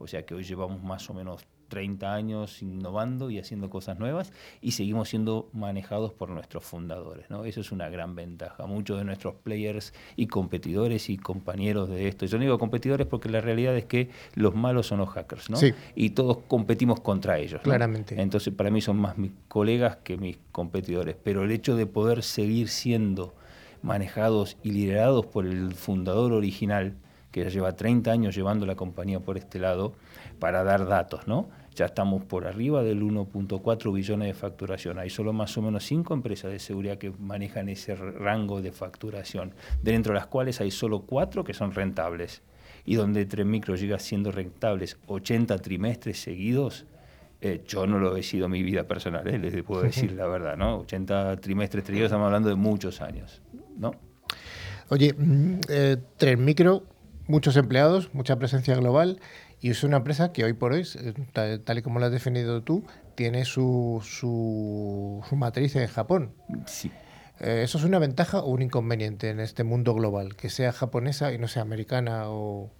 O 0.00 0.06
sea 0.06 0.24
que 0.24 0.34
hoy 0.34 0.44
llevamos 0.44 0.82
más 0.82 1.08
o 1.10 1.14
menos 1.14 1.46
30 1.68 2.12
años 2.12 2.62
innovando 2.62 3.30
y 3.30 3.38
haciendo 3.38 3.70
cosas 3.70 3.98
nuevas 3.98 4.32
y 4.60 4.72
seguimos 4.72 5.10
siendo 5.10 5.48
manejados 5.52 6.12
por 6.12 6.30
nuestros 6.30 6.64
fundadores. 6.64 7.30
¿no? 7.30 7.44
Eso 7.44 7.60
es 7.60 7.70
una 7.70 7.88
gran 7.88 8.14
ventaja. 8.14 8.66
Muchos 8.66 8.98
de 8.98 9.04
nuestros 9.04 9.36
players 9.36 9.94
y 10.16 10.26
competidores 10.26 11.08
y 11.10 11.16
compañeros 11.18 11.88
de 11.88 12.08
esto, 12.08 12.26
yo 12.26 12.38
no 12.38 12.44
digo 12.44 12.58
competidores 12.58 13.06
porque 13.06 13.28
la 13.28 13.40
realidad 13.40 13.76
es 13.76 13.84
que 13.84 14.10
los 14.34 14.54
malos 14.54 14.88
son 14.88 14.98
los 14.98 15.10
hackers, 15.10 15.48
¿no? 15.48 15.56
Sí. 15.56 15.72
Y 15.94 16.10
todos 16.10 16.38
competimos 16.48 17.00
contra 17.00 17.38
ellos. 17.38 17.60
¿no? 17.60 17.62
Claramente. 17.62 18.20
Entonces, 18.20 18.52
para 18.52 18.70
mí 18.70 18.80
son 18.80 18.96
más 18.96 19.16
mis 19.16 19.32
colegas 19.48 19.96
que 19.96 20.16
mis 20.16 20.38
competidores. 20.50 21.14
Pero 21.22 21.44
el 21.44 21.52
hecho 21.52 21.76
de 21.76 21.86
poder 21.86 22.22
seguir 22.22 22.68
siendo 22.68 23.34
manejados 23.82 24.56
y 24.62 24.72
liderados 24.72 25.26
por 25.26 25.46
el 25.46 25.74
fundador 25.74 26.32
original, 26.32 26.96
que 27.30 27.44
ya 27.44 27.50
lleva 27.50 27.76
30 27.76 28.10
años 28.10 28.34
llevando 28.34 28.66
la 28.66 28.74
compañía 28.74 29.20
por 29.20 29.36
este 29.36 29.58
lado, 29.58 29.94
para 30.38 30.64
dar 30.64 30.86
datos, 30.86 31.26
¿no? 31.26 31.48
Ya 31.74 31.86
estamos 31.86 32.24
por 32.24 32.46
arriba 32.46 32.82
del 32.82 33.02
1.4 33.02 33.92
billones 33.92 34.28
de 34.28 34.34
facturación. 34.34 34.98
Hay 34.98 35.10
solo 35.10 35.32
más 35.32 35.56
o 35.56 35.62
menos 35.62 35.84
cinco 35.84 36.14
empresas 36.14 36.50
de 36.50 36.58
seguridad 36.58 36.98
que 36.98 37.10
manejan 37.10 37.68
ese 37.68 37.94
rango 37.94 38.60
de 38.60 38.72
facturación, 38.72 39.54
dentro 39.82 40.12
de 40.12 40.18
las 40.18 40.26
cuales 40.26 40.60
hay 40.60 40.70
solo 40.70 41.02
cuatro 41.02 41.44
que 41.44 41.54
son 41.54 41.72
rentables. 41.72 42.42
Y 42.84 42.96
donde 42.96 43.26
Tren 43.26 43.50
Micro 43.50 43.76
llega 43.76 43.98
siendo 43.98 44.32
rentables 44.32 44.98
80 45.06 45.58
trimestres 45.58 46.20
seguidos, 46.20 46.86
eh, 47.40 47.62
yo 47.66 47.86
no 47.86 47.98
lo 47.98 48.16
he 48.16 48.22
sido 48.22 48.46
en 48.46 48.52
mi 48.52 48.62
vida 48.62 48.84
personal, 48.84 49.26
eh, 49.28 49.38
les 49.38 49.62
puedo 49.62 49.82
decir 49.90 50.12
la 50.12 50.26
verdad, 50.26 50.56
¿no? 50.56 50.80
80 50.80 51.36
trimestres 51.36 51.84
seguidos, 51.84 52.06
estamos 52.06 52.26
hablando 52.26 52.48
de 52.48 52.56
muchos 52.56 53.00
años, 53.00 53.40
¿no? 53.78 53.92
Oye, 54.88 55.14
mm, 55.16 55.60
eh, 55.68 55.96
Tren 56.16 56.44
Micro, 56.44 56.82
muchos 57.30 57.56
empleados, 57.56 58.12
mucha 58.12 58.36
presencia 58.38 58.74
global 58.74 59.20
y 59.60 59.70
es 59.70 59.84
una 59.84 59.98
empresa 59.98 60.32
que 60.32 60.44
hoy 60.44 60.52
por 60.52 60.72
hoy, 60.72 60.86
eh, 60.98 61.14
ta- 61.32 61.62
tal, 61.62 61.78
y 61.78 61.82
como 61.82 61.98
lo 62.00 62.06
has 62.06 62.12
definido 62.12 62.62
tú, 62.62 62.84
tiene 63.14 63.44
su, 63.44 64.00
su, 64.04 65.22
su 65.28 65.36
matriz 65.36 65.76
en 65.76 65.86
Japón. 65.86 66.32
Sí. 66.66 66.90
Eh, 67.40 67.62
¿Eso 67.64 67.78
es 67.78 67.84
una 67.84 67.98
ventaja 67.98 68.40
o 68.40 68.50
un 68.50 68.62
inconveniente 68.62 69.30
en 69.30 69.40
este 69.40 69.64
mundo 69.64 69.94
global? 69.94 70.36
Que 70.36 70.50
sea 70.50 70.72
japonesa 70.72 71.32
y 71.32 71.38
no 71.38 71.48
sea 71.48 71.62
americana 71.62 72.24
o... 72.28 72.70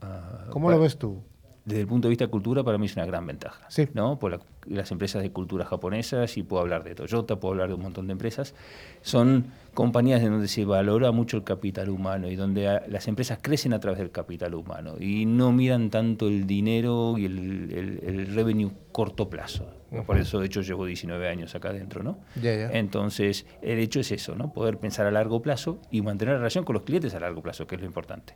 Ah, 0.00 0.46
¿Cómo 0.50 0.64
bueno, 0.66 0.78
lo 0.78 0.82
ves 0.84 0.98
tú? 0.98 1.22
Desde 1.64 1.80
el 1.80 1.86
punto 1.86 2.08
de 2.08 2.10
vista 2.10 2.26
de 2.26 2.30
cultura, 2.30 2.62
para 2.62 2.76
mí 2.76 2.86
es 2.86 2.94
una 2.96 3.06
gran 3.06 3.26
ventaja. 3.26 3.64
Sí. 3.70 3.88
¿no? 3.94 4.18
Por 4.18 4.32
la 4.32 4.40
las 4.66 4.90
empresas 4.90 5.22
de 5.22 5.30
cultura 5.30 5.66
japonesas 5.66 6.38
y 6.38 6.42
puedo 6.42 6.62
hablar 6.62 6.84
de 6.84 6.94
Toyota, 6.94 7.36
puedo 7.36 7.52
hablar 7.52 7.68
de 7.68 7.74
un 7.74 7.82
montón 7.82 8.06
de 8.06 8.12
empresas. 8.12 8.54
Son 9.02 9.46
compañías 9.74 10.22
en 10.22 10.30
donde 10.30 10.48
se 10.48 10.64
valora 10.64 11.10
mucho 11.12 11.36
el 11.36 11.44
capital 11.44 11.90
humano 11.90 12.30
y 12.30 12.36
donde 12.36 12.68
a- 12.68 12.82
las 12.88 13.06
empresas 13.08 13.38
crecen 13.42 13.74
a 13.74 13.80
través 13.80 13.98
del 13.98 14.10
capital 14.10 14.54
humano 14.54 14.94
y 14.98 15.26
no 15.26 15.52
miran 15.52 15.90
tanto 15.90 16.28
el 16.28 16.46
dinero 16.46 17.16
y 17.18 17.26
el, 17.26 17.70
el- 17.72 18.00
el 18.06 18.34
revenue 18.34 18.70
corto 18.92 19.28
plazo. 19.28 19.66
Por 20.06 20.16
eso, 20.18 20.40
de 20.40 20.46
hecho, 20.46 20.62
llevo 20.62 20.86
19 20.86 21.28
años 21.28 21.54
acá 21.54 21.68
adentro, 21.68 22.02
¿no? 22.02 22.18
Ya, 22.42 22.54
ya. 22.56 22.70
Entonces, 22.72 23.46
el 23.62 23.78
hecho 23.78 24.00
es 24.00 24.10
eso, 24.12 24.34
¿no? 24.34 24.52
Poder 24.52 24.78
pensar 24.78 25.06
a 25.06 25.10
largo 25.12 25.40
plazo 25.42 25.78
y 25.90 26.00
mantener 26.02 26.32
la 26.34 26.38
relación 26.38 26.64
con 26.64 26.74
los 26.74 26.82
clientes 26.84 27.14
a 27.14 27.20
largo 27.20 27.42
plazo, 27.42 27.66
que 27.66 27.74
es 27.76 27.80
lo 27.80 27.86
importante. 27.86 28.34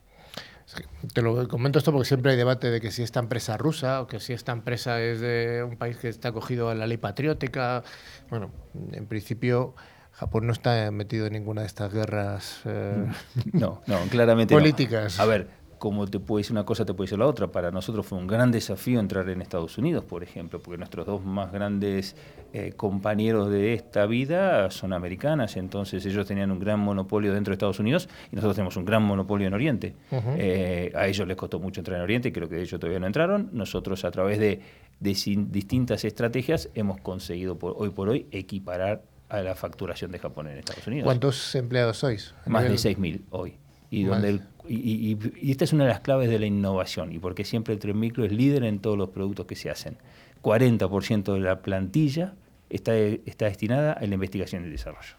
Te 1.15 1.23
lo 1.23 1.49
comento 1.49 1.79
esto 1.79 1.93
porque 1.93 2.07
siempre 2.07 2.33
hay 2.33 2.37
debate 2.37 2.71
de 2.71 2.81
que 2.81 2.91
si 2.91 3.03
esta 3.03 3.21
empresa 3.21 3.57
rusa 3.57 4.03
o 4.03 4.07
que 4.07 4.21
si 4.21 4.33
esta 4.33 4.53
empresa 4.53 5.01
es 5.01 5.21
de 5.21 5.63
un 5.63 5.77
país 5.77 5.97
que 5.97 6.09
está 6.09 6.29
acogido 6.29 6.69
a 6.71 6.75
la 6.75 6.87
ley 6.87 6.99
patriótica. 6.99 7.83
Bueno, 8.29 8.51
en 8.93 9.07
principio 9.07 9.75
Japón 10.13 10.47
no 10.47 10.53
está 10.53 10.91
metido 10.91 11.27
en 11.27 11.33
ninguna 11.35 11.63
de 11.63 11.69
estas 11.69 11.93
guerras 11.93 12.61
eh, 12.65 13.07
No, 13.53 13.83
no, 13.87 13.99
claramente 14.11 14.55
no. 14.55 14.61
políticas. 14.61 15.19
A 15.21 15.25
ver, 15.25 15.49
como 15.79 16.07
te 16.07 16.19
puede 16.21 16.41
decir 16.43 16.53
una 16.53 16.65
cosa, 16.65 16.85
te 16.85 16.93
puede 16.95 17.07
decir 17.07 17.19
la 17.19 17.27
otra. 17.27 17.47
Para 17.49 17.71
nosotros 17.71 18.05
fue 18.07 18.19
un 18.19 18.27
gran 18.27 18.51
desafío 18.51 19.01
entrar 19.01 19.29
en 19.29 19.41
Estados 19.43 19.79
Unidos, 19.79 20.05
por 20.05 20.23
ejemplo, 20.23 20.61
porque 20.61 20.79
nuestros 20.79 21.07
dos 21.07 21.25
más 21.25 21.53
grandes 21.53 22.17
eh, 22.53 22.73
compañeros 22.77 23.51
de 23.51 23.75
esta 23.75 24.07
vida 24.07 24.71
son 24.71 24.93
americanas, 24.93 25.57
entonces 25.57 26.05
ellos 26.07 26.27
tenían 26.27 26.51
un 26.51 26.59
gran 26.59 26.81
monopolio 26.81 27.33
dentro 27.33 27.53
de 27.53 27.55
Estados 27.55 27.79
Unidos 27.79 28.09
y 28.33 28.37
nosotros 28.37 28.57
tenemos 28.57 28.77
un 28.77 28.85
gran 28.85 29.03
monopolio 29.03 29.47
en 29.47 29.55
Oriente. 29.55 29.95
Eh, 30.11 30.93
a 30.95 31.07
ellos 31.07 31.27
les 31.29 31.37
costó 31.37 31.59
mucho 31.61 31.81
entrar 31.81 31.97
en 31.99 32.03
Oriente, 32.03 32.33
creo 32.33 32.49
que 32.49 32.57
de 32.57 32.63
hecho 32.63 32.79
todavía 32.79 33.01
no 33.01 33.07
entraron. 33.07 33.51
Nosotros 33.53 34.05
a 34.05 34.11
través 34.11 34.39
de, 34.39 34.61
de 35.01 35.47
distintas 35.51 36.05
estrategias 36.05 36.71
hemos 36.75 37.01
conseguido 37.01 37.59
por, 37.59 37.75
hoy 37.77 37.91
por 37.91 38.09
hoy 38.09 38.27
equiparar 38.31 39.03
a 39.29 39.43
la 39.43 39.55
facturación 39.55 40.11
de 40.11 40.19
Japón 40.19 40.49
en 40.49 40.59
Estados 40.59 40.87
Unidos. 40.87 41.05
¿Cuántos 41.05 41.55
empleados 41.55 41.99
sois? 41.99 42.35
Más 42.47 42.63
de 42.65 42.71
nivel- 42.71 42.97
6.000 42.97 43.21
hoy. 43.31 43.57
Y, 43.91 44.05
Más. 44.05 44.13
donde 44.13 44.29
el- 44.31 44.43
y, 44.69 44.75
y- 44.77 45.19
y- 45.41 45.51
esta 45.51 45.65
es 45.65 45.73
una 45.73 45.85
de 45.85 45.91
las 45.91 46.01
claves 46.01 46.29
de 46.31 46.39
la 46.39 46.47
innovación, 46.47 47.13
y 47.13 47.19
porque 47.19 47.45
siempre 47.45 47.75
el 47.75 47.81
Tren 47.81 47.99
Micro 47.99 48.25
es 48.25 48.33
líder 48.33 48.65
en 48.65 48.79
todos 48.81 48.97
los 48.99 49.11
productos 49.11 49.47
que 49.47 49.55
se 49.57 49.71
hacen. 49.71 49.97
40% 50.43 51.33
de 51.35 51.41
la 51.41 51.63
plantilla 51.63 52.35
está, 52.71 52.97
está 52.97 53.47
destinada 53.47 53.93
a 53.93 54.07
la 54.07 54.15
investigación 54.15 54.63
y 54.63 54.67
el 54.67 54.73
desarrollo. 54.73 55.15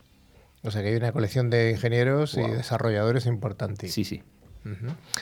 O 0.63 0.71
sea 0.71 0.81
que 0.81 0.89
hay 0.89 0.95
una 0.95 1.11
colección 1.11 1.49
de 1.49 1.71
ingenieros 1.71 2.37
y 2.37 2.41
desarrolladores 2.41 3.25
importante. 3.25 3.87
Sí, 3.87 4.03
sí. 4.03 4.21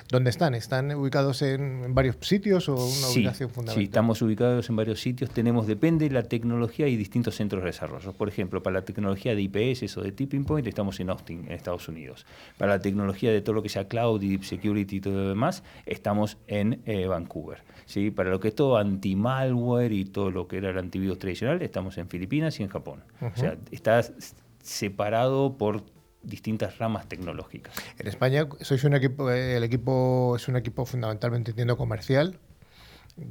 ¿Dónde 0.09 0.29
están? 0.29 0.53
¿Están 0.53 0.93
ubicados 0.93 1.41
en, 1.41 1.93
varios 1.93 2.17
sitios 2.21 2.69
o 2.69 2.75
una 2.75 3.07
Sí, 3.07 3.19
ubicación 3.19 3.49
fundamental? 3.49 3.81
sí, 3.81 3.85
estamos 3.85 4.21
ubicados 4.21 4.69
en 4.69 4.75
varios 4.75 4.99
sitios. 4.99 5.29
Tenemos, 5.29 5.67
depende 5.67 6.07
de 6.07 6.13
la 6.13 6.23
tecnología 6.23 6.87
y 6.87 6.95
distintos 6.95 7.35
centros 7.35 7.61
de 7.61 7.67
desarrollo. 7.67 8.13
Por 8.13 8.27
ejemplo, 8.27 8.63
para 8.63 8.75
la 8.75 8.85
tecnología 8.85 9.35
de 9.35 9.41
IPS 9.41 9.97
o 9.97 10.01
de 10.01 10.11
Tipping 10.11 10.45
Point 10.45 10.67
estamos 10.67 10.99
en 10.99 11.09
Austin, 11.09 11.45
en 11.45 11.51
Estados 11.51 11.87
Unidos. 11.87 12.25
Para 12.57 12.73
la 12.73 12.79
tecnología 12.79 13.31
de 13.31 13.41
todo 13.41 13.53
lo 13.53 13.63
que 13.63 13.69
sea 13.69 13.87
cloud 13.87 14.21
y 14.21 14.29
deep 14.29 14.43
security 14.43 14.97
y 14.97 15.01
todo 15.01 15.13
lo 15.13 15.29
demás, 15.29 15.63
estamos 15.85 16.37
en 16.47 16.81
eh, 16.85 17.07
Vancouver. 17.07 17.63
¿sí? 17.85 18.11
Para 18.11 18.29
lo 18.29 18.39
que 18.39 18.49
es 18.49 18.55
todo 18.55 18.77
anti-malware 18.77 19.91
y 19.91 20.05
todo 20.05 20.31
lo 20.31 20.47
que 20.47 20.57
era 20.57 20.69
el 20.69 20.77
antivirus 20.77 21.19
tradicional, 21.19 21.61
estamos 21.61 21.97
en 21.97 22.07
Filipinas 22.07 22.59
y 22.59 22.63
en 22.63 22.69
Japón. 22.69 23.03
O 23.21 23.37
sea, 23.37 23.57
está 23.71 24.01
separado 24.61 25.57
por 25.57 25.83
distintas 26.27 26.77
ramas 26.77 27.07
tecnológicas. 27.07 27.73
En 27.97 28.07
España 28.07 28.47
sois 28.61 28.83
un 28.83 28.93
equipo, 28.93 29.31
el 29.31 29.63
equipo 29.63 30.35
es 30.35 30.47
un 30.47 30.57
equipo 30.57 30.85
fundamentalmente 30.85 31.51
entiendo 31.51 31.77
comercial. 31.77 32.39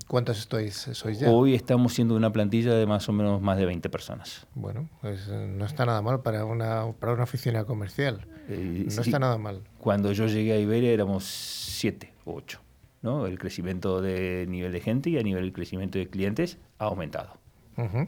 ¿Cuántos 0.09 0.39
estáis, 0.39 0.75
sois 0.75 1.21
ya? 1.21 1.31
Hoy 1.31 1.55
estamos 1.55 1.93
siendo 1.93 2.17
una 2.17 2.33
plantilla 2.33 2.75
de 2.75 2.87
más 2.87 3.09
o 3.09 3.13
menos 3.13 3.41
más 3.41 3.57
de 3.57 3.67
20 3.67 3.89
personas. 3.89 4.47
Bueno, 4.55 4.89
pues 5.01 5.29
no 5.29 5.65
está 5.65 5.87
nada 5.87 6.03
mal 6.03 6.23
para 6.23 6.45
una, 6.45 6.93
para 6.99 7.13
una 7.13 7.23
oficina 7.23 7.65
comercial. 7.65 8.27
Eh, 8.49 8.83
no 8.87 8.91
sí. 8.91 9.01
está 9.01 9.21
nada 9.21 9.39
mal. 9.39 9.63
Cuando 9.79 10.11
yo 10.11 10.27
llegué 10.27 10.55
a 10.55 10.59
Iberia 10.59 10.91
éramos 10.91 11.25
siete 11.25 12.13
o 12.25 12.35
ocho. 12.35 12.61
¿no? 13.03 13.27
El 13.27 13.39
crecimiento 13.39 14.01
de 14.01 14.47
nivel 14.49 14.73
de 14.73 14.81
gente 14.81 15.11
y 15.11 15.19
a 15.19 15.23
nivel 15.23 15.47
de 15.47 15.53
crecimiento 15.53 15.99
de 15.99 16.09
clientes 16.09 16.59
ha 16.79 16.87
aumentado. 16.87 17.39
Ujú. 17.77 18.07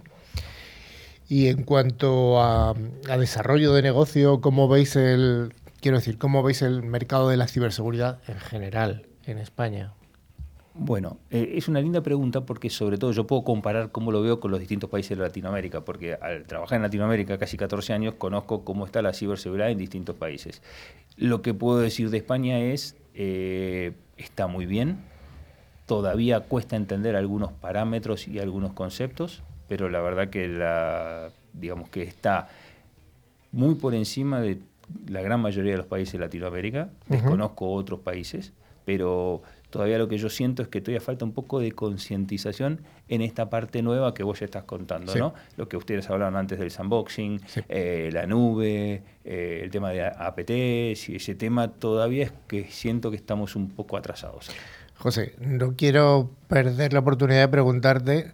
Y 1.28 1.48
en 1.48 1.62
cuanto 1.62 2.40
a, 2.40 2.74
desarrollo 3.18 3.74
de 3.74 3.82
negocio, 3.82 4.40
¿cómo 4.40 4.66
veis 4.66 4.96
el, 4.96 5.52
quiero 5.80 5.98
decir, 5.98 6.16
cómo 6.16 6.42
veis 6.42 6.62
el 6.62 6.82
mercado 6.82 7.28
de 7.28 7.36
la 7.36 7.46
ciberseguridad 7.46 8.20
en 8.28 8.38
general 8.38 9.06
en 9.26 9.38
España? 9.38 9.92
Bueno, 10.72 11.18
eh, 11.30 11.54
es 11.56 11.68
una 11.68 11.80
linda 11.80 12.02
pregunta 12.02 12.42
porque 12.42 12.70
sobre 12.70 12.96
todo 12.98 13.10
yo 13.12 13.26
puedo 13.26 13.42
comparar 13.42 13.90
cómo 13.90 14.12
lo 14.12 14.22
veo 14.22 14.40
con 14.40 14.52
los 14.52 14.60
distintos 14.60 14.88
países 14.88 15.18
de 15.18 15.24
Latinoamérica, 15.24 15.84
porque 15.84 16.14
al 16.14 16.44
trabajar 16.44 16.76
en 16.76 16.82
Latinoamérica 16.82 17.36
casi 17.36 17.56
14 17.56 17.92
años 17.92 18.14
conozco 18.16 18.64
cómo 18.64 18.86
está 18.86 19.02
la 19.02 19.12
ciberseguridad 19.12 19.70
en 19.70 19.76
distintos 19.78 20.16
países. 20.16 20.62
Lo 21.16 21.42
que 21.42 21.52
puedo 21.52 21.80
decir 21.80 22.10
de 22.10 22.18
España 22.18 22.60
es, 22.60 22.96
eh, 23.14 23.92
está 24.16 24.46
muy 24.46 24.66
bien, 24.66 24.98
todavía 25.84 26.40
cuesta 26.40 26.76
entender 26.76 27.16
algunos 27.16 27.52
parámetros 27.52 28.28
y 28.28 28.38
algunos 28.38 28.72
conceptos, 28.72 29.42
pero 29.68 29.88
la 29.88 30.00
verdad 30.00 30.28
que 30.30 30.48
la, 30.48 31.30
digamos 31.52 31.88
que 31.90 32.02
está 32.02 32.48
muy 33.52 33.74
por 33.74 33.94
encima 33.94 34.40
de 34.40 34.58
la 35.08 35.20
gran 35.22 35.40
mayoría 35.40 35.72
de 35.72 35.78
los 35.78 35.86
países 35.86 36.12
de 36.14 36.18
Latinoamérica. 36.20 36.88
Desconozco 37.08 37.70
otros 37.72 38.00
países, 38.00 38.52
pero 38.84 39.42
todavía 39.70 39.98
lo 39.98 40.08
que 40.08 40.16
yo 40.16 40.30
siento 40.30 40.62
es 40.62 40.68
que 40.68 40.80
todavía 40.80 41.00
falta 41.02 41.26
un 41.26 41.32
poco 41.32 41.60
de 41.60 41.72
concientización 41.72 42.80
en 43.08 43.20
esta 43.20 43.50
parte 43.50 43.82
nueva 43.82 44.14
que 44.14 44.22
vos 44.22 44.40
ya 44.40 44.46
estás 44.46 44.64
contando, 44.64 45.12
Sí. 45.12 45.18
¿no? 45.18 45.34
Lo 45.58 45.68
que 45.68 45.76
ustedes 45.76 46.08
hablaron 46.08 46.36
antes 46.36 46.58
del 46.58 46.70
sandboxing, 46.70 47.40
Sí. 47.46 47.60
eh, 47.68 48.08
la 48.12 48.26
nube, 48.26 49.02
eh, 49.24 49.60
el 49.62 49.70
tema 49.70 49.90
de 49.90 50.04
APTs 50.06 51.08
y 51.10 51.16
ese 51.16 51.34
tema 51.34 51.68
todavía 51.72 52.24
es 52.24 52.32
que 52.46 52.64
siento 52.70 53.10
que 53.10 53.16
estamos 53.16 53.56
un 53.56 53.68
poco 53.70 53.96
atrasados. 53.98 54.50
José, 54.96 55.34
no 55.38 55.74
quiero 55.76 56.30
perder 56.48 56.92
la 56.94 57.00
oportunidad 57.00 57.40
de 57.42 57.48
preguntarte, 57.48 58.32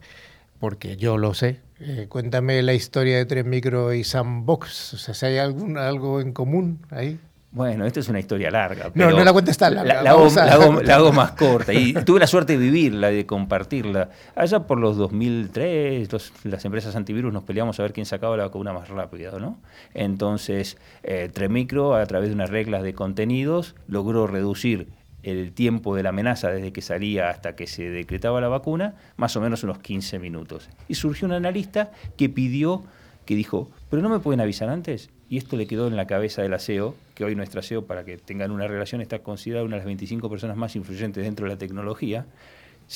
porque 0.65 0.97
yo 0.97 1.19
lo 1.19 1.35
sé. 1.35 1.61
eh, 1.79 2.07
cuéntame 2.09 2.63
la 2.63 2.73
historia 2.73 3.19
de 3.19 3.27
Tres 3.27 3.45
Micro 3.45 3.93
y 3.93 4.03
Sandbox. 4.03 4.95
O 4.95 4.97
sea, 4.97 5.13
si 5.13 5.27
hay 5.27 5.37
algún, 5.37 5.77
algo 5.77 6.23
en 6.23 6.33
común 6.33 6.79
ahí. 6.91 7.19
Bueno, 7.51 7.85
esta 7.85 8.01
es 8.01 8.09
una 8.09 8.19
historia 8.19 8.51
larga. 8.51 8.85
No, 8.87 8.91
pero 8.95 9.11
no 9.11 9.23
la 9.25 9.33
cuentes 9.35 9.59
tan 9.59 9.75
larga, 9.75 9.95
La, 9.97 10.03
la 10.03 10.11
hago, 10.11 10.19
vamos 10.21 10.37
a- 10.39 10.47
la 10.47 10.55
hago- 10.55 10.83
la 10.89 10.95
hago 10.97 11.13
más 11.13 11.33
corta. 11.33 11.75
Y 11.75 11.93
tuve 11.93 12.19
la 12.19 12.27
suerte 12.27 12.55
de 12.55 12.59
vivirla, 12.59 13.11
de 13.11 13.27
compartirla. 13.27 14.09
Allá 14.35 14.61
por 14.61 14.81
los 14.81 14.97
2003, 14.97 16.11
los- 16.11 16.33
las 16.45 16.65
empresas 16.65 16.97
antivirus 16.97 17.31
nos 17.31 17.45
peleamos 17.45 17.79
a 17.79 17.83
ver 17.83 17.93
quién 17.93 18.07
sacaba 18.07 18.39
la 18.39 18.45
vacuna 18.45 18.73
más 18.73 18.89
rápido, 18.89 19.39
¿no? 19.39 19.59
Entonces, 19.93 20.79
eh, 21.03 21.29
Tremicro, 21.31 21.95
a 21.95 22.07
través 22.07 22.31
de 22.31 22.35
unas 22.35 22.49
reglas 22.49 22.83
de 22.83 22.95
contenidos, 22.95 23.75
logró 23.87 24.27
reducir 24.27 24.89
el 25.25 25.53
tiempo 25.53 25.97
de 25.97 26.03
la 26.03 26.11
amenaza 26.11 26.51
desde 26.51 26.73
que 26.73 26.83
salía 26.83 27.31
hasta 27.31 27.57
que 27.57 27.67
se 27.67 27.91
decretaba 27.91 28.41
la 28.41 28.49
vacuna, 28.49 28.95
más 29.17 29.37
o 29.37 29.41
menos 29.41 29.63
unos 29.65 29.79
15 29.79 30.19
minutos. 30.19 30.69
Y 30.89 30.95
surgió 30.95 31.27
un 31.27 31.33
analista 31.33 31.91
que 32.17 32.29
pidió, 32.29 32.85
que 33.25 33.35
dijo, 33.35 33.71
pero 33.91 34.03
no 34.03 34.09
me 34.09 34.21
pueden 34.21 34.41
avisar 34.41 34.69
antes. 34.69 35.11
Y 35.29 35.39
esto 35.39 35.57
le 35.57 35.67
quedó 35.67 35.89
en 35.89 35.97
la 35.97 36.07
cabeza 36.07 36.43
del 36.43 36.55
aseo, 36.55 36.95
que 37.15 37.25
hoy 37.25 37.35
nuestra 37.35 37.61
aseo, 37.61 37.87
para 37.87 38.05
que 38.05 38.19
tengan 38.19 38.51
una 38.51 38.69
relación, 38.69 39.01
está 39.01 39.21
considerada 39.21 39.65
una 39.65 39.77
de 39.77 39.81
las 39.81 39.87
25 39.87 40.29
personas 40.29 40.57
más 40.57 40.77
influyentes 40.77 41.25
dentro 41.25 41.47
de 41.47 41.53
la 41.53 41.59
tecnología. 41.59 42.27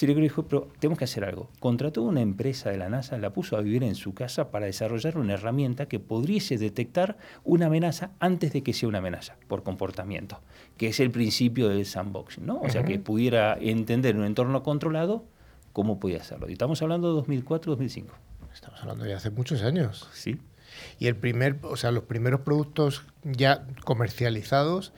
Le 0.00 0.14
dijo, 0.14 0.44
pero 0.44 0.68
tenemos 0.78 0.98
que 0.98 1.04
hacer 1.04 1.24
algo. 1.24 1.48
Contrató 1.60 2.02
una 2.02 2.20
empresa 2.20 2.70
de 2.70 2.76
la 2.76 2.88
NASA, 2.88 3.18
la 3.18 3.30
puso 3.30 3.56
a 3.56 3.60
vivir 3.60 3.82
en 3.82 3.94
su 3.94 4.14
casa 4.14 4.50
para 4.50 4.66
desarrollar 4.66 5.18
una 5.18 5.34
herramienta 5.34 5.86
que 5.86 5.98
pudiese 5.98 6.58
detectar 6.58 7.16
una 7.44 7.66
amenaza 7.66 8.10
antes 8.20 8.52
de 8.52 8.62
que 8.62 8.72
sea 8.72 8.88
una 8.88 8.98
amenaza, 8.98 9.36
por 9.48 9.62
comportamiento, 9.62 10.40
que 10.76 10.88
es 10.88 11.00
el 11.00 11.10
principio 11.10 11.68
del 11.68 11.84
sandboxing, 11.84 12.46
¿no? 12.46 12.60
O 12.60 12.68
sea, 12.68 12.84
que 12.84 12.98
pudiera 12.98 13.56
entender 13.60 14.14
en 14.14 14.20
un 14.20 14.26
entorno 14.26 14.62
controlado 14.62 15.24
cómo 15.72 15.98
podía 15.98 16.18
hacerlo. 16.18 16.48
Y 16.48 16.52
estamos 16.52 16.80
hablando 16.82 17.14
de 17.14 17.22
2004-2005. 17.22 18.06
Estamos 18.52 18.80
hablando 18.80 19.04
de 19.04 19.14
hace 19.14 19.30
muchos 19.30 19.62
años. 19.62 20.08
Sí. 20.12 20.38
Y 20.98 21.06
el 21.06 21.16
primer, 21.16 21.58
o 21.62 21.76
sea, 21.76 21.90
los 21.92 22.04
primeros 22.04 22.40
productos 22.40 23.04
ya 23.22 23.66
comercializados, 23.84 24.92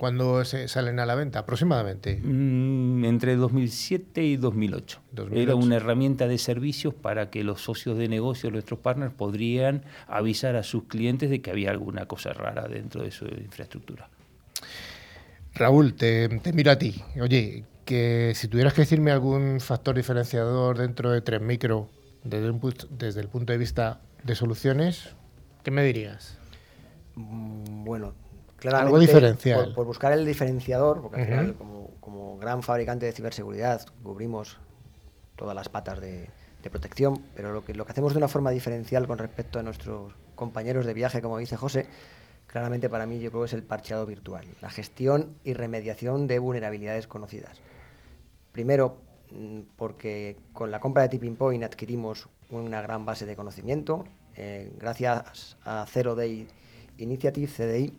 ¿cuándo 0.00 0.42
se 0.46 0.66
salen 0.66 0.98
a 0.98 1.04
la 1.04 1.14
venta? 1.14 1.40
Aproximadamente. 1.40 2.18
Mm, 2.22 3.04
entre 3.04 3.36
2007 3.36 4.22
y 4.24 4.36
2008. 4.38 4.98
2008. 5.12 5.42
Era 5.42 5.54
una 5.54 5.76
herramienta 5.76 6.26
de 6.26 6.38
servicios 6.38 6.94
para 6.94 7.28
que 7.28 7.44
los 7.44 7.60
socios 7.60 7.98
de 7.98 8.08
negocio, 8.08 8.50
nuestros 8.50 8.80
partners, 8.80 9.12
podrían 9.12 9.84
avisar 10.08 10.56
a 10.56 10.62
sus 10.62 10.84
clientes 10.84 11.28
de 11.28 11.42
que 11.42 11.50
había 11.50 11.70
alguna 11.70 12.06
cosa 12.06 12.32
rara 12.32 12.66
dentro 12.66 13.02
de 13.02 13.10
su 13.10 13.26
infraestructura. 13.26 14.08
Raúl, 15.54 15.92
te, 15.92 16.30
te 16.40 16.54
miro 16.54 16.70
a 16.70 16.76
ti. 16.76 16.94
Oye, 17.20 17.64
que 17.84 18.32
si 18.34 18.48
tuvieras 18.48 18.72
que 18.72 18.80
decirme 18.80 19.10
algún 19.10 19.60
factor 19.60 19.94
diferenciador 19.94 20.78
dentro 20.78 21.10
de 21.10 21.20
Tres 21.20 21.42
Micro 21.42 21.90
desde, 22.24 22.48
un 22.48 22.74
desde 22.90 23.20
el 23.20 23.28
punto 23.28 23.52
de 23.52 23.58
vista 23.58 24.00
de 24.24 24.34
soluciones, 24.34 25.14
¿qué 25.62 25.70
me 25.70 25.84
dirías? 25.84 26.38
Mm, 27.16 27.84
Bueno, 27.84 28.14
claramente. 28.60 28.86
Algo 28.86 28.98
diferencial. 28.98 29.64
Por, 29.66 29.74
por 29.74 29.86
buscar 29.86 30.12
el 30.12 30.24
diferenciador, 30.24 31.02
porque 31.02 31.20
al 31.20 31.26
final, 31.26 31.54
como, 31.54 31.90
como 32.00 32.38
gran 32.38 32.62
fabricante 32.62 33.06
de 33.06 33.12
ciberseguridad, 33.12 33.86
cubrimos 34.02 34.58
todas 35.36 35.54
las 35.54 35.68
patas 35.68 36.00
de, 36.00 36.28
de 36.62 36.70
protección, 36.70 37.22
pero 37.34 37.52
lo 37.52 37.64
que, 37.64 37.74
lo 37.74 37.84
que 37.84 37.92
hacemos 37.92 38.12
de 38.12 38.18
una 38.18 38.28
forma 38.28 38.50
diferencial 38.50 39.06
con 39.06 39.18
respecto 39.18 39.58
a 39.58 39.62
nuestros 39.62 40.14
compañeros 40.34 40.86
de 40.86 40.94
viaje, 40.94 41.22
como 41.22 41.38
dice 41.38 41.56
José, 41.56 41.86
claramente 42.46 42.88
para 42.88 43.06
mí 43.06 43.20
yo 43.20 43.30
creo 43.30 43.42
que 43.42 43.46
es 43.46 43.52
el 43.52 43.62
parcheado 43.62 44.06
virtual, 44.06 44.44
la 44.60 44.70
gestión 44.70 45.34
y 45.44 45.54
remediación 45.54 46.26
de 46.26 46.38
vulnerabilidades 46.38 47.06
conocidas. 47.06 47.60
Primero, 48.52 48.98
porque 49.76 50.36
con 50.52 50.70
la 50.70 50.80
compra 50.80 51.02
de 51.02 51.08
Tipping 51.10 51.36
Point 51.36 51.64
adquirimos 51.64 52.28
una 52.50 52.82
gran 52.82 53.04
base 53.04 53.26
de 53.26 53.36
conocimiento. 53.36 54.04
Eh, 54.36 54.72
gracias 54.78 55.56
a 55.64 55.86
Zero 55.88 56.14
Day 56.14 56.48
Initiative, 56.98 57.46
CDI, 57.46 57.92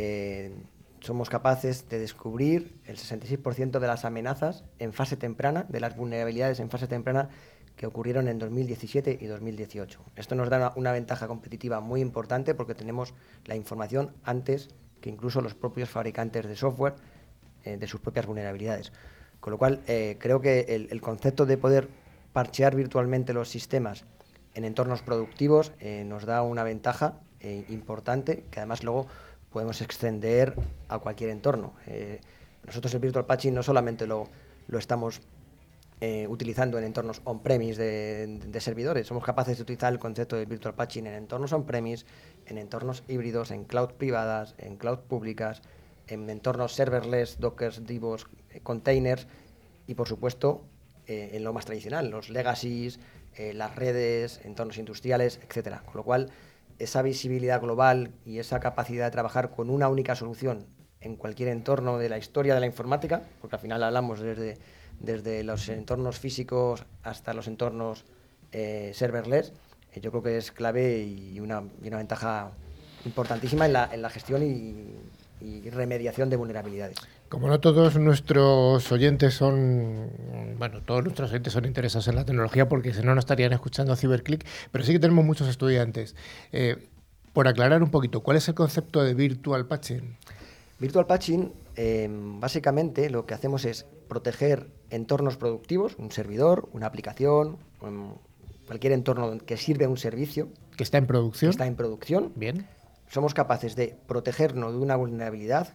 eh, 0.00 0.52
somos 1.00 1.28
capaces 1.28 1.88
de 1.88 1.98
descubrir 1.98 2.78
el 2.84 2.96
66% 2.96 3.80
de 3.80 3.86
las 3.88 4.04
amenazas 4.04 4.62
en 4.78 4.92
fase 4.92 5.16
temprana, 5.16 5.66
de 5.68 5.80
las 5.80 5.96
vulnerabilidades 5.96 6.60
en 6.60 6.70
fase 6.70 6.86
temprana 6.86 7.30
que 7.74 7.86
ocurrieron 7.86 8.28
en 8.28 8.38
2017 8.38 9.18
y 9.20 9.26
2018. 9.26 10.00
Esto 10.14 10.36
nos 10.36 10.50
da 10.50 10.72
una, 10.76 10.92
ventaja 10.92 11.26
competitiva 11.26 11.80
muy 11.80 12.00
importante 12.00 12.54
porque 12.54 12.76
tenemos 12.76 13.12
la 13.44 13.56
información 13.56 14.14
antes 14.22 14.68
que 15.00 15.10
incluso 15.10 15.40
los 15.40 15.54
propios 15.54 15.88
fabricantes 15.88 16.46
de 16.46 16.54
software 16.54 16.94
eh, 17.64 17.76
de 17.76 17.86
sus 17.88 18.00
propias 18.00 18.26
vulnerabilidades. 18.26 18.92
Con 19.40 19.52
lo 19.52 19.58
cual, 19.58 19.80
eh, 19.88 20.16
creo 20.20 20.40
que 20.40 20.60
el, 20.90 21.00
concepto 21.00 21.44
de 21.44 21.58
poder 21.58 21.88
parchear 22.32 22.76
virtualmente 22.76 23.32
los 23.32 23.48
sistemas 23.48 24.04
en 24.54 24.64
entornos 24.64 25.02
productivos 25.02 25.72
nos 26.04 26.24
da 26.24 26.42
una 26.42 26.62
ventaja 26.64 27.20
importante 27.68 28.44
que 28.50 28.58
además 28.58 28.82
luego 28.82 29.06
podemos 29.50 29.80
extender 29.80 30.54
a 30.88 30.98
cualquier 30.98 31.30
entorno. 31.30 31.74
nosotros 32.66 32.92
el 32.94 33.00
Virtual 33.00 33.26
Patching 33.26 33.54
no 33.54 33.62
solamente 33.62 34.06
lo, 34.06 34.28
lo 34.68 34.78
estamos 34.78 35.20
eh, 36.00 36.28
utilizando 36.28 36.78
en 36.78 36.84
entornos 36.84 37.20
on-premise 37.24 37.82
de, 37.82 38.60
servidores. 38.60 39.08
Somos 39.08 39.24
capaces 39.24 39.56
de 39.56 39.62
utilizar 39.64 39.92
el 39.92 39.98
concepto 39.98 40.36
de 40.36 40.44
virtual 40.44 40.74
patching 40.74 41.08
en 41.08 41.14
entornos 41.14 41.52
on-premise, 41.52 42.06
en 42.46 42.56
entornos 42.56 43.02
híbridos, 43.08 43.50
en 43.50 43.64
cloud 43.64 43.94
privadas, 43.94 44.54
en 44.58 44.76
cloud 44.76 45.00
públicas, 45.00 45.60
en 46.06 46.30
entornos 46.30 46.74
serverless, 46.74 47.40
dockers, 47.40 47.84
divos, 47.84 48.28
eh, 48.50 48.60
containers 48.62 49.26
y, 49.88 49.94
por 49.94 50.06
supuesto, 50.06 50.62
eh, 51.08 51.30
en 51.32 51.42
lo 51.42 51.52
más 51.52 51.64
tradicional, 51.64 52.10
los 52.10 52.30
legacies, 52.30 53.00
las 53.54 53.76
redes, 53.76 54.40
entornos 54.44 54.78
industriales, 54.78 55.38
etcétera. 55.48 55.82
Con 55.84 55.96
lo 55.96 56.02
cual, 56.02 56.28
esa 56.78 57.02
visibilidad 57.02 57.60
global 57.60 58.12
y 58.24 58.38
esa 58.38 58.60
capacidad 58.60 59.06
de 59.06 59.10
trabajar 59.10 59.50
con 59.50 59.70
una 59.70 59.88
única 59.88 60.14
solución 60.14 60.66
en 61.00 61.16
cualquier 61.16 61.48
entorno 61.48 61.98
de 61.98 62.08
la 62.08 62.18
historia 62.18 62.54
de 62.54 62.60
la 62.60 62.66
informática, 62.66 63.22
porque 63.40 63.56
al 63.56 63.62
final 63.62 63.82
hablamos 63.82 64.20
desde 64.20 64.58
desde 65.00 65.44
los 65.44 65.68
entornos 65.68 66.18
físicos 66.18 66.84
hasta 67.02 67.34
los 67.34 67.46
entornos 67.46 68.04
eh, 68.52 68.92
serverless, 68.94 69.52
eh, 69.92 70.00
yo 70.00 70.10
creo 70.10 70.22
que 70.22 70.38
es 70.38 70.52
clave 70.52 71.02
y 71.02 71.38
una, 71.40 71.62
ventaja 71.80 72.50
importantísima 73.04 73.66
en 73.66 73.72
la, 73.72 73.88
en 73.92 74.02
la 74.02 74.10
gestión 74.10 74.42
y, 74.42 74.94
remediación 75.70 76.30
de 76.30 76.36
vulnerabilidades. 76.36 76.96
Como 77.28 77.48
no 77.48 77.60
todos 77.60 77.96
nuestros 77.96 78.90
oyentes 78.90 79.34
son, 79.34 80.10
bueno, 80.58 80.80
todos 80.82 81.04
nuestros 81.04 81.30
oyentes 81.30 81.52
son 81.52 81.66
interesados 81.66 82.08
en 82.08 82.16
la 82.16 82.24
tecnología 82.24 82.68
porque 82.68 82.94
si 82.94 83.02
no, 83.02 83.14
no 83.14 83.20
estarían 83.20 83.52
escuchando 83.52 83.94
CyberClick, 83.96 84.46
pero 84.72 84.84
sí 84.84 84.92
que 84.92 84.98
tenemos 84.98 85.24
muchos 85.24 85.48
estudiantes. 85.48 86.16
Eh, 86.52 86.88
por 87.32 87.46
aclarar 87.46 87.82
un 87.82 87.90
poquito, 87.90 88.20
¿cuál 88.22 88.36
es 88.36 88.48
el 88.48 88.54
concepto 88.54 89.04
de 89.04 89.14
virtual 89.14 89.66
patching? 89.66 90.16
Virtual 90.80 91.06
patching, 91.06 91.52
básicamente 92.40 93.10
lo 93.10 93.26
que 93.26 93.34
hacemos 93.34 93.64
es 93.64 93.86
proteger 94.08 94.68
entornos 94.90 95.36
productivos, 95.36 95.96
un 95.98 96.10
servidor, 96.10 96.68
una 96.72 96.86
aplicación, 96.86 97.58
cualquier 98.66 98.92
entorno 98.92 99.38
que 99.38 99.56
sirve 99.56 99.84
a 99.84 99.88
un 99.88 99.96
servicio. 99.96 100.48
Que 100.76 100.84
está 100.84 100.98
en 100.98 101.06
producción. 101.06 101.50
está 101.50 101.66
en 101.66 101.74
producción. 101.74 102.32
Bien. 102.36 102.66
Somos 103.08 103.34
capaces 103.34 103.74
de 103.74 103.96
protegernos 104.06 104.72
de 104.72 104.78
una 104.78 104.96
vulnerabilidad 104.96 105.68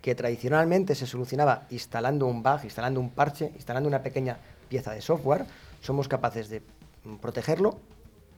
que 0.00 0.14
tradicionalmente 0.14 0.94
se 0.94 1.06
solucionaba 1.06 1.66
instalando 1.70 2.26
un 2.26 2.42
bug, 2.42 2.60
instalando 2.64 3.00
un 3.00 3.10
parche, 3.10 3.52
instalando 3.54 3.88
una 3.88 4.02
pequeña 4.02 4.38
pieza 4.68 4.92
de 4.92 5.02
software. 5.02 5.46
Somos 5.80 6.08
capaces 6.08 6.48
de 6.48 6.62
mm, 7.04 7.16
protegerlo 7.16 7.78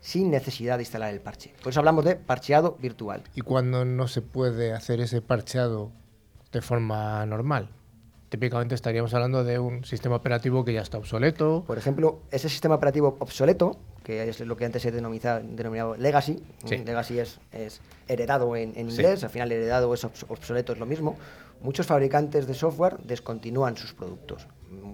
sin 0.00 0.30
necesidad 0.30 0.78
de 0.78 0.82
instalar 0.82 1.12
el 1.12 1.20
parche. 1.20 1.54
Por 1.62 1.70
eso 1.70 1.80
hablamos 1.80 2.04
de 2.04 2.16
parcheado 2.16 2.76
virtual. 2.80 3.22
¿Y 3.34 3.42
cuando 3.42 3.84
no 3.84 4.08
se 4.08 4.22
puede 4.22 4.72
hacer 4.72 5.00
ese 5.00 5.20
parcheado 5.20 5.92
de 6.50 6.60
forma 6.60 7.24
normal? 7.26 7.68
Típicamente 8.32 8.74
estaríamos 8.74 9.12
hablando 9.12 9.44
de 9.44 9.58
un 9.58 9.84
sistema 9.84 10.16
operativo 10.16 10.64
que 10.64 10.72
ya 10.72 10.80
está 10.80 10.96
obsoleto. 10.96 11.64
Por 11.66 11.76
ejemplo, 11.76 12.20
ese 12.30 12.48
sistema 12.48 12.76
operativo 12.76 13.18
obsoleto, 13.18 13.76
que 14.02 14.26
es 14.26 14.40
lo 14.40 14.56
que 14.56 14.64
antes 14.64 14.80
se 14.80 14.90
denominado 14.90 15.96
legacy, 15.98 16.42
legacy 16.66 17.18
es, 17.18 17.38
heredado 18.08 18.56
en, 18.56 18.72
inglés, 18.74 19.22
al 19.22 19.28
final 19.28 19.52
heredado 19.52 19.92
es 19.92 20.04
obsoleto, 20.04 20.72
es 20.72 20.78
lo 20.78 20.86
mismo. 20.86 21.18
Muchos 21.60 21.86
fabricantes 21.86 22.46
de 22.46 22.54
software 22.54 22.96
descontinúan 23.04 23.76
sus 23.76 23.92
productos. 23.92 24.46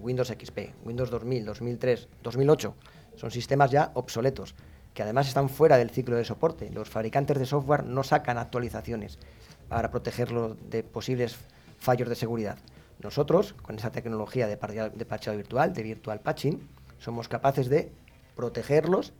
Windows 0.02 0.34
XP, 0.36 0.74
Windows 0.84 1.08
2000, 1.08 1.44
2003, 1.44 2.08
2008, 2.24 2.74
son 3.14 3.30
sistemas 3.30 3.70
ya 3.70 3.92
obsoletos, 3.94 4.56
que 4.94 5.04
además 5.04 5.28
están 5.28 5.48
fuera 5.48 5.76
del 5.78 5.90
ciclo 5.90 6.16
de 6.16 6.24
soporte. 6.24 6.70
Los 6.70 6.88
fabricantes 6.88 7.38
de 7.38 7.46
software 7.46 7.84
no 7.84 8.02
sacan 8.02 8.36
actualizaciones 8.36 9.20
para 9.68 9.92
protegerlo 9.92 10.56
de 10.68 10.82
posibles 10.82 11.38
fallos 11.78 12.08
de 12.08 12.16
seguridad. 12.16 12.58
Nosotros, 13.00 13.54
con 13.62 13.76
esa 13.76 13.90
tecnología 13.90 14.46
de, 14.46 14.56
de 14.56 15.04
parcheado 15.04 15.36
virtual, 15.36 15.72
de 15.72 15.82
virtual 15.82 16.20
patching, 16.20 16.68
somos 16.98 17.28
capaces 17.28 17.68
de 17.68 17.92
protegerlos 18.34 19.12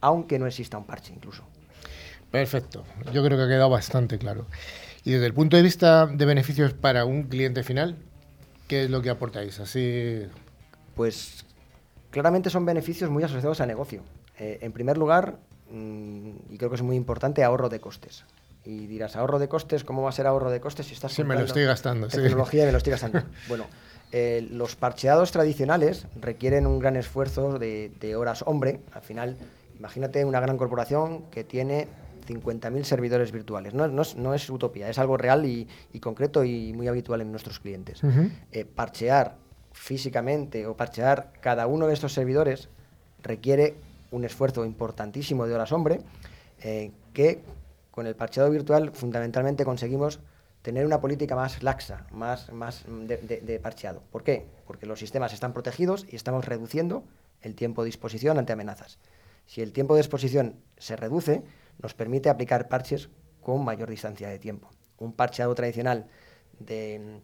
aunque 0.00 0.38
no 0.38 0.46
exista 0.46 0.78
un 0.78 0.84
parche 0.84 1.12
incluso. 1.14 1.44
Perfecto, 2.30 2.84
yo 3.12 3.24
creo 3.24 3.38
que 3.38 3.44
ha 3.44 3.48
quedado 3.48 3.70
bastante 3.70 4.18
claro. 4.18 4.46
Y 5.04 5.12
desde 5.12 5.26
el 5.26 5.34
punto 5.34 5.56
de 5.56 5.62
vista 5.62 6.06
de 6.06 6.24
beneficios 6.26 6.74
para 6.74 7.04
un 7.04 7.24
cliente 7.24 7.62
final, 7.62 7.96
¿qué 8.68 8.84
es 8.84 8.90
lo 8.90 9.00
que 9.02 9.10
aportáis? 9.10 9.60
Así. 9.60 10.26
Pues 10.94 11.44
claramente 12.10 12.50
son 12.50 12.66
beneficios 12.66 13.10
muy 13.10 13.22
asociados 13.22 13.60
a 13.60 13.66
negocio. 13.66 14.02
Eh, 14.38 14.58
en 14.60 14.72
primer 14.72 14.98
lugar, 14.98 15.38
mm, 15.70 16.30
y 16.50 16.58
creo 16.58 16.70
que 16.70 16.76
es 16.76 16.82
muy 16.82 16.96
importante, 16.96 17.44
ahorro 17.44 17.68
de 17.68 17.80
costes. 17.80 18.24
Y 18.66 18.86
dirás, 18.88 19.14
ahorro 19.14 19.38
de 19.38 19.48
costes, 19.48 19.84
¿cómo 19.84 20.02
va 20.02 20.08
a 20.08 20.12
ser 20.12 20.26
ahorro 20.26 20.50
de 20.50 20.60
costes 20.60 20.86
si 20.86 20.94
estás 20.94 21.12
Sí, 21.12 21.22
me 21.22 21.36
lo 21.36 21.44
estoy 21.44 21.64
gastando. 21.64 22.08
Tecnología 22.08 22.64
y 22.64 22.66
me 22.66 22.72
lo 22.72 22.78
estoy 22.78 22.90
gastando. 22.90 23.22
bueno, 23.48 23.66
eh, 24.10 24.46
los 24.50 24.74
parcheados 24.74 25.30
tradicionales 25.30 26.06
requieren 26.20 26.66
un 26.66 26.80
gran 26.80 26.96
esfuerzo 26.96 27.58
de, 27.58 28.16
horas 28.16 28.42
hombre. 28.44 28.80
Al 28.92 29.02
final, 29.02 29.36
imagínate 29.78 30.24
una 30.24 30.40
gran 30.40 30.56
corporación 30.56 31.30
que 31.30 31.44
tiene 31.44 31.86
50.000 32.26 32.82
servidores 32.82 33.30
virtuales. 33.30 33.72
No, 33.72 33.86
no, 33.86 34.34
es, 34.34 34.50
utopía, 34.50 34.88
es 34.88 34.98
algo 34.98 35.16
real 35.16 35.44
y, 35.44 35.68
concreto 36.00 36.42
y 36.42 36.72
muy 36.72 36.88
habitual 36.88 37.20
en 37.20 37.30
nuestros 37.30 37.60
clientes. 37.60 38.00
Eh, 38.50 38.64
parchear 38.64 39.36
físicamente 39.72 40.66
o 40.66 40.76
parchear 40.76 41.32
cada 41.40 41.68
uno 41.68 41.86
de 41.86 41.94
estos 41.94 42.12
servidores 42.12 42.68
requiere 43.22 43.74
un 44.10 44.24
esfuerzo 44.24 44.64
importantísimo 44.64 45.46
de 45.46 45.54
horas 45.54 45.72
hombre 45.72 46.00
eh, 46.62 46.90
que 47.12 47.42
con 47.96 48.06
el 48.06 48.14
parcheado 48.14 48.50
virtual 48.50 48.90
fundamentalmente 48.92 49.64
conseguimos 49.64 50.20
tener 50.60 50.84
una 50.84 51.00
política 51.00 51.34
más 51.34 51.62
laxa, 51.62 52.06
más, 52.10 52.52
más 52.52 52.84
de, 52.86 53.58
parcheado. 53.62 54.02
¿Por 54.12 54.22
qué? 54.22 54.44
Porque 54.66 54.84
los 54.84 54.98
sistemas 54.98 55.32
están 55.32 55.54
protegidos 55.54 56.06
y 56.10 56.14
estamos 56.14 56.44
reduciendo 56.44 57.04
el 57.40 57.54
tiempo 57.54 57.82
de 57.82 57.86
disposición 57.86 58.36
ante 58.36 58.52
amenazas. 58.52 58.98
Si 59.46 59.62
el 59.62 59.72
tiempo 59.72 59.94
de 59.94 60.02
exposición 60.02 60.56
se 60.76 60.94
reduce, 60.94 61.42
nos 61.80 61.94
permite 61.94 62.28
aplicar 62.28 62.68
parches 62.68 63.08
con 63.40 63.64
mayor 63.64 63.88
distancia 63.88 64.28
de 64.28 64.38
tiempo. 64.38 64.68
Un 64.98 65.14
parcheado 65.14 65.54
tradicional 65.54 66.06
de, 66.58 67.22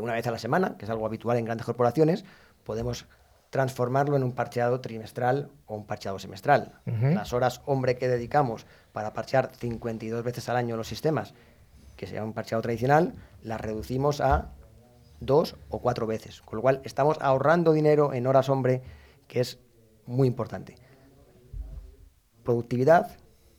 una 0.00 0.14
vez 0.14 0.26
a 0.26 0.32
la 0.32 0.40
semana, 0.40 0.76
que 0.76 0.86
es 0.86 0.90
algo 0.90 1.06
habitual 1.06 1.38
en 1.38 1.44
grandes 1.44 1.66
corporaciones, 1.66 2.24
podemos 2.64 3.06
transformarlo 3.50 4.16
en 4.16 4.22
un 4.22 4.32
parcheado 4.32 4.80
trimestral 4.80 5.50
o 5.66 5.74
un 5.74 5.84
parcheado 5.84 6.18
semestral. 6.18 6.80
Las 6.86 7.32
horas 7.32 7.60
hombre 7.66 7.96
que 7.96 8.08
dedicamos 8.08 8.64
para 8.92 9.12
parchear 9.12 9.50
52 9.54 10.22
veces 10.22 10.48
al 10.48 10.56
año 10.56 10.76
los 10.76 10.86
sistemas, 10.86 11.34
que 11.96 12.06
sea 12.06 12.24
un 12.24 12.32
parcheado 12.32 12.62
tradicional, 12.62 13.14
las 13.42 13.60
reducimos 13.60 14.20
a 14.20 14.52
dos 15.18 15.56
o 15.68 15.80
cuatro 15.80 16.06
veces. 16.06 16.40
Con 16.42 16.56
lo 16.56 16.62
cual 16.62 16.80
estamos 16.84 17.18
ahorrando 17.20 17.72
dinero 17.72 18.14
en 18.14 18.26
horas 18.28 18.48
hombre, 18.48 18.82
que 19.26 19.40
es 19.40 19.58
muy 20.06 20.28
importante. 20.28 20.76
Productividad, 22.44 23.16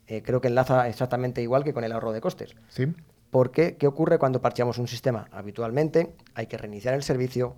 eh, 0.07 0.23
creo 0.23 0.39
que 0.39 0.47
enlaza 0.47 0.87
exactamente 0.87 1.41
igual 1.41 1.65
que 1.65 1.73
con 1.73 1.83
el 1.83 1.91
ahorro 1.91 2.13
de 2.13 2.21
costes. 2.21 2.55
Sí. 2.69 2.93
Porque, 3.29 3.77
¿qué 3.77 3.87
ocurre 3.87 4.19
cuando 4.19 4.41
parcheamos 4.41 4.77
un 4.77 4.87
sistema? 4.87 5.27
Habitualmente 5.31 6.15
hay 6.33 6.47
que 6.47 6.57
reiniciar 6.57 6.93
el 6.93 7.03
servicio, 7.03 7.57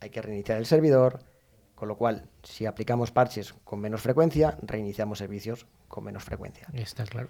hay 0.00 0.10
que 0.10 0.22
reiniciar 0.22 0.58
el 0.58 0.66
servidor, 0.66 1.20
con 1.82 1.88
lo 1.88 1.96
cual, 1.96 2.28
si 2.44 2.64
aplicamos 2.64 3.10
parches 3.10 3.54
con 3.64 3.80
menos 3.80 4.02
frecuencia, 4.02 4.56
reiniciamos 4.62 5.18
servicios 5.18 5.66
con 5.88 6.04
menos 6.04 6.22
frecuencia. 6.22 6.68
Está 6.74 7.02
claro. 7.02 7.26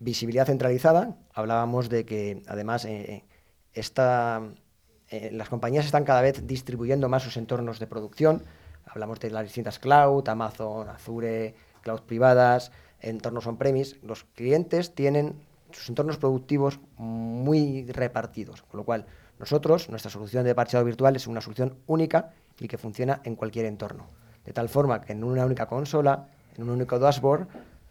Visibilidad 0.00 0.44
centralizada, 0.44 1.14
hablábamos 1.32 1.88
de 1.88 2.04
que 2.04 2.42
además 2.48 2.84
eh, 2.84 3.22
eh, 3.76 5.30
las 5.30 5.48
compañías 5.48 5.86
están 5.86 6.02
cada 6.02 6.20
vez 6.20 6.48
distribuyendo 6.48 7.08
más 7.08 7.22
sus 7.22 7.36
entornos 7.36 7.78
de 7.78 7.86
producción. 7.86 8.42
Hablamos 8.86 9.20
de 9.20 9.30
las 9.30 9.44
distintas 9.44 9.78
cloud, 9.78 10.28
Amazon, 10.28 10.88
Azure, 10.88 11.54
cloud 11.82 12.00
privadas, 12.00 12.72
entornos 12.98 13.46
on-premise. 13.46 14.00
Los 14.02 14.24
clientes 14.24 14.96
tienen 14.96 15.36
sus 15.70 15.88
entornos 15.90 16.18
productivos 16.18 16.80
muy 16.96 17.86
repartidos, 17.92 18.62
con 18.62 18.78
lo 18.78 18.84
cual 18.84 19.06
nosotros, 19.38 19.90
nuestra 19.90 20.10
solución 20.10 20.44
de 20.44 20.56
parcheado 20.56 20.84
virtual 20.84 21.14
es 21.14 21.28
una 21.28 21.40
solución 21.40 21.78
única 21.86 22.32
y 22.60 22.68
que 22.68 22.78
funciona 22.78 23.20
en 23.24 23.36
cualquier 23.36 23.66
entorno. 23.66 24.06
De 24.44 24.52
tal 24.52 24.68
forma 24.68 25.00
que 25.00 25.12
en 25.12 25.24
una 25.24 25.44
única 25.44 25.66
consola, 25.66 26.28
en 26.56 26.64
un 26.64 26.70
único 26.70 26.98
dashboard, 26.98 27.48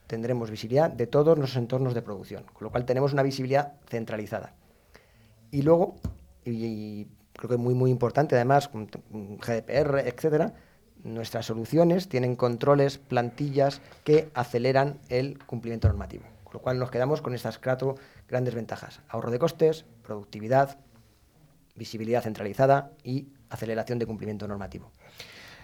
tendremos 0.08 0.50
visibilidad 0.52 0.90
de 0.90 1.08
todos 1.08 1.38
los 1.38 1.56
entornos 1.56 1.94
de 1.94 2.02
producción, 2.02 2.44
con 2.44 2.66
lo 2.66 2.72
cual 2.72 2.86
tenemos 2.86 3.14
una 3.14 3.24
visibilidad 3.24 3.74
centralizada. 3.88 4.54
Y 5.52 5.62
luego, 5.62 5.96
y, 6.44 7.08
creo 7.34 7.50
que 7.50 7.56
es 7.56 7.62
muy, 7.62 7.74
muy 7.74 7.92
importante 7.92 8.36
además, 8.36 8.68
con 8.68 8.88
GDPR, 8.88 10.00
etcétera, 10.06 10.54
nuestras 11.04 11.46
soluciones 11.46 12.10
tienen 12.10 12.36
controles, 12.36 12.98
plantillas 12.98 13.82
que 14.04 14.30
aceleran 14.34 15.00
el 15.10 15.38
cumplimiento 15.46 15.88
normativo. 15.88 16.26
Con 16.44 16.54
lo 16.54 16.62
cual 16.62 16.80
nos 16.80 16.90
quedamos 16.90 17.22
con 17.22 17.36
estas 17.36 17.60
cuatro 17.60 17.96
grandes 18.28 18.56
ventajas. 18.56 19.02
Ahorro 19.10 19.32
de 19.32 19.40
costes, 19.40 19.86
productividad, 20.04 20.80
visibilidad 21.76 22.24
centralizada 22.24 22.92
y 23.04 23.28
aceleración 23.56 24.00
de 24.00 24.06
cumplimiento 24.06 24.48
normativo. 24.48 24.92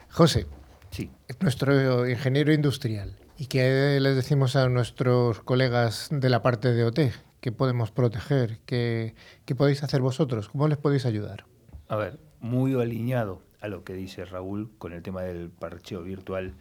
José, 0.10 0.48
sí. 0.90 1.10
nuestro 1.40 2.08
ingeniero 2.08 2.52
industrial, 2.52 3.16
¿y 3.38 3.46
qué 3.46 3.98
les 4.02 4.16
decimos 4.16 4.56
a 4.56 4.68
nuestros 4.68 5.40
colegas 5.42 6.10
de 6.12 6.30
la 6.30 6.42
parte 6.42 6.74
de 6.74 6.84
OT? 6.84 7.00
¿Qué 7.40 7.52
podemos 7.52 7.92
proteger? 7.92 8.60
¿Qué, 8.66 9.16
¿Qué, 9.46 9.56
podéis 9.56 9.84
hacer 9.84 10.02
vosotros? 10.02 10.50
¿Cómo 10.50 10.68
les 10.68 10.78
podéis 10.78 11.06
ayudar? 11.06 11.46
A 11.88 11.96
ver, 11.96 12.20
muy 12.40 12.80
alineado 12.80 13.42
a 13.62 13.68
lo 13.68 13.84
que 13.84 13.94
dice 13.94 14.26
Raúl 14.26 14.72
con 14.78 14.94
el 14.94 15.02
tema 15.02 15.22
del 15.22 15.50
parcheo 15.50 16.04
virtual. 16.04 16.54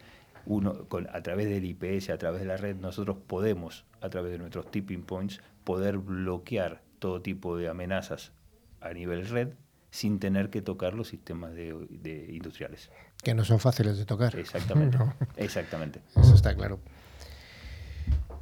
Uno, 0.47 0.87
con, 0.89 1.07
a 1.12 1.22
través 1.22 1.49
del 1.49 1.64
IPS, 1.64 2.11
a 2.11 2.18
través 2.18 2.41
de 2.41 2.47
la 2.47 2.57
red, 2.57 2.76
nosotros 2.76 3.18
podemos, 3.26 3.85
a 4.01 4.09
través 4.09 4.33
de 4.33 4.39
nuestros 4.39 4.70
tipping 4.70 5.03
points, 5.03 5.41
poder 5.64 5.99
bloquear 5.99 6.83
todo 6.99 7.20
tipo 7.20 7.57
de 7.57 7.68
amenazas 7.68 8.33
a 8.81 8.93
nivel 8.95 9.26
red 9.28 9.55
sin 9.91 10.20
tener 10.20 10.51
que 10.51 10.62
tocar 10.62 10.95
los 10.95 11.09
sistemas 11.09 11.55
de, 11.55 12.26
industriales. 12.32 12.91
Que 13.22 13.34
no 13.34 13.45
son 13.45 13.59
fáciles 13.59 13.99
de 13.99 14.05
tocar. 14.05 14.36
Exactamente. 14.38 14.99
Exactamente. 15.36 16.01
Eso 16.16 16.34
está 16.34 16.55
claro. 16.55 16.80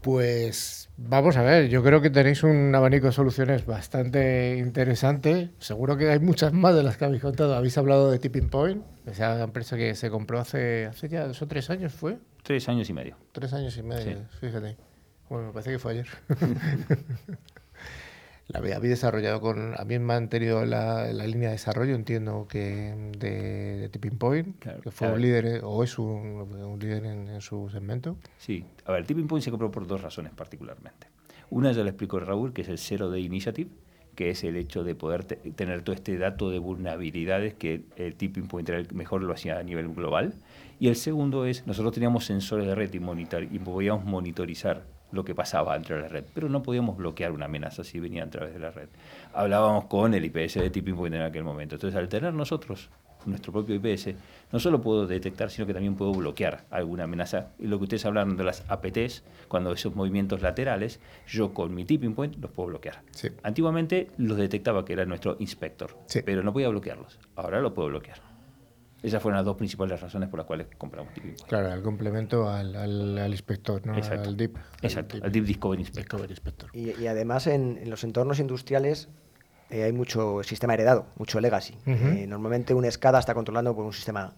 Pues 0.03 0.91
vamos 0.97 1.37
a 1.37 1.43
ver, 1.43 1.69
yo 1.69 1.83
creo 1.83 2.01
que 2.01 2.11
tenéis 2.11 2.45
un 2.45 2.73
abanico 2.75 3.07
de 3.07 3.13
soluciones 3.13 3.67
bastante 3.67 4.57
interesante. 4.59 5.51
Seguro 5.59 5.97
que 5.97 6.09
hay 6.11 6.21
muchas 6.21 6.53
más 6.53 6.75
de 6.75 6.85
las 6.85 6.97
que 6.97 7.05
habéis 7.05 7.23
contado. 7.23 7.57
Habéis 7.57 7.77
hablado 7.79 8.11
de 8.11 8.19
Tipping 8.19 8.49
Point, 8.49 8.85
esa 9.07 9.43
empresa 9.43 9.77
que 9.77 9.95
se 9.97 10.09
compró 10.09 10.39
hace, 10.39 10.87
hace 10.87 11.09
ya 11.09 11.27
dos 11.27 11.43
o 11.43 11.49
tres 11.49 11.69
años, 11.71 11.93
¿fue? 11.93 12.19
Tres 12.45 12.69
años 12.69 12.89
y 12.89 12.93
medio. 12.93 13.17
Tres 13.33 13.53
años 13.53 13.77
y 13.77 13.83
medio, 13.83 14.19
fíjate. 14.41 14.77
Bueno, 15.29 15.49
me 15.49 15.53
parece 15.53 15.73
que 15.73 15.79
fue 15.79 15.93
ayer. 15.93 16.07
la 18.49 18.61
habéis 18.61 18.91
desarrollado 18.91 19.41
con. 19.41 19.75
Habéis 19.77 20.01
mantenido 20.01 20.65
la, 20.65 21.13
la 21.13 21.27
línea 21.27 21.49
de 21.49 21.55
desarrollo, 21.55 21.95
entiendo 21.95 22.47
que 22.49 22.95
de, 23.19 23.89
Tipping 23.91 24.19
Point, 24.19 24.59
que 24.59 24.91
fue 24.91 25.13
un 25.13 25.21
líder 25.21 25.61
o 25.65 25.85
es 25.85 25.99
un, 25.99 26.79
líder 26.81 27.05
en, 27.05 27.41
su 27.43 27.69
segmento. 27.71 28.17
Sí, 28.39 28.65
a 28.87 28.93
ver, 28.93 29.05
Tipping 29.05 29.27
Point 29.27 29.45
se 29.45 29.51
compró 29.51 29.71
por 29.71 29.87
dos 29.87 30.01
razones 30.01 30.33
particularmente. 30.33 31.09
Una 31.51 31.73
ya 31.73 31.83
le 31.83 31.91
explicó 31.91 32.21
Raúl, 32.21 32.53
que 32.53 32.63
es 32.63 32.69
el 32.69 32.79
Zero 32.79 33.11
Day 33.11 33.25
Initiative, 33.25 33.71
que 34.15 34.31
es 34.31 34.43
el 34.45 34.57
hecho 34.57 34.83
de 34.83 34.95
poder 34.95 35.25
tener 35.25 35.83
todo 35.83 35.95
este 35.95 36.17
dato 36.17 36.51
de 36.51 36.59
vulnerabilidades 36.59 37.55
que 37.55 37.85
el 37.97 38.15
Tipping 38.15 38.49
Point 38.49 38.69
era 38.69 38.79
el 38.79 38.93
mejor 38.95 39.23
lo 39.23 39.33
hacía 39.33 39.59
a 39.59 39.63
nivel 39.63 39.89
global. 39.89 40.35
Y 40.81 40.89
el 40.89 40.97
segundo 40.97 41.45
es, 41.45 41.67
nosotros 41.67 41.93
teníamos 41.93 42.25
sensores 42.25 42.67
de 42.67 42.75
red 42.75 42.93
y, 42.95 42.99
monitor, 42.99 43.43
y 43.43 43.59
podíamos 43.59 44.05
monitorizar 44.05 44.85
lo 45.13 45.25
que 45.25 45.35
pasaba 45.35 45.75
dentro 45.75 45.97
de 45.97 46.03
la 46.03 46.09
red, 46.09 46.25
pero 46.35 46.49
no 46.49 46.63
podíamos 46.63 46.97
bloquear 46.97 47.33
una 47.33 47.47
amenaza 47.47 47.85
si 47.85 48.01
venía 48.01 48.25
a 48.25 48.31
través 48.31 48.55
de 48.55 48.61
la 48.61 48.71
red. 48.71 48.89
Hablábamos 49.35 49.87
con 49.87 50.15
el 50.15 50.25
IPS 50.25 50.55
de 50.55 50.71
Tipping 50.71 50.97
Point 50.97 51.15
en 51.15 51.23
aquel 51.23 51.45
momento. 51.45 51.77
Entonces, 51.77 51.99
al 51.99 52.09
tener 52.09 52.35
nosotros 52.35 52.91
nuestro 53.27 53.53
propio 53.53 53.75
IPS, 53.75 54.15
no 54.53 54.59
solo 54.59 54.81
puedo 54.81 55.07
detectar, 55.07 55.51
sino 55.51 55.67
que 55.67 55.75
también 55.75 55.95
puedo 55.97 56.13
bloquear 56.13 56.65
alguna 56.71 57.05
amenaza. 57.05 57.49
Y 57.59 57.67
lo 57.67 57.79
que 57.79 57.85
ustedes 57.85 58.07
hablaron 58.07 58.37
de 58.37 58.45
las 58.45 58.65
APTs, 58.69 59.23
cuando 59.49 59.73
esos 59.73 59.95
movimientos 59.95 60.43
laterales, 60.43 61.01
yo 61.27 61.53
con 61.53 61.75
mi 61.75 61.85
tipping 61.85 62.15
point 62.15 62.37
los 62.37 62.51
puedo 62.51 62.69
bloquear. 62.69 63.03
Antiguamente 63.43 64.09
los 64.17 64.37
detectaba 64.37 64.85
que 64.85 64.93
era 64.93 65.05
nuestro 65.05 65.37
inspector, 65.39 65.97
pero 66.25 66.43
no 66.43 66.53
podía 66.53 66.69
bloquearlos. 66.69 67.19
Ahora 67.37 67.61
lo 67.61 67.75
puedo 67.75 67.89
bloquear. 67.89 68.28
Esas 69.03 69.23
fueron 69.23 69.37
las 69.37 69.45
dos 69.45 69.57
principales 69.57 70.01
razones 70.01 70.29
por 70.29 70.39
las 70.39 70.47
cuales 70.47 70.67
compramos. 70.77 71.13
Claro, 71.47 71.73
el 71.73 71.83
complemento 71.83 72.49
al, 72.49 72.75
al, 72.75 73.31
inspector, 73.31 73.87
¿no? 73.87 73.97
Exacto. 73.97 74.29
al 74.29 74.37
DIP. 74.37 74.57
Exacto, 74.83 75.19
al 75.23 75.31
DIP, 75.31 75.45
Discovery 75.45 75.83
Inspector. 75.83 76.71
Y, 76.73 77.07
además 77.07 77.47
en, 77.47 77.79
en, 77.81 77.91
los 77.91 78.03
entornos 78.03 78.41
industriales 78.41 79.09
eh, 79.71 79.85
hay 79.85 79.93
mucho 79.93 80.43
sistema 80.43 80.75
heredado, 80.75 81.07
mucho 81.17 81.41
legacy. 81.41 81.75
Eh, 81.87 82.27
normalmente 82.27 82.73
un 82.75 82.91
SCADA 82.91 83.19
está 83.19 83.35
controlando 83.35 83.75
por 83.75 83.85
un 83.85 83.93
sistema 83.93 84.33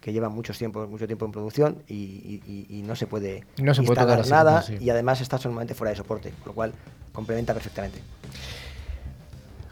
que 0.00 0.12
lleva 0.12 0.28
mucho 0.28 0.52
tiempo, 0.52 0.86
mucho 0.86 1.06
tiempo 1.06 1.24
en 1.24 1.32
producción 1.32 1.82
y, 1.88 2.82
no 2.84 2.94
se 2.94 3.06
puede 3.06 3.44
no 3.60 3.74
se 3.74 3.82
instalar 3.82 4.26
nada 4.28 4.64
y 4.78 4.90
además 4.90 5.20
está 5.20 5.38
solamente 5.38 5.74
fuera 5.74 5.90
de 5.90 5.96
soporte, 5.96 6.30
con 6.30 6.48
lo 6.48 6.54
cual 6.54 6.72
complementa 7.12 7.54
perfectamente. 7.54 8.00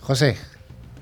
José, 0.01 0.37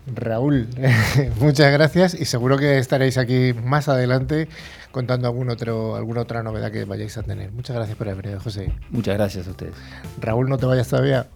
Raúl, 0.07 0.69
muchas 1.41 1.73
gracias 1.73 2.15
y 2.15 2.25
seguro 2.27 2.59
que 2.59 2.79
estaréis 2.79 3.17
aquí 3.17 3.55
más 3.55 3.89
adelante 3.89 4.49
contando 4.91 5.27
algún 5.29 5.51
otro, 5.51 5.97
alguna 5.97 6.21
otra 6.21 6.43
novedad 6.43 6.71
que 6.71 6.85
vayáis 6.85 7.17
a 7.19 7.23
tener. 7.23 7.51
Muchas 7.53 7.75
gracias 7.75 7.97
por 7.97 8.09
haber 8.09 8.23
venido, 8.23 8.41
José. 8.41 8.73
Muchas 8.91 9.17
gracias 9.17 9.47
a 9.49 9.51
ustedes. 9.51 9.75
Raúl, 10.21 10.49
no 10.49 10.59
te 10.59 10.67
vayas 10.67 10.89
todavía. 10.89 11.27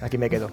Aquí 0.00 0.18
me 0.18 0.28
quedo. 0.28 0.50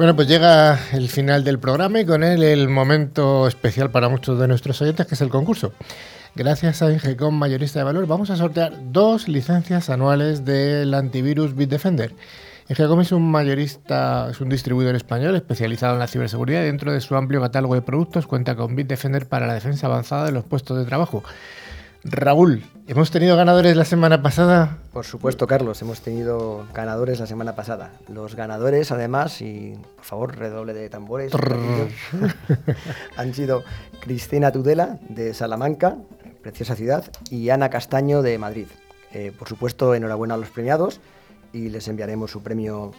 Bueno, 0.00 0.16
pues 0.16 0.28
llega 0.28 0.78
el 0.94 1.10
final 1.10 1.44
del 1.44 1.58
programa 1.58 2.00
y 2.00 2.06
con 2.06 2.24
él 2.24 2.42
el 2.42 2.70
momento 2.70 3.46
especial 3.46 3.90
para 3.90 4.08
muchos 4.08 4.38
de 4.38 4.48
nuestros 4.48 4.80
oyentes, 4.80 5.06
que 5.06 5.14
es 5.14 5.20
el 5.20 5.28
concurso. 5.28 5.74
Gracias 6.34 6.80
a 6.80 6.90
Ingecom 6.90 7.34
Mayorista 7.34 7.80
de 7.80 7.84
Valor, 7.84 8.06
vamos 8.06 8.30
a 8.30 8.36
sortear 8.36 8.72
dos 8.92 9.28
licencias 9.28 9.90
anuales 9.90 10.46
del 10.46 10.94
antivirus 10.94 11.54
Bitdefender. 11.54 12.14
Ingecom 12.70 13.02
es 13.02 13.12
un 13.12 13.30
mayorista, 13.30 14.28
es 14.30 14.40
un 14.40 14.48
distribuidor 14.48 14.94
español 14.94 15.36
especializado 15.36 15.92
en 15.92 15.98
la 15.98 16.06
ciberseguridad 16.06 16.62
y 16.62 16.64
dentro 16.68 16.92
de 16.92 17.02
su 17.02 17.14
amplio 17.14 17.42
catálogo 17.42 17.74
de 17.74 17.82
productos 17.82 18.26
cuenta 18.26 18.56
con 18.56 18.74
Bitdefender 18.74 19.28
para 19.28 19.46
la 19.46 19.52
defensa 19.52 19.86
avanzada 19.86 20.24
de 20.24 20.32
los 20.32 20.44
puestos 20.44 20.78
de 20.78 20.86
trabajo. 20.86 21.22
Raúl, 22.02 22.64
¿hemos 22.86 23.10
tenido 23.10 23.36
ganadores 23.36 23.76
la 23.76 23.84
semana 23.84 24.22
pasada? 24.22 24.78
Por 24.92 25.04
supuesto, 25.04 25.46
Carlos, 25.46 25.82
hemos 25.82 26.00
tenido 26.00 26.66
ganadores 26.72 27.20
la 27.20 27.26
semana 27.26 27.54
pasada. 27.54 27.92
Los 28.08 28.34
ganadores, 28.34 28.90
además, 28.90 29.42
y 29.42 29.74
por 29.96 30.04
favor, 30.04 30.36
redoble 30.38 30.72
de 30.72 30.88
tambores, 30.88 31.30
han 33.16 33.34
sido 33.34 33.64
Cristina 34.00 34.50
Tudela, 34.50 34.98
de 35.10 35.34
Salamanca, 35.34 35.96
preciosa 36.42 36.74
ciudad, 36.74 37.04
y 37.30 37.50
Ana 37.50 37.68
Castaño, 37.68 38.22
de 38.22 38.38
Madrid. 38.38 38.66
Eh, 39.12 39.32
por 39.38 39.48
supuesto, 39.48 39.94
enhorabuena 39.94 40.34
a 40.34 40.38
los 40.38 40.48
premiados 40.48 41.00
y 41.52 41.68
les 41.68 41.86
enviaremos 41.88 42.30
su 42.30 42.42
premio 42.42 42.92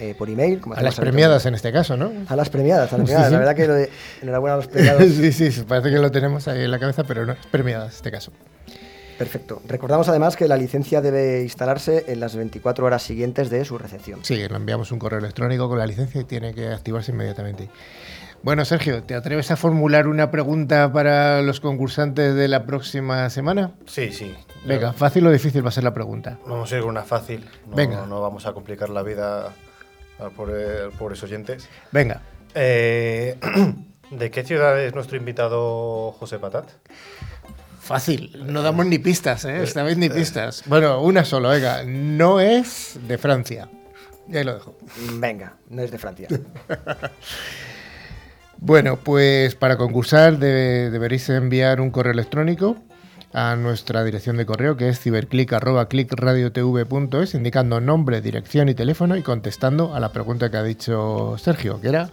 eh, 0.00 0.14
por 0.16 0.30
email. 0.30 0.60
a 0.74 0.82
las 0.82 0.96
premiadas 0.96 1.44
en 1.46 1.54
este 1.54 1.72
caso, 1.72 1.96
¿no? 1.96 2.10
A 2.28 2.34
las 2.34 2.48
premiadas, 2.48 2.92
a 2.92 2.98
las 2.98 3.06
premiadas. 3.06 3.32
La 3.32 3.38
verdad 3.38 3.54
que 3.54 3.66
lo 3.66 3.74
de, 3.74 3.90
enhorabuena 4.22 4.54
a 4.54 4.56
los 4.56 4.66
premiados. 4.66 5.02
sí, 5.12 5.32
sí, 5.32 5.62
parece 5.68 5.90
que 5.90 5.98
lo 5.98 6.10
tenemos 6.10 6.48
ahí 6.48 6.62
en 6.62 6.70
la 6.70 6.78
cabeza, 6.78 7.04
pero 7.04 7.26
no, 7.26 7.32
es 7.32 7.46
premiadas 7.50 7.88
en 7.88 7.96
este 7.96 8.10
caso. 8.10 8.32
Perfecto. 9.18 9.60
Recordamos 9.68 10.08
además 10.08 10.34
que 10.34 10.48
la 10.48 10.56
licencia 10.56 11.02
debe 11.02 11.42
instalarse 11.42 12.06
en 12.08 12.20
las 12.20 12.34
24 12.34 12.86
horas 12.86 13.02
siguientes 13.02 13.50
de 13.50 13.62
su 13.66 13.76
recepción. 13.76 14.20
Sí, 14.22 14.36
le 14.36 14.46
enviamos 14.46 14.92
un 14.92 14.98
correo 14.98 15.18
electrónico 15.18 15.68
con 15.68 15.78
la 15.78 15.86
licencia 15.86 16.22
y 16.22 16.24
tiene 16.24 16.54
que 16.54 16.68
activarse 16.68 17.12
inmediatamente. 17.12 17.68
Bueno, 18.42 18.64
Sergio, 18.64 19.02
¿te 19.02 19.14
atreves 19.14 19.50
a 19.50 19.56
formular 19.56 20.08
una 20.08 20.30
pregunta 20.30 20.90
para 20.90 21.42
los 21.42 21.60
concursantes 21.60 22.34
de 22.34 22.48
la 22.48 22.64
próxima 22.64 23.28
semana? 23.28 23.72
Sí, 23.84 24.10
sí. 24.10 24.34
Venga, 24.64 24.94
fácil 24.94 25.26
o 25.26 25.30
difícil 25.30 25.62
va 25.62 25.68
a 25.68 25.72
ser 25.72 25.84
la 25.84 25.92
pregunta. 25.92 26.38
Vamos 26.46 26.72
a 26.72 26.76
ir 26.76 26.80
con 26.80 26.88
una 26.88 27.02
fácil. 27.02 27.46
Venga. 27.66 28.06
No 28.06 28.22
vamos 28.22 28.46
a 28.46 28.54
complicar 28.54 28.88
la 28.88 29.02
vida 29.02 29.52
por, 30.28 30.52
pobres 30.98 31.22
oyentes. 31.22 31.68
Venga. 31.90 32.20
Eh, 32.54 33.38
¿De 34.10 34.30
qué 34.30 34.44
ciudad 34.44 34.78
es 34.80 34.94
nuestro 34.94 35.16
invitado 35.16 36.12
José 36.12 36.38
Patat? 36.38 36.68
Fácil, 37.80 38.44
no 38.46 38.62
damos 38.62 38.86
ni 38.86 38.98
pistas, 38.98 39.44
¿eh? 39.44 39.62
Esta 39.62 39.82
vez 39.82 39.96
ni 39.96 40.06
eh. 40.06 40.10
pistas. 40.10 40.62
Bueno, 40.66 41.00
una 41.02 41.24
solo, 41.24 41.48
venga. 41.48 41.82
No 41.84 42.40
es 42.40 42.98
de 43.06 43.18
Francia. 43.18 43.68
Ya 44.28 44.44
lo 44.44 44.54
dejo. 44.54 44.76
Venga, 45.14 45.54
no 45.68 45.82
es 45.82 45.90
de 45.90 45.98
Francia. 45.98 46.28
Bueno, 48.62 48.96
pues 48.96 49.54
para 49.54 49.78
concursar 49.78 50.38
de- 50.38 50.90
deberéis 50.90 51.30
enviar 51.30 51.80
un 51.80 51.90
correo 51.90 52.12
electrónico 52.12 52.76
a 53.32 53.56
nuestra 53.56 54.04
dirección 54.04 54.36
de 54.36 54.46
correo 54.46 54.76
que 54.76 54.88
es 54.88 55.00
ciberclick.clickradiotv.es 55.00 57.34
indicando 57.34 57.80
nombre, 57.80 58.20
dirección 58.20 58.68
y 58.68 58.74
teléfono 58.74 59.16
y 59.16 59.22
contestando 59.22 59.94
a 59.94 60.00
la 60.00 60.12
pregunta 60.12 60.50
que 60.50 60.56
ha 60.56 60.62
dicho 60.62 61.36
Sergio, 61.38 61.80
que 61.80 61.88
era 61.88 62.10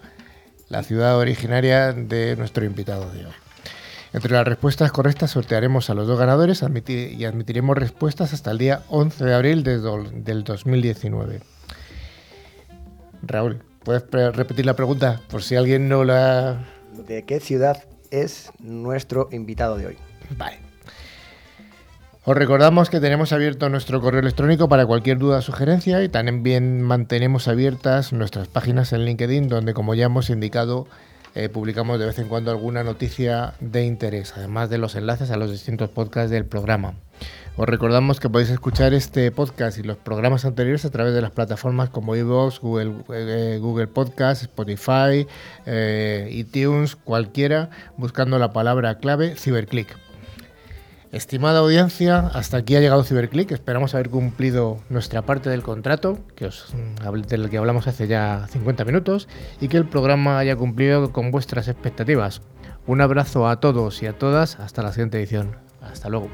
la 0.69 0.83
ciudad 0.83 1.17
originaria 1.17 1.93
de 1.93 2.35
nuestro 2.35 2.65
invitado 2.65 3.09
de 3.11 3.25
hoy. 3.25 3.31
Entre 4.13 4.31
las 4.31 4.47
respuestas 4.47 4.91
correctas 4.91 5.31
sortearemos 5.31 5.89
a 5.89 5.93
los 5.93 6.07
dos 6.07 6.19
ganadores 6.19 6.63
y 6.87 7.25
admitiremos 7.25 7.77
respuestas 7.77 8.33
hasta 8.33 8.51
el 8.51 8.57
día 8.57 8.83
11 8.89 9.25
de 9.25 9.33
abril 9.33 9.63
de 9.63 9.79
del 9.79 10.43
2019. 10.43 11.41
Raúl, 13.23 13.63
¿puedes 13.83 14.03
repetir 14.35 14.65
la 14.65 14.75
pregunta 14.75 15.21
por 15.29 15.43
si 15.43 15.55
alguien 15.55 15.89
no 15.89 16.03
la... 16.03 16.65
¿De 17.07 17.25
qué 17.25 17.39
ciudad 17.39 17.83
es 18.11 18.51
nuestro 18.59 19.29
invitado 19.31 19.77
de 19.77 19.87
hoy? 19.87 19.97
Vale. 20.37 20.66
Os 22.29 22.35
recordamos 22.35 22.89
que 22.89 22.99
tenemos 22.99 23.31
abierto 23.31 23.69
nuestro 23.69 24.01
correo 24.01 24.19
electrónico 24.19 24.67
para 24.67 24.85
cualquier 24.85 25.17
duda 25.17 25.37
o 25.37 25.41
sugerencia 25.41 26.03
y 26.03 26.09
también 26.09 26.81
mantenemos 26.81 27.47
abiertas 27.47 28.11
nuestras 28.11 28.49
páginas 28.49 28.91
en 28.91 29.05
LinkedIn 29.05 29.47
donde 29.47 29.73
como 29.73 29.95
ya 29.95 30.07
hemos 30.07 30.29
indicado 30.29 30.87
eh, 31.35 31.47
publicamos 31.47 31.99
de 31.99 32.05
vez 32.05 32.19
en 32.19 32.27
cuando 32.27 32.51
alguna 32.51 32.83
noticia 32.83 33.53
de 33.61 33.85
interés, 33.85 34.33
además 34.35 34.69
de 34.69 34.77
los 34.77 34.95
enlaces 34.95 35.31
a 35.31 35.37
los 35.37 35.51
distintos 35.51 35.89
podcasts 35.89 36.29
del 36.29 36.43
programa. 36.43 36.95
Os 37.55 37.65
recordamos 37.65 38.19
que 38.19 38.29
podéis 38.29 38.49
escuchar 38.49 38.93
este 38.93 39.31
podcast 39.31 39.77
y 39.77 39.83
los 39.83 39.95
programas 39.95 40.43
anteriores 40.43 40.83
a 40.83 40.89
través 40.89 41.13
de 41.13 41.21
las 41.21 41.31
plataformas 41.31 41.89
como 41.91 42.13
iVoox, 42.13 42.59
Google, 42.59 42.93
eh, 43.13 43.87
Podcast, 43.93 44.41
Spotify, 44.41 45.25
eh, 45.65 46.27
iTunes, 46.33 46.97
cualquiera, 46.97 47.69
buscando 47.95 48.37
la 48.37 48.51
palabra 48.51 48.97
clave 48.97 49.35
Ciberclick. 49.37 50.06
Estimada 51.11 51.59
audiencia, 51.59 52.19
hasta 52.33 52.57
aquí 52.57 52.75
ha 52.75 52.81
llegado 52.81 53.03
Ciberclick. 53.03 53.51
Esperamos 53.51 53.93
haber 53.93 54.09
cumplido 54.09 54.79
nuestra 54.89 55.21
parte 55.21 55.49
del 55.49 55.63
contrato, 55.63 56.19
que 56.35 56.47
os, 56.47 56.73
mm, 56.73 57.21
del 57.21 57.49
que 57.49 57.57
hablamos 57.57 57.87
hace 57.87 58.07
ya 58.07 58.47
50 58.51 58.83
minutos, 58.83 59.29
y 59.61 59.69
que 59.69 59.77
el 59.77 59.85
programa 59.85 60.37
haya 60.37 60.55
cumplido 60.57 61.13
con 61.13 61.31
vuestras 61.31 61.69
expectativas. 61.69 62.41
Un 62.87 63.01
abrazo 63.01 63.47
a 63.47 63.59
todos 63.59 64.03
y 64.03 64.07
a 64.07 64.17
todas. 64.17 64.59
Hasta 64.59 64.83
la 64.83 64.91
siguiente 64.91 65.17
edición. 65.17 65.55
Hasta 65.81 66.09
luego. 66.09 66.29